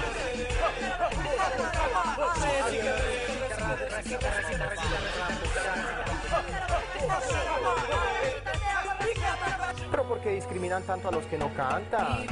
Pero 9.89 10.03
¿por 10.03 10.21
qué 10.21 10.29
discriminan 10.29 10.83
tanto 10.83 11.07
a 11.07 11.11
los 11.11 11.25
que 11.25 11.39
no 11.39 11.51
cantan? 11.55 12.27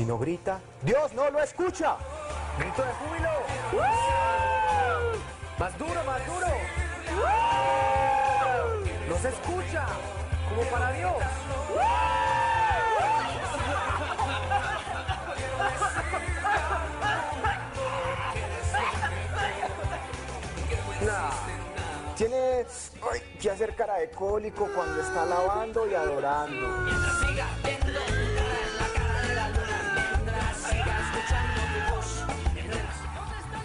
Si 0.00 0.06
no 0.06 0.16
grita, 0.16 0.60
Dios 0.80 1.12
no 1.12 1.28
lo 1.28 1.42
escucha. 1.42 1.98
Grito 2.58 2.82
de 2.82 2.92
júbilo. 2.94 3.28
Más 5.58 5.76
duro, 5.76 6.04
más 6.04 6.26
duro. 6.26 6.46
No 9.10 9.18
se 9.18 9.28
escucha, 9.28 9.86
como 10.48 10.62
para 10.70 10.92
Dios. 10.92 11.16
Nah. 21.04 21.30
Tiene 22.16 22.64
ay, 23.12 23.20
que 23.38 23.50
hacer 23.50 23.76
cara 23.76 23.96
de 23.98 24.10
cólico 24.12 24.66
cuando 24.74 25.02
está 25.02 25.24
alabando 25.24 25.86
y 25.86 25.94
adorando. 25.94 27.59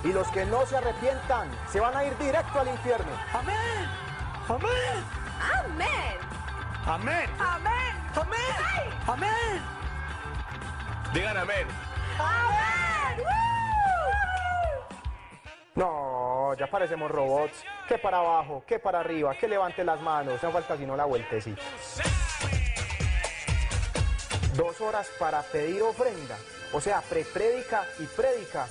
Y 0.05 0.13
los 0.13 0.27
que 0.27 0.45
no 0.45 0.63
se 0.67 0.77
arrepientan 0.77 1.49
se 1.71 1.79
van 1.79 1.97
a 1.97 2.05
ir 2.05 2.15
directo 2.19 2.59
al 2.59 2.67
infierno. 2.67 3.11
Amén. 3.33 3.89
Amén. 4.47 4.69
Amén. 5.41 6.17
Amén. 6.85 7.29
Amén. 7.39 8.05
Amén. 8.15 8.93
Amén. 9.07 9.61
Digan 11.11 11.37
amén. 11.37 11.67
Amén. 12.19 13.25
No, 15.73 16.53
ya 16.53 16.67
parecemos 16.67 17.09
robots. 17.09 17.63
Que 17.87 17.97
para 17.97 18.17
abajo, 18.19 18.63
que 18.67 18.77
para 18.77 18.99
arriba, 18.99 19.33
que 19.33 19.47
levante 19.47 19.83
las 19.83 19.99
manos. 20.01 20.41
No 20.43 20.51
falta 20.51 20.77
sino 20.77 20.95
la 20.95 21.05
vueltecita. 21.05 21.61
Dos 24.53 24.79
horas 24.81 25.09
para 25.17 25.41
pedir 25.41 25.81
ofrenda. 25.81 26.37
O 26.73 26.79
sea, 26.79 27.01
preprédica 27.01 27.83
y 27.99 28.03
prédica. 28.05 28.67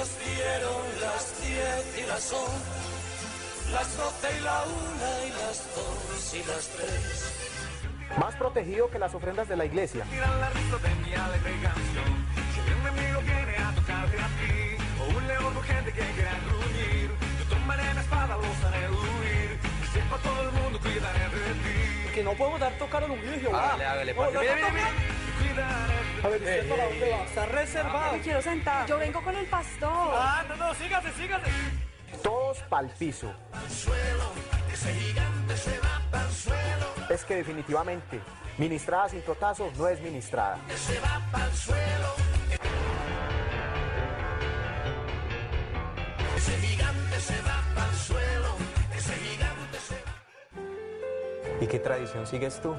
Nos 0.00 0.18
dieron 0.18 0.82
las 1.02 1.24
diez 1.42 1.98
y 2.00 2.08
las 2.08 2.32
once, 2.32 3.70
las 3.70 3.96
doce 3.98 4.28
y 4.38 4.40
la 4.40 4.64
una 4.64 5.10
y 5.26 5.30
las 5.42 5.56
dos 5.76 6.34
y 6.34 6.38
las 6.48 6.68
tres. 6.68 8.16
Más 8.18 8.34
protegido 8.36 8.90
que 8.90 8.98
las 8.98 9.14
ofrendas 9.14 9.46
de 9.48 9.56
la 9.56 9.66
iglesia. 9.66 10.04
Tiran 10.04 10.40
la 10.40 10.48
risa 10.48 10.78
de 10.78 10.94
mi 11.04 11.12
alegre 11.12 11.52
canción. 11.62 12.10
Si 12.52 12.60
un 12.60 12.80
enemigo 12.80 13.20
viene 13.20 13.56
a 13.58 13.74
tocarte 13.74 14.16
a 14.16 14.28
ti, 14.40 14.56
o 15.00 15.18
un 15.18 15.28
león 15.28 15.54
con 15.54 15.62
gente 15.64 15.92
que 15.92 16.00
quiera 16.00 16.34
gruñir, 16.46 17.10
yo 17.38 17.44
tomaré 17.54 17.82
mi 17.94 18.00
espada, 18.00 18.36
los 18.38 18.64
haré 18.64 18.88
huir. 18.88 19.58
Y 19.84 19.86
sepa 19.92 20.16
todo 20.16 20.40
el 20.48 20.52
mundo, 20.52 20.80
cuidaré 20.80 21.24
de 21.28 21.54
ti. 21.64 22.14
Que 22.14 22.24
no 22.24 22.32
podemos 22.32 22.58
dar 22.58 22.72
tocar 22.78 23.04
al 23.04 23.10
ungido 23.10 23.32
de 23.32 23.40
Jehová. 23.40 23.74
Hágale, 23.74 24.14
A 26.22 26.28
ver, 26.28 26.40
¿usted 26.40 26.68
para 26.68 26.84
dónde 26.84 27.10
va? 27.10 27.24
Está 27.24 27.46
reservado. 27.46 28.12
Me 28.12 28.20
quiero 28.20 28.42
sentar. 28.42 28.86
Yo 28.86 28.98
vengo 28.98 29.22
con 29.22 29.34
el 29.34 29.46
pastor. 29.46 30.12
Ah, 30.14 30.44
no, 30.48 30.56
no, 30.56 30.74
sígase, 30.74 31.10
sígase. 31.12 31.50
Todos 32.22 32.58
pa'l 32.68 32.90
piso. 32.98 33.32
Es 37.08 37.24
que 37.24 37.36
definitivamente, 37.36 38.20
ministrada 38.58 39.08
sin 39.08 39.22
totazo 39.22 39.70
no 39.76 39.88
es 39.88 40.00
ministrada. 40.00 40.58
¿Y 51.60 51.66
qué 51.66 51.78
tradición 51.78 52.26
sigues 52.26 52.60
tú? 52.60 52.74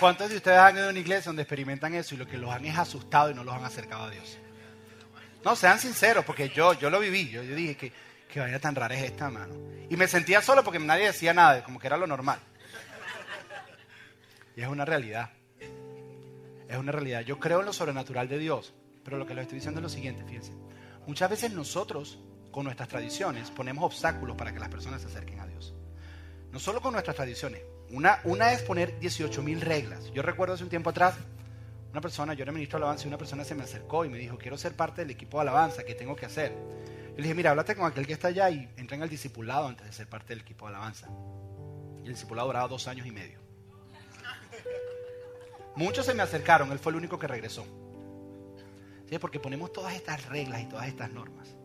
¿Cuántos 0.00 0.30
de 0.30 0.36
ustedes 0.36 0.58
han 0.58 0.76
ido 0.76 0.86
a 0.86 0.90
una 0.90 0.98
iglesia 0.98 1.28
donde 1.28 1.42
experimentan 1.42 1.94
eso 1.94 2.14
y 2.14 2.18
lo 2.18 2.26
que 2.26 2.38
los 2.38 2.50
han 2.50 2.64
es 2.64 2.78
asustado 2.78 3.30
y 3.30 3.34
no 3.34 3.44
los 3.44 3.54
han 3.54 3.64
acercado 3.64 4.04
a 4.04 4.10
Dios? 4.10 4.38
No, 5.44 5.54
sean 5.54 5.78
sinceros, 5.78 6.24
porque 6.24 6.48
yo, 6.48 6.72
yo 6.72 6.88
lo 6.88 6.98
viví. 6.98 7.28
Yo, 7.28 7.42
yo 7.42 7.54
dije 7.54 7.92
que 8.26 8.40
vaina 8.40 8.58
tan 8.58 8.74
rara 8.74 8.94
es 8.94 9.04
esta, 9.04 9.28
mano. 9.28 9.54
Y 9.90 9.98
me 9.98 10.08
sentía 10.08 10.40
solo 10.40 10.64
porque 10.64 10.78
nadie 10.78 11.06
decía 11.06 11.34
nada, 11.34 11.62
como 11.62 11.78
que 11.78 11.86
era 11.86 11.98
lo 11.98 12.06
normal. 12.06 12.38
Y 14.56 14.62
es 14.62 14.68
una 14.68 14.86
realidad. 14.86 15.30
Es 16.66 16.78
una 16.78 16.92
realidad. 16.92 17.20
Yo 17.20 17.38
creo 17.38 17.60
en 17.60 17.66
lo 17.66 17.74
sobrenatural 17.74 18.26
de 18.26 18.38
Dios, 18.38 18.72
pero 19.04 19.18
lo 19.18 19.26
que 19.26 19.34
les 19.34 19.42
estoy 19.42 19.56
diciendo 19.56 19.80
es 19.80 19.82
lo 19.82 19.90
siguiente, 19.90 20.24
fíjense. 20.24 20.52
Muchas 21.06 21.28
veces 21.28 21.52
nosotros, 21.52 22.20
con 22.50 22.64
nuestras 22.64 22.88
tradiciones, 22.88 23.50
ponemos 23.50 23.84
obstáculos 23.84 24.34
para 24.34 24.52
que 24.54 24.60
las 24.60 24.70
personas 24.70 25.02
se 25.02 25.08
acerquen 25.08 25.40
a 25.40 25.46
Dios. 25.46 25.74
No 26.52 26.58
solo 26.58 26.80
con 26.80 26.94
nuestras 26.94 27.16
tradiciones. 27.16 27.60
Una, 27.92 28.20
una 28.24 28.52
es 28.52 28.62
poner 28.62 28.98
18 29.00 29.42
mil 29.42 29.60
reglas. 29.60 30.12
Yo 30.12 30.22
recuerdo 30.22 30.54
hace 30.54 30.62
un 30.62 30.70
tiempo 30.70 30.90
atrás, 30.90 31.14
una 31.90 32.00
persona, 32.00 32.34
yo 32.34 32.42
era 32.44 32.52
ministro 32.52 32.78
de 32.78 32.84
alabanza 32.84 33.04
y 33.04 33.08
una 33.08 33.18
persona 33.18 33.44
se 33.44 33.56
me 33.56 33.64
acercó 33.64 34.04
y 34.04 34.08
me 34.08 34.18
dijo, 34.18 34.38
quiero 34.38 34.56
ser 34.56 34.76
parte 34.76 35.02
del 35.02 35.10
equipo 35.10 35.38
de 35.38 35.42
alabanza, 35.42 35.82
¿qué 35.84 35.94
tengo 35.94 36.14
que 36.14 36.24
hacer? 36.24 36.52
Yo 36.52 37.16
le 37.16 37.22
dije, 37.22 37.34
mira, 37.34 37.50
háblate 37.50 37.74
con 37.74 37.86
aquel 37.86 38.06
que 38.06 38.12
está 38.12 38.28
allá 38.28 38.48
y 38.48 38.72
entren 38.76 39.02
al 39.02 39.08
discipulado 39.08 39.66
antes 39.66 39.86
de 39.86 39.92
ser 39.92 40.06
parte 40.06 40.28
del 40.28 40.42
equipo 40.42 40.66
de 40.66 40.74
alabanza. 40.74 41.08
Y 42.02 42.06
el 42.06 42.12
discipulado 42.12 42.46
duraba 42.46 42.68
dos 42.68 42.86
años 42.86 43.06
y 43.06 43.10
medio. 43.10 43.40
Muchos 45.74 46.06
se 46.06 46.14
me 46.14 46.22
acercaron, 46.22 46.70
él 46.70 46.78
fue 46.78 46.92
el 46.92 46.96
único 46.98 47.18
que 47.18 47.26
regresó. 47.26 47.64
¿Sí? 49.08 49.18
Porque 49.18 49.40
ponemos 49.40 49.72
todas 49.72 49.94
estas 49.94 50.26
reglas 50.26 50.62
y 50.62 50.66
todas 50.66 50.86
estas 50.86 51.10
normas. 51.10 51.56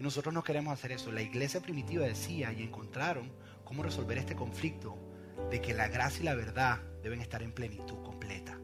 Y 0.00 0.02
nosotros 0.02 0.34
no 0.34 0.42
queremos 0.42 0.72
hacer 0.72 0.90
eso. 0.90 1.12
La 1.12 1.22
iglesia 1.22 1.60
primitiva 1.60 2.04
decía 2.04 2.52
y 2.52 2.62
encontraron 2.62 3.30
cómo 3.64 3.84
resolver 3.84 4.18
este 4.18 4.34
conflicto 4.34 5.11
de 5.50 5.60
que 5.60 5.74
la 5.74 5.88
gracia 5.88 6.22
y 6.22 6.24
la 6.24 6.34
verdad 6.34 6.80
deben 7.02 7.20
estar 7.20 7.42
en 7.42 7.52
plenitud 7.52 8.02
completa. 8.02 8.58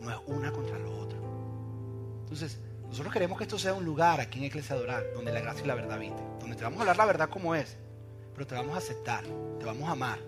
No 0.00 0.10
es 0.10 0.18
una 0.26 0.52
contra 0.52 0.78
lo 0.78 0.98
otro. 0.98 1.18
Entonces, 2.22 2.58
nosotros 2.88 3.12
queremos 3.12 3.38
que 3.38 3.44
esto 3.44 3.58
sea 3.58 3.74
un 3.74 3.84
lugar 3.84 4.20
aquí 4.20 4.38
en 4.38 4.44
Iglesia 4.44 4.74
Adorar 4.76 5.04
donde 5.14 5.32
la 5.32 5.40
gracia 5.40 5.64
y 5.64 5.66
la 5.66 5.74
verdad 5.74 5.94
habiten. 5.94 6.38
Donde 6.40 6.56
te 6.56 6.64
vamos 6.64 6.78
a 6.78 6.82
hablar 6.82 6.96
la 6.96 7.06
verdad 7.06 7.28
como 7.30 7.54
es, 7.54 7.76
pero 8.34 8.46
te 8.46 8.54
vamos 8.54 8.74
a 8.74 8.78
aceptar, 8.78 9.24
te 9.58 9.64
vamos 9.64 9.88
a 9.88 9.92
amar. 9.92 10.18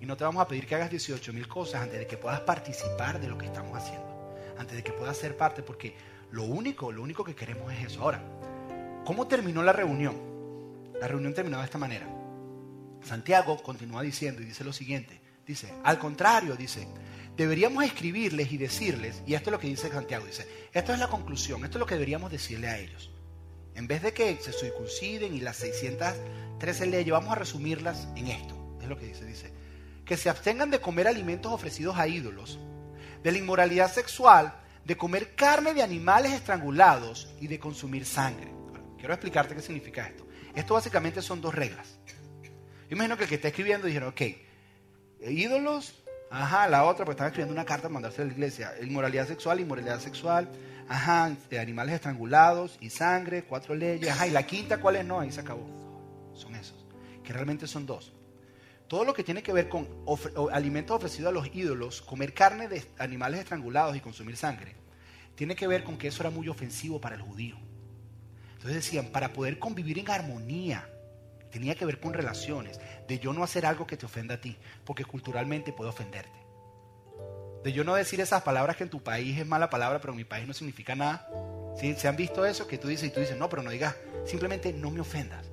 Y 0.00 0.06
no 0.06 0.16
te 0.16 0.24
vamos 0.24 0.40
a 0.40 0.48
pedir 0.48 0.66
que 0.66 0.74
hagas 0.74 0.90
18 0.90 1.32
mil 1.32 1.46
cosas 1.46 1.82
antes 1.82 1.98
de 1.98 2.06
que 2.06 2.16
puedas 2.16 2.40
participar 2.40 3.20
de 3.20 3.28
lo 3.28 3.36
que 3.36 3.46
estamos 3.46 3.76
haciendo. 3.76 4.34
Antes 4.58 4.76
de 4.76 4.82
que 4.82 4.92
puedas 4.92 5.16
ser 5.16 5.36
parte, 5.36 5.62
porque 5.62 5.94
lo 6.30 6.44
único, 6.44 6.90
lo 6.90 7.02
único 7.02 7.24
que 7.24 7.34
queremos 7.34 7.72
es 7.72 7.86
eso. 7.86 8.02
Ahora, 8.02 8.22
¿cómo 9.04 9.26
terminó 9.26 9.62
la 9.62 9.72
reunión? 9.72 10.16
La 11.00 11.08
reunión 11.08 11.34
terminó 11.34 11.58
de 11.58 11.64
esta 11.64 11.78
manera. 11.78 12.06
Santiago 13.02 13.62
continúa 13.62 14.02
diciendo 14.02 14.40
y 14.40 14.46
dice 14.46 14.64
lo 14.64 14.72
siguiente. 14.72 15.20
Dice, 15.50 15.74
al 15.82 15.98
contrario, 15.98 16.54
dice, 16.54 16.86
deberíamos 17.36 17.82
escribirles 17.82 18.52
y 18.52 18.56
decirles, 18.56 19.20
y 19.26 19.34
esto 19.34 19.50
es 19.50 19.52
lo 19.52 19.58
que 19.58 19.66
dice 19.66 19.90
Santiago, 19.90 20.24
dice, 20.24 20.46
esto 20.72 20.92
es 20.92 21.00
la 21.00 21.08
conclusión, 21.08 21.64
esto 21.64 21.76
es 21.76 21.80
lo 21.80 21.86
que 21.86 21.96
deberíamos 21.96 22.30
decirle 22.30 22.68
a 22.68 22.78
ellos. 22.78 23.10
En 23.74 23.88
vez 23.88 24.00
de 24.00 24.12
que 24.12 24.38
se 24.40 24.52
circunciden 24.52 25.34
y 25.34 25.40
las 25.40 25.56
613 25.56 26.86
leyes, 26.86 27.10
vamos 27.10 27.32
a 27.32 27.34
resumirlas 27.34 28.06
en 28.14 28.28
esto. 28.28 28.54
Es 28.80 28.86
lo 28.86 28.96
que 28.96 29.06
dice, 29.06 29.24
dice, 29.24 29.52
que 30.04 30.16
se 30.16 30.30
abstengan 30.30 30.70
de 30.70 30.80
comer 30.80 31.08
alimentos 31.08 31.50
ofrecidos 31.50 31.98
a 31.98 32.06
ídolos, 32.06 32.60
de 33.20 33.32
la 33.32 33.38
inmoralidad 33.38 33.92
sexual, 33.92 34.54
de 34.84 34.96
comer 34.96 35.34
carne 35.34 35.74
de 35.74 35.82
animales 35.82 36.30
estrangulados 36.30 37.28
y 37.40 37.48
de 37.48 37.58
consumir 37.58 38.06
sangre. 38.06 38.52
Quiero 38.98 39.14
explicarte 39.14 39.56
qué 39.56 39.62
significa 39.62 40.06
esto. 40.06 40.28
Esto 40.54 40.74
básicamente 40.74 41.20
son 41.22 41.40
dos 41.40 41.56
reglas. 41.56 41.98
Yo 42.88 42.94
imagino 42.94 43.16
que 43.16 43.24
el 43.24 43.28
que 43.28 43.34
está 43.34 43.48
escribiendo 43.48 43.88
dijeron, 43.88 44.10
ok, 44.10 44.22
ídolos, 45.26 45.94
ajá, 46.30 46.68
la 46.68 46.84
otra, 46.84 47.04
pues 47.04 47.14
estaba 47.14 47.28
escribiendo 47.28 47.52
una 47.54 47.64
carta 47.64 47.82
para 47.82 47.94
mandarse 47.94 48.22
a 48.22 48.24
la 48.24 48.32
iglesia. 48.32 48.72
Inmoralidad 48.82 49.26
sexual, 49.26 49.60
inmoralidad 49.60 50.00
sexual, 50.00 50.48
ajá, 50.88 51.34
de 51.50 51.58
animales 51.58 51.94
estrangulados 51.96 52.78
y 52.80 52.90
sangre, 52.90 53.44
cuatro 53.44 53.74
leyes, 53.74 54.10
ajá, 54.10 54.26
y 54.26 54.30
la 54.30 54.44
quinta, 54.46 54.80
¿cuál 54.80 54.96
es? 54.96 55.04
No, 55.04 55.20
ahí 55.20 55.30
se 55.32 55.40
acabó. 55.40 55.66
Son 56.34 56.54
esos, 56.54 56.86
que 57.22 57.32
realmente 57.32 57.66
son 57.66 57.86
dos. 57.86 58.12
todo 58.88 59.04
lo 59.04 59.14
que 59.14 59.22
tiene 59.22 59.40
que 59.40 59.52
ver 59.52 59.68
con 59.68 59.86
ofre- 60.04 60.32
alimentos 60.52 60.96
ofrecidos 60.96 61.28
a 61.30 61.32
los 61.32 61.54
ídolos, 61.54 62.02
comer 62.02 62.34
carne 62.34 62.66
de 62.66 62.82
animales 62.98 63.38
estrangulados 63.38 63.94
y 63.96 64.00
consumir 64.00 64.36
sangre, 64.36 64.74
tiene 65.36 65.54
que 65.54 65.68
ver 65.68 65.84
con 65.84 65.96
que 65.96 66.08
eso 66.08 66.24
era 66.24 66.30
muy 66.30 66.48
ofensivo 66.48 67.00
para 67.00 67.14
el 67.14 67.22
judío. 67.22 67.56
Entonces 68.54 68.74
decían, 68.74 69.06
para 69.12 69.32
poder 69.32 69.60
convivir 69.60 70.00
en 70.00 70.10
armonía, 70.10 70.88
tenía 71.50 71.74
que 71.74 71.84
ver 71.84 72.00
con 72.00 72.14
relaciones, 72.14 72.80
de 73.06 73.18
yo 73.18 73.32
no 73.32 73.42
hacer 73.42 73.66
algo 73.66 73.86
que 73.86 73.96
te 73.96 74.06
ofenda 74.06 74.36
a 74.36 74.40
ti, 74.40 74.56
porque 74.84 75.04
culturalmente 75.04 75.72
puede 75.72 75.90
ofenderte. 75.90 76.38
De 77.62 77.72
yo 77.72 77.84
no 77.84 77.94
decir 77.94 78.20
esas 78.20 78.42
palabras 78.42 78.76
que 78.76 78.84
en 78.84 78.90
tu 78.90 79.02
país 79.02 79.38
es 79.38 79.46
mala 79.46 79.68
palabra, 79.68 80.00
pero 80.00 80.12
en 80.12 80.18
mi 80.18 80.24
país 80.24 80.46
no 80.46 80.54
significa 80.54 80.94
nada. 80.94 81.28
¿Sí? 81.78 81.94
¿Se 81.94 82.08
han 82.08 82.16
visto 82.16 82.46
eso? 82.46 82.66
Que 82.66 82.78
tú 82.78 82.88
dices 82.88 83.08
y 83.08 83.12
tú 83.12 83.20
dices, 83.20 83.36
no, 83.36 83.48
pero 83.50 83.62
no 83.62 83.70
digas, 83.70 83.96
simplemente 84.24 84.72
no 84.72 84.90
me 84.90 85.00
ofendas. 85.00 85.46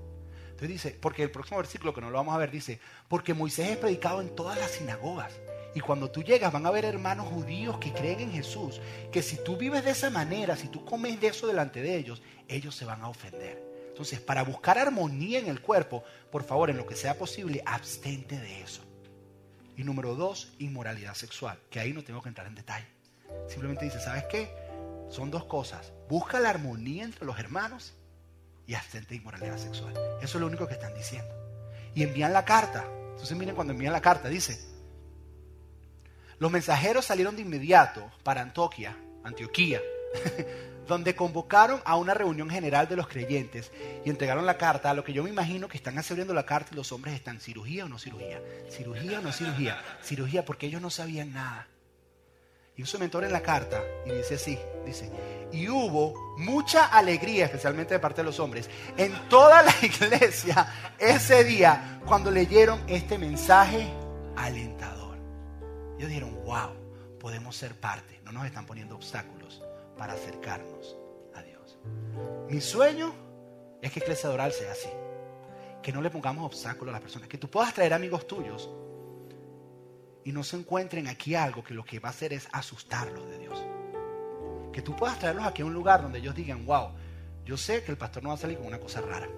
Entonces 0.58 0.70
dice, 0.70 0.98
porque 1.00 1.22
el 1.22 1.32
próximo 1.32 1.58
versículo 1.58 1.94
que 1.94 2.02
no 2.02 2.10
lo 2.10 2.18
vamos 2.18 2.34
a 2.34 2.38
ver 2.38 2.50
dice, 2.50 2.80
porque 3.10 3.34
Moisés 3.34 3.70
es 3.70 3.78
predicado 3.78 4.22
en 4.22 4.36
todas 4.36 4.58
las 4.58 4.72
sinagogas. 4.72 5.34
Y 5.76 5.82
cuando 5.82 6.10
tú 6.10 6.24
llegas 6.24 6.52
van 6.52 6.66
a 6.66 6.72
ver 6.72 6.86
hermanos 6.86 7.28
judíos 7.28 7.78
que 7.78 7.94
creen 7.94 8.22
en 8.22 8.32
Jesús, 8.32 8.82
que 9.12 9.22
si 9.22 9.38
tú 9.44 9.58
vives 9.58 9.84
de 9.84 9.92
esa 9.92 10.10
manera, 10.10 10.56
si 10.56 10.70
tú 10.70 10.84
comes 10.84 11.20
de 11.22 11.28
eso 11.28 11.46
delante 11.46 11.82
de 11.82 11.98
ellos, 11.98 12.24
ellos 12.48 12.74
se 12.74 12.86
van 12.86 13.02
a 13.02 13.10
ofender. 13.10 13.67
Entonces, 13.98 14.20
para 14.20 14.44
buscar 14.44 14.78
armonía 14.78 15.40
en 15.40 15.48
el 15.48 15.60
cuerpo, 15.60 16.04
por 16.32 16.44
favor, 16.44 16.70
en 16.70 16.78
lo 16.78 16.86
que 16.86 16.96
sea 16.96 17.18
posible, 17.18 17.64
abstente 17.66 18.38
de 18.38 18.62
eso. 18.62 18.84
Y 19.76 19.84
número 19.84 20.14
dos, 20.14 20.54
inmoralidad 20.60 21.16
sexual, 21.16 21.58
que 21.72 21.80
ahí 21.80 21.94
no 21.94 22.04
tengo 22.04 22.22
que 22.22 22.30
entrar 22.30 22.46
en 22.46 22.54
detalle. 22.54 22.86
Simplemente 23.48 23.86
dice, 23.86 24.00
¿sabes 24.00 24.26
qué? 24.26 24.54
Son 25.10 25.32
dos 25.32 25.46
cosas. 25.46 25.94
Busca 26.08 26.40
la 26.40 26.52
armonía 26.52 27.06
entre 27.06 27.26
los 27.26 27.40
hermanos 27.40 27.96
y 28.68 28.76
abstente 28.76 29.10
de 29.10 29.16
inmoralidad 29.16 29.58
sexual. 29.58 29.96
Eso 30.22 30.38
es 30.38 30.42
lo 30.42 30.46
único 30.46 30.68
que 30.68 30.76
están 30.76 30.94
diciendo. 30.94 31.34
Y 31.96 32.04
envían 32.04 32.34
la 32.34 32.46
carta. 32.46 32.86
Entonces 33.14 33.36
miren 33.36 33.56
cuando 33.56 33.74
envían 33.74 33.94
la 33.94 34.02
carta, 34.02 34.30
dice, 34.30 34.64
los 36.38 36.52
mensajeros 36.52 37.04
salieron 37.04 37.36
de 37.36 37.42
inmediato 37.42 38.12
para 38.22 38.42
Antioquia, 38.44 38.96
Antioquía, 39.24 39.82
donde 40.88 41.16
convocaron 41.16 41.82
a 41.86 41.96
una 41.98 42.14
reunión 42.14 42.50
general 42.50 42.88
de 42.88 42.96
los 42.96 43.08
creyentes 43.08 43.72
y 44.06 44.10
entregaron 44.10 44.46
la 44.46 44.58
carta, 44.58 44.90
a 44.90 44.94
lo 44.94 45.04
que 45.04 45.14
yo 45.14 45.24
me 45.24 45.30
imagino 45.30 45.68
que 45.68 45.78
están 45.78 45.98
abriendo 45.98 46.34
la 46.34 46.46
carta 46.46 46.72
y 46.74 46.76
los 46.76 46.92
hombres 46.92 47.14
están, 47.14 47.40
cirugía 47.40 47.86
o 47.86 47.90
no 47.90 48.00
cirugía, 48.00 48.42
cirugía 48.70 49.20
o 49.20 49.22
no 49.22 49.32
cirugía, 49.32 49.82
cirugía 50.02 50.46
porque 50.46 50.68
ellos 50.68 50.82
no 50.82 50.90
sabían 50.90 51.34
nada. 51.34 51.68
Y 52.78 52.84
un 52.84 53.00
mentor 53.00 53.24
en 53.24 53.34
la 53.34 53.42
carta 53.42 53.84
y 54.06 54.12
dice 54.12 54.36
así, 54.36 54.58
dice, 54.86 55.12
y 55.52 55.68
hubo 55.68 56.36
mucha 56.38 56.86
alegría, 56.86 57.46
especialmente 57.46 57.96
de 57.96 58.00
parte 58.00 58.22
de 58.22 58.26
los 58.26 58.40
hombres, 58.40 58.70
en 58.96 59.12
toda 59.30 59.64
la 59.64 59.74
iglesia 59.82 60.94
ese 61.00 61.44
día 61.44 62.00
cuando 62.06 62.30
leyeron 62.30 62.80
este 62.88 63.18
mensaje 63.18 63.92
alentador. 64.36 65.18
Ellos 65.98 66.10
dijeron, 66.10 66.40
wow, 66.46 66.70
podemos 67.20 67.56
ser 67.56 67.74
parte, 67.74 68.22
no 68.24 68.32
nos 68.32 68.46
están 68.46 68.68
poniendo 68.68 68.96
obstáculos 68.96 69.64
para 69.98 70.14
acercarnos 70.14 70.98
a 71.36 71.42
Dios. 71.42 71.78
Mi 72.50 72.62
sueño 72.62 73.14
es 73.82 73.92
que 73.92 74.00
Iglesia 74.00 74.30
Doral 74.30 74.52
sea 74.52 74.72
así, 74.72 74.90
que 75.82 75.92
no 75.92 76.02
le 76.02 76.10
pongamos 76.10 76.46
obstáculos 76.46 76.90
a 76.90 76.94
las 76.94 77.02
personas, 77.02 77.28
que 77.28 77.38
tú 77.38 77.50
puedas 77.50 77.74
traer 77.74 77.94
amigos 77.94 78.28
tuyos 78.28 78.70
y 80.24 80.32
no 80.32 80.44
se 80.44 80.58
encuentren 80.58 81.08
aquí 81.08 81.36
algo 81.36 81.64
que 81.64 81.74
lo 81.74 81.86
que 81.86 82.00
va 82.00 82.10
a 82.10 82.12
hacer 82.12 82.34
es 82.34 82.50
asustarlos 82.52 83.30
de 83.30 83.40
Dios. 83.40 83.64
Que 84.74 84.82
tú 84.82 84.96
puedas 84.96 85.18
traerlos 85.18 85.46
aquí 85.46 85.62
a 85.62 85.66
un 85.66 85.74
lugar 85.74 86.02
donde 86.02 86.20
ellos 86.20 86.36
digan, 86.36 86.66
wow, 86.66 86.90
yo 87.46 87.56
sé 87.56 87.84
que 87.84 87.92
el 87.92 87.98
pastor 87.98 88.24
no 88.24 88.30
va 88.30 88.36
a 88.36 88.40
salir 88.40 88.58
con 88.58 88.68
una 88.68 88.80
cosa 88.80 89.00
rara, 89.00 89.30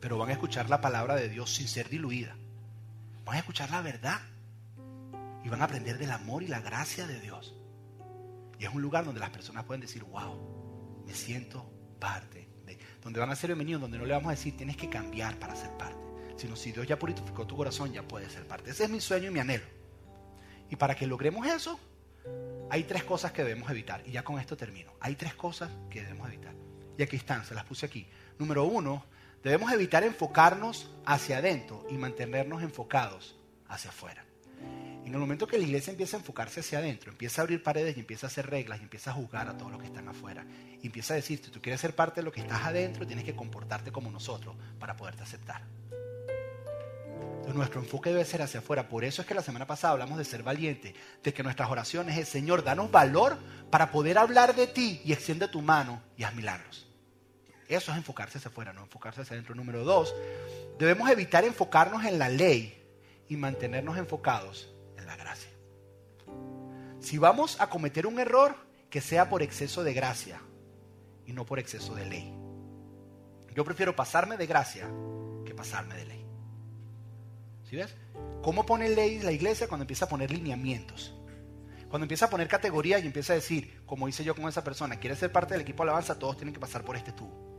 pero 0.00 0.18
van 0.18 0.28
a 0.28 0.32
escuchar 0.32 0.68
la 0.68 0.82
palabra 0.82 1.16
de 1.16 1.30
Dios 1.30 1.54
sin 1.54 1.66
ser 1.66 1.88
diluida. 1.88 2.36
Van 3.24 3.36
a 3.36 3.38
escuchar 3.38 3.70
la 3.70 3.80
verdad 3.80 4.20
y 5.42 5.48
van 5.48 5.62
a 5.62 5.64
aprender 5.64 5.96
del 5.96 6.10
amor 6.10 6.42
y 6.42 6.46
la 6.46 6.60
gracia 6.60 7.06
de 7.06 7.18
Dios. 7.20 7.54
Es 8.64 8.74
un 8.74 8.80
lugar 8.80 9.04
donde 9.04 9.20
las 9.20 9.30
personas 9.30 9.64
pueden 9.64 9.80
decir, 9.80 10.04
wow, 10.04 11.02
me 11.06 11.14
siento 11.14 11.70
parte 11.98 12.48
de. 12.64 12.78
Donde 13.02 13.20
van 13.20 13.30
a 13.30 13.36
ser 13.36 13.48
bienvenidos, 13.48 13.82
donde 13.82 13.98
no 13.98 14.06
le 14.06 14.14
vamos 14.14 14.28
a 14.28 14.30
decir, 14.30 14.56
tienes 14.56 14.76
que 14.76 14.88
cambiar 14.88 15.38
para 15.38 15.54
ser 15.54 15.70
parte. 15.76 15.98
Sino 16.36 16.56
si 16.56 16.72
Dios 16.72 16.86
ya 16.86 16.98
purificó 16.98 17.46
tu 17.46 17.56
corazón, 17.56 17.92
ya 17.92 18.02
puedes 18.02 18.32
ser 18.32 18.46
parte. 18.46 18.70
Ese 18.70 18.84
es 18.84 18.90
mi 18.90 19.00
sueño 19.00 19.28
y 19.28 19.30
mi 19.32 19.40
anhelo. 19.40 19.64
Y 20.70 20.76
para 20.76 20.94
que 20.94 21.06
logremos 21.06 21.46
eso, 21.46 21.78
hay 22.70 22.84
tres 22.84 23.04
cosas 23.04 23.32
que 23.32 23.44
debemos 23.44 23.70
evitar. 23.70 24.02
Y 24.06 24.12
ya 24.12 24.24
con 24.24 24.40
esto 24.40 24.56
termino. 24.56 24.94
Hay 25.00 25.14
tres 25.14 25.34
cosas 25.34 25.70
que 25.90 26.00
debemos 26.00 26.26
evitar. 26.28 26.54
Y 26.96 27.02
aquí 27.02 27.16
están, 27.16 27.44
se 27.44 27.54
las 27.54 27.64
puse 27.64 27.84
aquí. 27.84 28.08
Número 28.38 28.64
uno, 28.64 29.04
debemos 29.42 29.70
evitar 29.72 30.04
enfocarnos 30.04 30.90
hacia 31.04 31.38
adentro 31.38 31.86
y 31.90 31.98
mantenernos 31.98 32.62
enfocados 32.62 33.38
hacia 33.68 33.90
afuera. 33.90 34.24
En 35.04 35.12
el 35.12 35.18
momento 35.18 35.46
que 35.46 35.58
la 35.58 35.64
iglesia 35.64 35.90
empieza 35.90 36.16
a 36.16 36.20
enfocarse 36.20 36.60
hacia 36.60 36.78
adentro, 36.78 37.10
empieza 37.10 37.40
a 37.40 37.44
abrir 37.44 37.62
paredes 37.62 37.96
y 37.96 38.00
empieza 38.00 38.26
a 38.26 38.28
hacer 38.28 38.48
reglas 38.48 38.80
y 38.80 38.84
empieza 38.84 39.10
a 39.10 39.14
juzgar 39.14 39.48
a 39.48 39.56
todos 39.56 39.70
los 39.70 39.80
que 39.80 39.86
están 39.86 40.08
afuera. 40.08 40.46
Y 40.82 40.86
empieza 40.86 41.12
a 41.12 41.16
decir, 41.16 41.40
si 41.44 41.50
tú 41.50 41.60
quieres 41.60 41.80
ser 41.80 41.94
parte 41.94 42.20
de 42.20 42.24
lo 42.24 42.32
que 42.32 42.40
estás 42.40 42.64
adentro, 42.64 43.06
tienes 43.06 43.24
que 43.24 43.36
comportarte 43.36 43.92
como 43.92 44.10
nosotros 44.10 44.56
para 44.78 44.96
poderte 44.96 45.22
aceptar. 45.22 45.62
Nuestro 47.54 47.80
enfoque 47.80 48.10
debe 48.10 48.24
ser 48.24 48.42
hacia 48.42 48.60
afuera. 48.60 48.88
Por 48.88 49.04
eso 49.04 49.22
es 49.22 49.28
que 49.28 49.34
la 49.34 49.42
semana 49.42 49.66
pasada 49.66 49.92
hablamos 49.92 50.18
de 50.18 50.24
ser 50.24 50.42
valiente, 50.42 50.94
de 51.22 51.34
que 51.34 51.42
nuestras 51.42 51.70
oraciones 51.70 52.18
es, 52.18 52.28
Señor, 52.28 52.64
danos 52.64 52.90
valor 52.90 53.38
para 53.70 53.92
poder 53.92 54.18
hablar 54.18 54.56
de 54.56 54.66
ti 54.66 55.02
y 55.04 55.12
extiende 55.12 55.46
tu 55.46 55.62
mano 55.62 56.02
y 56.16 56.24
haz. 56.24 56.34
Eso 57.68 57.92
es 57.92 57.98
enfocarse 57.98 58.38
hacia 58.38 58.50
afuera, 58.50 58.72
no 58.72 58.82
enfocarse 58.82 59.20
hacia 59.20 59.34
adentro. 59.34 59.54
Número 59.54 59.84
dos, 59.84 60.14
debemos 60.78 61.08
evitar 61.10 61.44
enfocarnos 61.44 62.04
en 62.04 62.18
la 62.18 62.28
ley 62.28 62.82
y 63.28 63.36
mantenernos 63.36 63.98
enfocados 63.98 64.73
la 65.04 65.16
gracia. 65.16 65.50
Si 67.00 67.18
vamos 67.18 67.60
a 67.60 67.68
cometer 67.68 68.06
un 68.06 68.18
error, 68.18 68.56
que 68.90 69.00
sea 69.00 69.28
por 69.28 69.42
exceso 69.42 69.82
de 69.82 69.92
gracia 69.92 70.40
y 71.26 71.32
no 71.32 71.44
por 71.44 71.58
exceso 71.58 71.94
de 71.94 72.06
ley. 72.06 72.32
Yo 73.54 73.64
prefiero 73.64 73.96
pasarme 73.96 74.36
de 74.36 74.46
gracia 74.46 74.88
que 75.44 75.54
pasarme 75.54 75.96
de 75.96 76.04
ley. 76.04 76.26
¿Sí 77.68 77.76
ves? 77.76 77.94
¿Cómo 78.42 78.64
pone 78.64 78.88
ley 78.88 79.20
la 79.20 79.32
iglesia 79.32 79.68
cuando 79.68 79.82
empieza 79.82 80.04
a 80.04 80.08
poner 80.08 80.30
lineamientos? 80.30 81.14
Cuando 81.88 82.04
empieza 82.04 82.26
a 82.26 82.30
poner 82.30 82.48
categorías 82.48 83.02
y 83.02 83.06
empieza 83.06 83.32
a 83.32 83.36
decir, 83.36 83.82
como 83.86 84.08
hice 84.08 84.24
yo 84.24 84.34
con 84.34 84.48
esa 84.48 84.64
persona, 84.64 85.00
quieres 85.00 85.18
ser 85.18 85.30
parte 85.32 85.54
del 85.54 85.62
equipo 85.62 85.82
de 85.82 85.90
alabanza, 85.90 86.18
todos 86.18 86.36
tienen 86.36 86.54
que 86.54 86.60
pasar 86.60 86.84
por 86.84 86.96
este 86.96 87.12
tubo. 87.12 87.53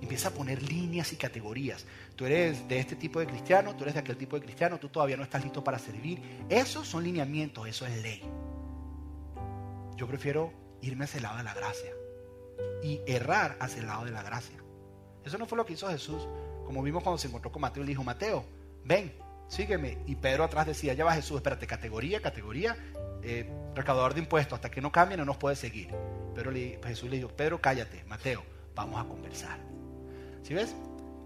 Empieza 0.00 0.28
a 0.28 0.30
poner 0.32 0.62
líneas 0.62 1.12
y 1.12 1.16
categorías. 1.16 1.86
Tú 2.16 2.26
eres 2.26 2.68
de 2.68 2.78
este 2.78 2.96
tipo 2.96 3.18
de 3.18 3.26
cristiano, 3.26 3.74
tú 3.74 3.84
eres 3.84 3.94
de 3.94 4.00
aquel 4.00 4.16
tipo 4.16 4.36
de 4.36 4.42
cristiano, 4.44 4.78
tú 4.78 4.88
todavía 4.88 5.16
no 5.16 5.22
estás 5.22 5.42
listo 5.42 5.64
para 5.64 5.78
servir. 5.78 6.20
Esos 6.48 6.86
son 6.86 7.04
lineamientos, 7.04 7.66
eso 7.66 7.86
es 7.86 8.02
ley. 8.02 8.22
Yo 9.96 10.06
prefiero 10.06 10.52
irme 10.82 11.04
hacia 11.04 11.18
el 11.18 11.22
lado 11.22 11.38
de 11.38 11.44
la 11.44 11.54
gracia 11.54 11.90
y 12.82 13.00
errar 13.06 13.56
hacia 13.60 13.80
el 13.80 13.86
lado 13.86 14.04
de 14.04 14.10
la 14.10 14.22
gracia. 14.22 14.56
Eso 15.24 15.38
no 15.38 15.46
fue 15.46 15.56
lo 15.56 15.66
que 15.66 15.72
hizo 15.72 15.88
Jesús, 15.88 16.28
como 16.64 16.82
vimos 16.82 17.02
cuando 17.02 17.18
se 17.18 17.28
encontró 17.28 17.50
con 17.50 17.62
Mateo 17.62 17.82
y 17.82 17.86
le 17.86 17.90
dijo, 17.90 18.04
Mateo, 18.04 18.44
ven, 18.84 19.12
sígueme. 19.48 19.98
Y 20.06 20.16
Pedro 20.16 20.44
atrás 20.44 20.66
decía, 20.66 20.94
ya 20.94 21.04
va 21.04 21.14
Jesús, 21.14 21.36
espérate, 21.36 21.66
categoría, 21.66 22.20
categoría, 22.20 22.76
eh, 23.22 23.50
recaudador 23.74 24.14
de 24.14 24.20
impuestos, 24.20 24.56
hasta 24.56 24.70
que 24.70 24.80
no 24.80 24.92
cambie 24.92 25.16
no 25.16 25.24
nos 25.24 25.36
puede 25.36 25.56
seguir. 25.56 25.88
Pero 26.34 26.50
le, 26.50 26.78
Jesús 26.84 27.10
le 27.10 27.16
dijo, 27.16 27.28
Pedro, 27.28 27.60
cállate, 27.60 28.04
Mateo, 28.04 28.42
vamos 28.74 29.04
a 29.04 29.08
conversar. 29.08 29.75
¿Sí 30.46 30.54
ves? 30.54 30.76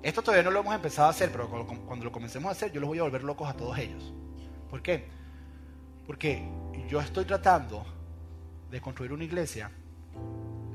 Esto 0.03 0.23
todavía 0.23 0.43
no 0.43 0.51
lo 0.51 0.61
hemos 0.61 0.75
empezado 0.75 1.09
a 1.09 1.11
hacer, 1.11 1.31
pero 1.31 1.47
cuando, 1.47 2.07
lo 2.07 2.11
comencemos 2.11 2.49
a 2.49 2.53
hacer, 2.53 2.73
yo 2.73 2.81
los 2.81 2.89
voy 2.89 3.01
a 3.01 3.03
volver 3.03 3.23
locos 3.23 3.51
a 3.51 3.53
todos 3.53 3.77
ellos. 3.77 4.15
¿Por 4.71 4.81
qué? 4.81 5.05
Porque 6.07 6.43
yo 6.89 7.03
estoy 7.03 7.27
tratando 7.27 7.85
de 8.71 8.81
construir 8.81 9.13
una 9.13 9.25
iglesia, 9.25 9.71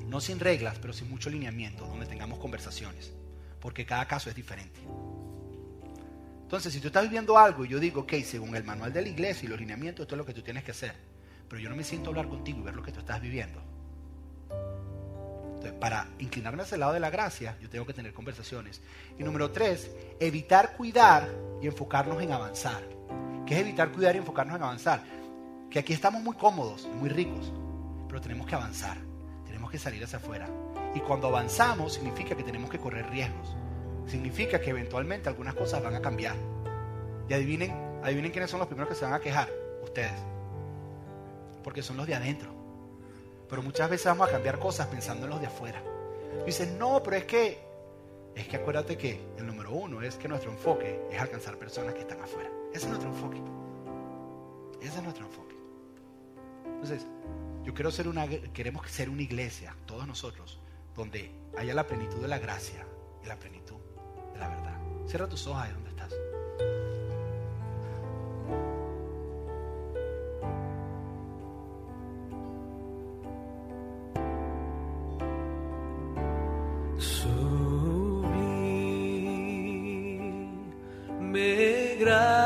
no 0.05 0.21
sin 0.21 0.39
reglas, 0.39 0.77
pero 0.77 0.93
sin 0.93 1.09
mucho 1.09 1.31
lineamiento, 1.31 1.87
donde 1.87 2.05
tengamos 2.05 2.37
conversaciones, 2.37 3.15
porque 3.59 3.83
cada 3.83 4.07
caso 4.07 4.29
es 4.29 4.35
diferente. 4.35 4.79
Entonces, 6.43 6.71
si 6.71 6.79
tú 6.79 6.87
estás 6.87 7.01
viviendo 7.01 7.39
algo 7.39 7.65
y 7.65 7.69
yo 7.69 7.79
digo, 7.79 8.01
ok, 8.01 8.13
según 8.23 8.55
el 8.55 8.63
manual 8.63 8.93
de 8.93 9.01
la 9.01 9.09
iglesia 9.09 9.47
y 9.47 9.49
los 9.49 9.59
lineamientos, 9.59 10.03
esto 10.03 10.13
es 10.13 10.19
lo 10.19 10.25
que 10.25 10.35
tú 10.35 10.43
tienes 10.43 10.63
que 10.63 10.69
hacer, 10.69 10.93
pero 11.49 11.59
yo 11.59 11.67
no 11.67 11.75
me 11.75 11.83
siento 11.83 12.09
a 12.09 12.11
hablar 12.11 12.29
contigo 12.29 12.59
y 12.59 12.61
ver 12.61 12.75
lo 12.75 12.83
que 12.83 12.91
tú 12.91 12.99
estás 12.99 13.19
viviendo. 13.19 13.59
Para 15.71 16.07
inclinarme 16.19 16.63
hacia 16.63 16.75
el 16.75 16.81
lado 16.81 16.93
de 16.93 16.99
la 16.99 17.09
gracia, 17.09 17.57
yo 17.61 17.69
tengo 17.69 17.85
que 17.85 17.93
tener 17.93 18.13
conversaciones. 18.13 18.81
Y 19.17 19.23
número 19.23 19.51
tres, 19.51 19.91
evitar 20.19 20.75
cuidar 20.75 21.29
y 21.61 21.67
enfocarnos 21.67 22.21
en 22.21 22.31
avanzar. 22.31 22.83
¿Qué 23.45 23.55
es 23.55 23.61
evitar 23.61 23.91
cuidar 23.91 24.15
y 24.15 24.19
enfocarnos 24.19 24.55
en 24.55 24.63
avanzar? 24.63 25.03
Que 25.69 25.79
aquí 25.79 25.93
estamos 25.93 26.21
muy 26.21 26.35
cómodos, 26.35 26.87
muy 26.87 27.09
ricos, 27.09 27.53
pero 28.07 28.21
tenemos 28.21 28.47
que 28.47 28.55
avanzar, 28.55 28.97
tenemos 29.45 29.69
que 29.69 29.77
salir 29.77 30.03
hacia 30.03 30.17
afuera. 30.17 30.47
Y 30.95 30.99
cuando 31.01 31.27
avanzamos 31.27 31.93
significa 31.93 32.35
que 32.35 32.43
tenemos 32.43 32.69
que 32.69 32.79
correr 32.79 33.09
riesgos. 33.09 33.55
Significa 34.07 34.61
que 34.61 34.69
eventualmente 34.69 35.29
algunas 35.29 35.53
cosas 35.53 35.83
van 35.83 35.95
a 35.95 36.01
cambiar. 36.01 36.35
Y 37.27 37.33
adivinen, 37.33 37.71
adivinen 38.03 38.31
quiénes 38.31 38.49
son 38.49 38.59
los 38.59 38.67
primeros 38.67 38.89
que 38.89 38.95
se 38.95 39.03
van 39.03 39.13
a 39.13 39.19
quejar, 39.19 39.49
ustedes. 39.83 40.13
Porque 41.63 41.81
son 41.81 41.97
los 41.97 42.07
de 42.07 42.15
adentro. 42.15 42.54
Pero 43.49 43.61
muchas 43.61 43.89
veces 43.89 44.07
vamos 44.07 44.29
a 44.29 44.31
cambiar 44.31 44.59
cosas 44.59 44.87
pensando 44.87 45.25
en 45.25 45.31
los 45.31 45.41
de 45.41 45.47
afuera. 45.47 45.81
Dicen, 46.45 46.77
no, 46.77 47.01
pero 47.03 47.17
es 47.17 47.25
que 47.25 47.65
es 48.35 48.47
que 48.49 48.57
acuérdate 48.57 48.97
que 48.97 49.21
el 49.37 49.47
número 49.47 49.71
uno 49.71 50.01
es 50.01 50.15
que 50.15 50.27
nuestro 50.27 50.51
enfoque 50.51 50.99
es 51.09 51.19
alcanzar 51.19 51.57
personas 51.57 51.93
que 51.93 52.01
están 52.01 52.19
afuera. 52.19 52.49
Ese 52.73 52.85
es 52.85 52.87
nuestro 52.87 53.09
enfoque. 53.09 53.41
Ese 54.81 54.97
es 54.97 55.03
nuestro 55.03 55.25
enfoque. 55.25 55.55
Entonces, 56.65 57.07
yo 57.63 57.73
quiero 57.73 57.91
ser 57.91 58.09
una, 58.09 58.27
queremos 58.27 58.89
ser 58.91 59.09
una 59.09 59.21
iglesia, 59.21 59.75
todos 59.85 60.05
nosotros, 60.05 60.59
donde 60.95 61.31
haya 61.57 61.73
la 61.73 61.87
plenitud 61.87 62.21
de 62.21 62.27
la 62.27 62.37
gracia 62.37 62.85
y 63.23 63.27
la 63.27 63.37
plenitud 63.37 63.77
de 64.33 64.39
la 64.39 64.49
verdad. 64.49 64.77
Cierra 65.07 65.29
tus 65.29 65.47
ojos 65.47 65.61
ahí 65.61 65.71
donde 65.71 65.89
estás. 65.89 66.13
Sublime 76.97 77.55
gracia 81.99 82.44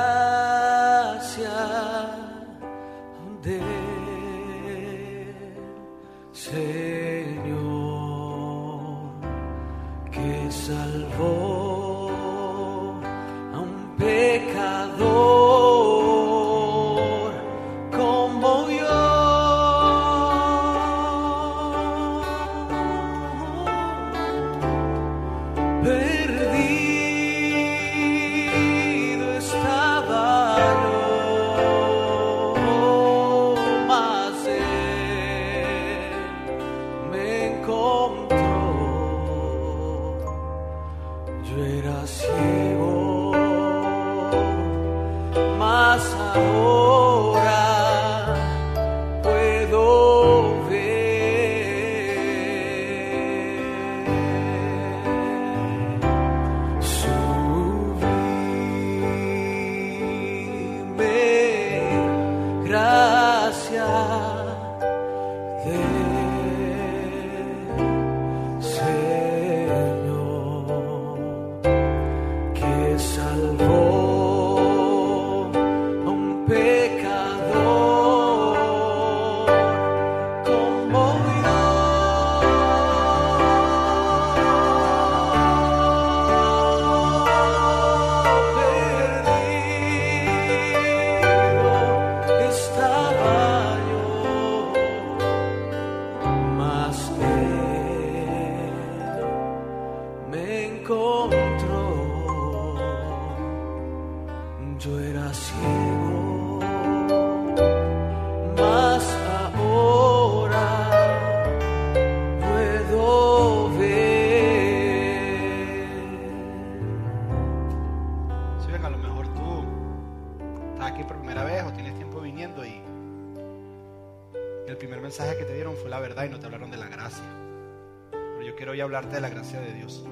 gracia 129.50 129.68
de 129.68 129.74
Dios. 129.74 130.04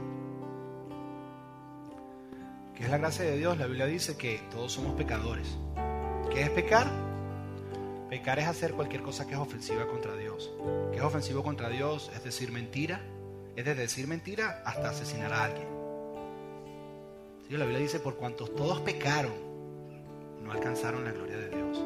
¿Qué 2.76 2.84
es 2.86 2.90
la 2.90 2.98
gracia 2.98 3.24
de 3.26 3.38
Dios? 3.38 3.58
La 3.60 3.68
Biblia 3.68 3.86
dice 3.86 4.18
que 4.18 4.42
todos 4.50 4.72
somos 4.72 4.96
pecadores. 4.96 5.58
¿Qué 6.32 6.42
es 6.42 6.50
pecar? 6.50 6.88
Pecar 8.10 8.40
es 8.40 8.48
hacer 8.48 8.74
cualquier 8.74 9.04
cosa 9.04 9.28
que 9.28 9.34
es 9.34 9.40
ofensiva 9.40 9.86
contra 9.88 10.16
Dios. 10.16 10.52
¿Qué 10.92 10.98
es 10.98 11.04
ofensivo 11.04 11.44
contra 11.44 11.70
Dios? 11.70 12.10
Es 12.16 12.24
decir 12.24 12.52
mentira. 12.52 13.00
Es 13.56 13.66
de 13.66 13.76
decir 13.76 14.08
mentira 14.08 14.64
hasta 14.66 14.90
asesinar 14.90 15.32
a 15.32 15.44
alguien. 15.44 15.68
La 17.52 17.66
Biblia 17.66 17.80
dice, 17.80 18.00
por 18.00 18.16
cuantos 18.16 18.56
todos 18.56 18.82
pecaron, 18.82 19.34
no 20.42 20.52
alcanzaron 20.52 21.06
la 21.06 21.12
gloria 21.12 21.38
de 21.38 21.50
Dios. 21.50 21.84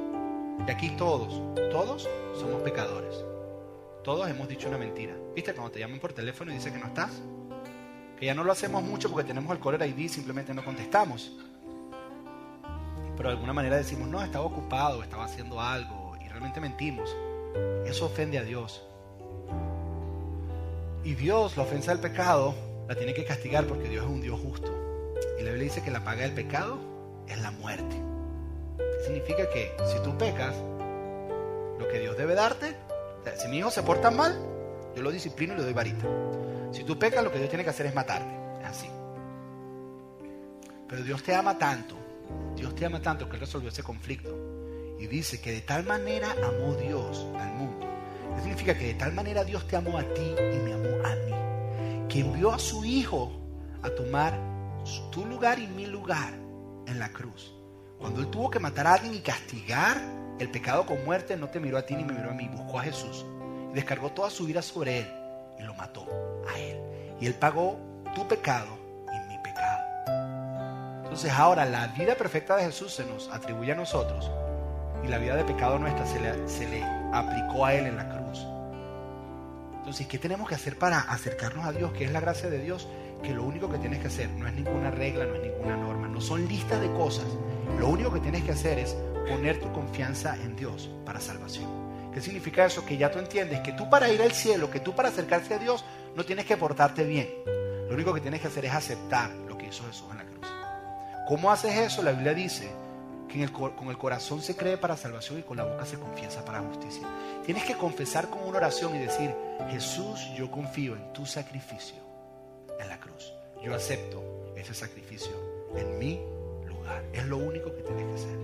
Y 0.68 0.72
aquí 0.72 0.90
todos, 0.92 1.42
todos 1.70 2.10
somos 2.34 2.62
pecadores. 2.62 3.26
Todos 4.04 4.30
hemos 4.30 4.48
dicho 4.48 4.70
una 4.70 4.78
mentira. 4.78 5.16
¿Viste? 5.36 5.54
Cuando 5.54 5.72
te 5.72 5.80
llaman 5.80 6.00
por 6.00 6.14
teléfono 6.14 6.52
y 6.52 6.56
dice 6.56 6.72
que 6.72 6.80
no 6.80 6.88
estás. 6.88 7.22
Que 8.22 8.28
ya 8.28 8.36
no 8.36 8.44
lo 8.44 8.52
hacemos 8.52 8.84
mucho 8.84 9.10
porque 9.10 9.28
tenemos 9.28 9.52
el 9.52 9.60
caller 9.60 9.82
ID 9.90 10.08
simplemente 10.08 10.54
no 10.54 10.64
contestamos. 10.64 11.32
Pero 13.18 13.30
de 13.30 13.34
alguna 13.34 13.52
manera 13.52 13.78
decimos, 13.78 14.08
no, 14.08 14.22
estaba 14.22 14.46
ocupado, 14.46 15.02
estaba 15.02 15.26
haciendo 15.26 15.60
algo 15.60 16.16
y 16.24 16.28
realmente 16.28 16.62
mentimos. 16.62 17.10
Eso 17.84 18.06
ofende 18.06 18.38
a 18.38 18.44
Dios. 18.44 18.84
Y 21.04 21.16
Dios, 21.16 21.58
la 21.58 21.64
ofensa 21.64 21.94
del 21.94 22.00
pecado, 22.00 22.54
la 22.88 22.94
tiene 22.94 23.16
que 23.16 23.26
castigar 23.26 23.66
porque 23.66 23.90
Dios 23.90 24.06
es 24.06 24.12
un 24.12 24.22
Dios 24.22 24.40
justo. 24.40 24.72
Y 25.40 25.42
la 25.42 25.50
Biblia 25.50 25.64
dice 25.64 25.82
que 25.82 25.90
la 25.90 26.04
paga 26.04 26.22
del 26.22 26.34
pecado 26.34 26.78
es 27.28 27.42
la 27.42 27.50
muerte. 27.50 27.96
¿Qué 28.78 29.04
significa 29.04 29.50
que 29.50 29.76
si 29.92 30.00
tú 30.04 30.16
pecas, 30.20 30.56
lo 31.80 31.88
que 31.88 32.00
Dios 32.00 32.16
debe 32.20 32.36
darte, 32.36 32.76
si 33.36 33.48
mi 33.48 33.58
hijo 33.58 33.72
se 33.72 33.82
porta 33.82 34.12
mal, 34.12 34.40
yo 34.96 35.02
lo 35.02 35.10
disciplino 35.10 35.56
y 35.56 35.58
le 35.58 35.64
doy 35.64 35.74
varita. 35.74 36.06
Si 36.72 36.86
tú 36.86 36.98
pecas, 36.98 37.24
lo 37.24 37.32
que 37.32 37.38
Dios 37.38 37.50
tiene 37.50 37.64
que 37.64 37.70
hacer 37.70 37.86
es 37.86 37.94
matarte. 37.94 38.34
Es 38.62 38.68
así. 38.68 38.88
Pero 40.88 41.04
Dios 41.04 41.22
te 41.24 41.36
ama 41.36 41.58
tanto, 41.58 41.96
Dios 42.56 42.76
te 42.76 42.86
ama 42.86 43.02
tanto 43.02 43.28
que 43.28 43.36
Él 43.36 43.42
resolvió 43.42 43.70
ese 43.70 43.84
conflicto. 43.84 44.38
Y 45.00 45.08
dice 45.08 45.42
que 45.42 45.52
de 45.52 45.62
tal 45.62 45.84
manera 45.86 46.32
amó 46.32 46.76
Dios 46.76 47.26
al 47.40 47.54
mundo. 47.54 47.88
¿Qué 48.36 48.42
significa 48.42 48.78
que 48.78 48.88
de 48.88 48.94
tal 48.94 49.14
manera 49.14 49.44
Dios 49.44 49.68
te 49.68 49.76
amó 49.76 49.98
a 49.98 50.04
ti 50.04 50.36
y 50.38 50.58
me 50.58 50.74
amó 50.74 51.06
a 51.06 51.16
mí? 51.16 52.08
Que 52.08 52.20
envió 52.20 52.52
a 52.52 52.60
su 52.60 52.86
Hijo 52.86 53.32
a 53.82 53.90
tomar 53.90 54.38
tu 55.12 55.26
lugar 55.26 55.60
y 55.60 55.68
mi 55.68 55.88
lugar 55.88 56.34
en 56.88 57.00
la 57.00 57.10
cruz. 57.10 57.54
Cuando 58.00 58.22
Él 58.22 58.28
tuvo 58.28 58.50
que 58.50 58.60
matar 58.60 58.88
a 58.88 58.94
alguien 58.94 59.14
y 59.14 59.20
castigar 59.20 59.98
el 60.40 60.50
pecado 60.50 60.86
con 60.86 61.04
muerte, 61.04 61.36
no 61.36 61.50
te 61.50 61.60
miró 61.60 61.78
a 61.78 61.86
ti 61.86 61.96
ni 61.96 62.04
me 62.04 62.14
miró 62.14 62.32
a 62.32 62.34
mí, 62.34 62.50
buscó 62.50 62.80
a 62.80 62.84
Jesús. 62.84 63.26
Y 63.72 63.76
descargó 63.76 64.12
toda 64.12 64.30
su 64.30 64.48
ira 64.48 64.62
sobre 64.62 65.00
Él 65.00 65.21
y 65.62 65.66
lo 65.66 65.74
mató 65.76 66.06
a 66.50 66.58
Él. 66.58 66.80
Y 67.20 67.28
Él 67.28 67.36
pagó 67.36 67.78
tu 68.16 68.28
pecado 68.28 68.78
y 69.14 69.30
mi 69.30 69.38
pecado. 69.44 71.04
Entonces 71.04 71.32
ahora 71.32 71.66
la 71.66 71.88
vida 71.88 72.16
perfecta 72.16 72.56
de 72.56 72.64
Jesús 72.64 72.94
se 72.94 73.06
nos 73.06 73.30
atribuye 73.30 73.72
a 73.72 73.76
nosotros 73.76 74.32
y 75.04 75.08
la 75.08 75.18
vida 75.18 75.36
de 75.36 75.44
pecado 75.44 75.80
nuestra 75.80 76.06
se 76.06 76.20
le, 76.20 76.48
se 76.48 76.68
le 76.68 76.84
aplicó 77.14 77.66
a 77.66 77.74
Él 77.74 77.88
en 77.88 77.98
la 77.98 78.10
cruz. 78.10 78.46
Entonces, 79.80 80.06
¿qué 80.08 80.20
tenemos 80.20 80.48
que 80.48 80.56
hacer 80.56 80.78
para 80.78 81.00
acercarnos 81.00 81.66
a 81.66 81.72
Dios? 81.72 81.92
¿Qué 81.94 82.06
es 82.06 82.12
la 82.12 82.20
gracia 82.20 82.50
de 82.50 82.60
Dios? 82.60 82.88
Que 83.24 83.34
lo 83.34 83.44
único 83.44 83.70
que 83.70 83.80
tienes 83.80 84.00
que 84.00 84.08
hacer 84.08 84.30
no 84.30 84.48
es 84.48 84.54
ninguna 84.54 84.92
regla, 84.92 85.26
no 85.26 85.36
es 85.36 85.42
ninguna 85.42 85.76
norma, 85.76 86.08
no 86.08 86.22
son 86.22 86.48
listas 86.48 86.80
de 86.80 86.92
cosas. 86.94 87.26
Lo 87.80 87.88
único 87.88 88.14
que 88.14 88.20
tienes 88.20 88.44
que 88.44 88.52
hacer 88.52 88.78
es 88.78 88.96
poner 89.28 89.60
tu 89.60 89.72
confianza 89.74 90.36
en 90.36 90.56
Dios 90.56 90.92
para 91.04 91.20
salvación. 91.20 91.91
¿Qué 92.14 92.22
significa 92.22 92.66
eso? 92.66 92.86
Que 92.86 92.98
ya 92.98 93.10
tú 93.10 93.20
entiendes 93.20 93.62
que 93.62 93.72
tú 93.72 93.90
para 93.90 94.12
ir 94.12 94.22
al 94.22 94.32
cielo, 94.32 94.70
que 94.70 94.80
tú 94.80 94.94
para 94.94 95.10
acercarte 95.10 95.54
a 95.54 95.58
Dios, 95.60 95.86
no 96.16 96.26
tienes 96.26 96.46
que 96.46 96.58
portarte 96.58 97.04
bien. 97.04 97.30
Lo 97.88 97.96
único 97.96 98.14
que 98.14 98.22
tienes 98.22 98.42
que 98.42 98.48
hacer 98.48 98.66
es 98.66 98.74
aceptar 98.74 99.32
lo 99.32 99.58
que 99.58 99.68
hizo 99.68 99.84
Jesús 99.86 100.08
en 100.12 100.18
la 100.18 100.24
cruz. 100.26 100.48
¿Cómo 101.28 101.52
haces 101.52 101.76
eso? 101.76 102.04
La 102.04 102.12
Biblia 102.12 102.34
dice 102.34 102.70
que 103.30 103.48
con 103.50 103.88
el 103.88 103.98
corazón 103.98 104.42
se 104.42 104.56
cree 104.56 104.78
para 104.78 104.98
salvación 104.98 105.40
y 105.40 105.44
con 105.44 105.56
la 105.56 105.64
boca 105.64 105.86
se 105.86 105.98
confiesa 105.98 106.44
para 106.44 106.60
justicia. 106.60 107.08
Tienes 107.46 107.64
que 107.64 107.76
confesar 107.76 108.30
con 108.30 108.44
una 108.44 108.58
oración 108.58 108.96
y 108.96 109.00
decir, 109.00 109.34
Jesús, 109.70 110.20
yo 110.36 110.52
confío 110.52 110.96
en 110.96 111.14
tu 111.14 111.26
sacrificio 111.26 111.96
en 112.80 112.88
la 112.90 113.00
cruz. 113.00 113.32
yo 113.64 113.76
acepto 113.76 114.24
ese 114.56 114.74
sacrificio 114.74 115.32
en 115.76 116.00
mi 116.00 116.20
lugar. 116.68 117.04
Es 117.14 117.26
lo 117.26 117.38
único 117.38 117.74
que 117.76 117.84
tienes 117.84 118.06
que 118.08 118.14
hacer. 118.16 118.38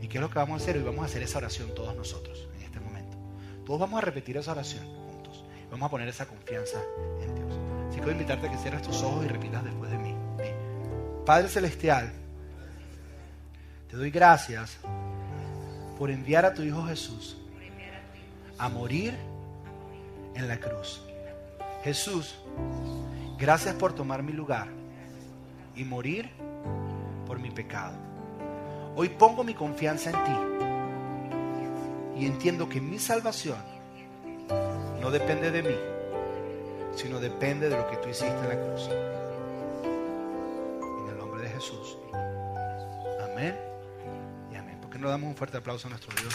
¿Y 0.00 0.08
qué 0.08 0.18
es 0.18 0.22
lo 0.22 0.30
que 0.30 0.38
vamos 0.38 0.60
a 0.60 0.64
hacer? 0.64 0.76
Hoy 0.76 0.82
vamos 0.82 1.02
a 1.02 1.06
hacer 1.06 1.22
esa 1.22 1.38
oración 1.38 1.74
todos 1.74 1.94
nosotros. 1.94 2.48
Todos 3.64 3.80
vamos 3.80 3.98
a 3.98 4.00
repetir 4.02 4.36
esa 4.36 4.52
oración 4.52 4.84
juntos. 4.84 5.44
Vamos 5.70 5.86
a 5.86 5.90
poner 5.90 6.08
esa 6.08 6.26
confianza 6.26 6.78
en 7.22 7.34
Dios. 7.34 7.58
Así 7.88 7.96
que 7.96 8.02
voy 8.02 8.10
a 8.10 8.12
invitarte 8.12 8.46
a 8.46 8.50
que 8.50 8.58
cierres 8.58 8.82
tus 8.82 9.02
ojos 9.02 9.24
y 9.24 9.28
repitas 9.28 9.64
después 9.64 9.90
de 9.90 9.98
mí. 9.98 10.14
Padre 11.24 11.48
Celestial, 11.48 12.12
te 13.88 13.96
doy 13.96 14.10
gracias 14.10 14.78
por 15.98 16.10
enviar 16.10 16.44
a 16.44 16.52
tu 16.52 16.62
Hijo 16.62 16.84
Jesús 16.84 17.38
a 18.58 18.68
morir 18.68 19.14
en 20.34 20.48
la 20.48 20.58
cruz. 20.58 21.02
Jesús, 21.82 22.34
gracias 23.38 23.74
por 23.74 23.94
tomar 23.94 24.22
mi 24.22 24.32
lugar 24.32 24.68
y 25.74 25.84
morir 25.84 26.30
por 27.26 27.38
mi 27.38 27.50
pecado. 27.50 27.96
Hoy 28.96 29.08
pongo 29.08 29.42
mi 29.42 29.54
confianza 29.54 30.10
en 30.10 30.24
ti 30.24 30.73
y 32.16 32.26
entiendo 32.26 32.68
que 32.68 32.80
mi 32.80 32.98
salvación 32.98 33.58
no 35.00 35.10
depende 35.10 35.50
de 35.50 35.62
mí, 35.62 35.76
sino 36.96 37.20
depende 37.20 37.68
de 37.68 37.76
lo 37.76 37.88
que 37.88 37.96
tú 37.96 38.08
hiciste 38.08 38.28
en 38.28 38.48
la 38.48 38.54
cruz. 38.54 38.88
En 39.82 41.08
el 41.10 41.18
nombre 41.18 41.42
de 41.42 41.48
Jesús. 41.50 41.98
Amén 43.32 43.56
y 44.52 44.56
amén. 44.56 44.78
¿Por 44.80 44.90
qué 44.90 44.98
no 44.98 45.08
damos 45.08 45.28
un 45.28 45.36
fuerte 45.36 45.58
aplauso 45.58 45.88
a 45.88 45.90
nuestro 45.90 46.14
Dios? 46.20 46.34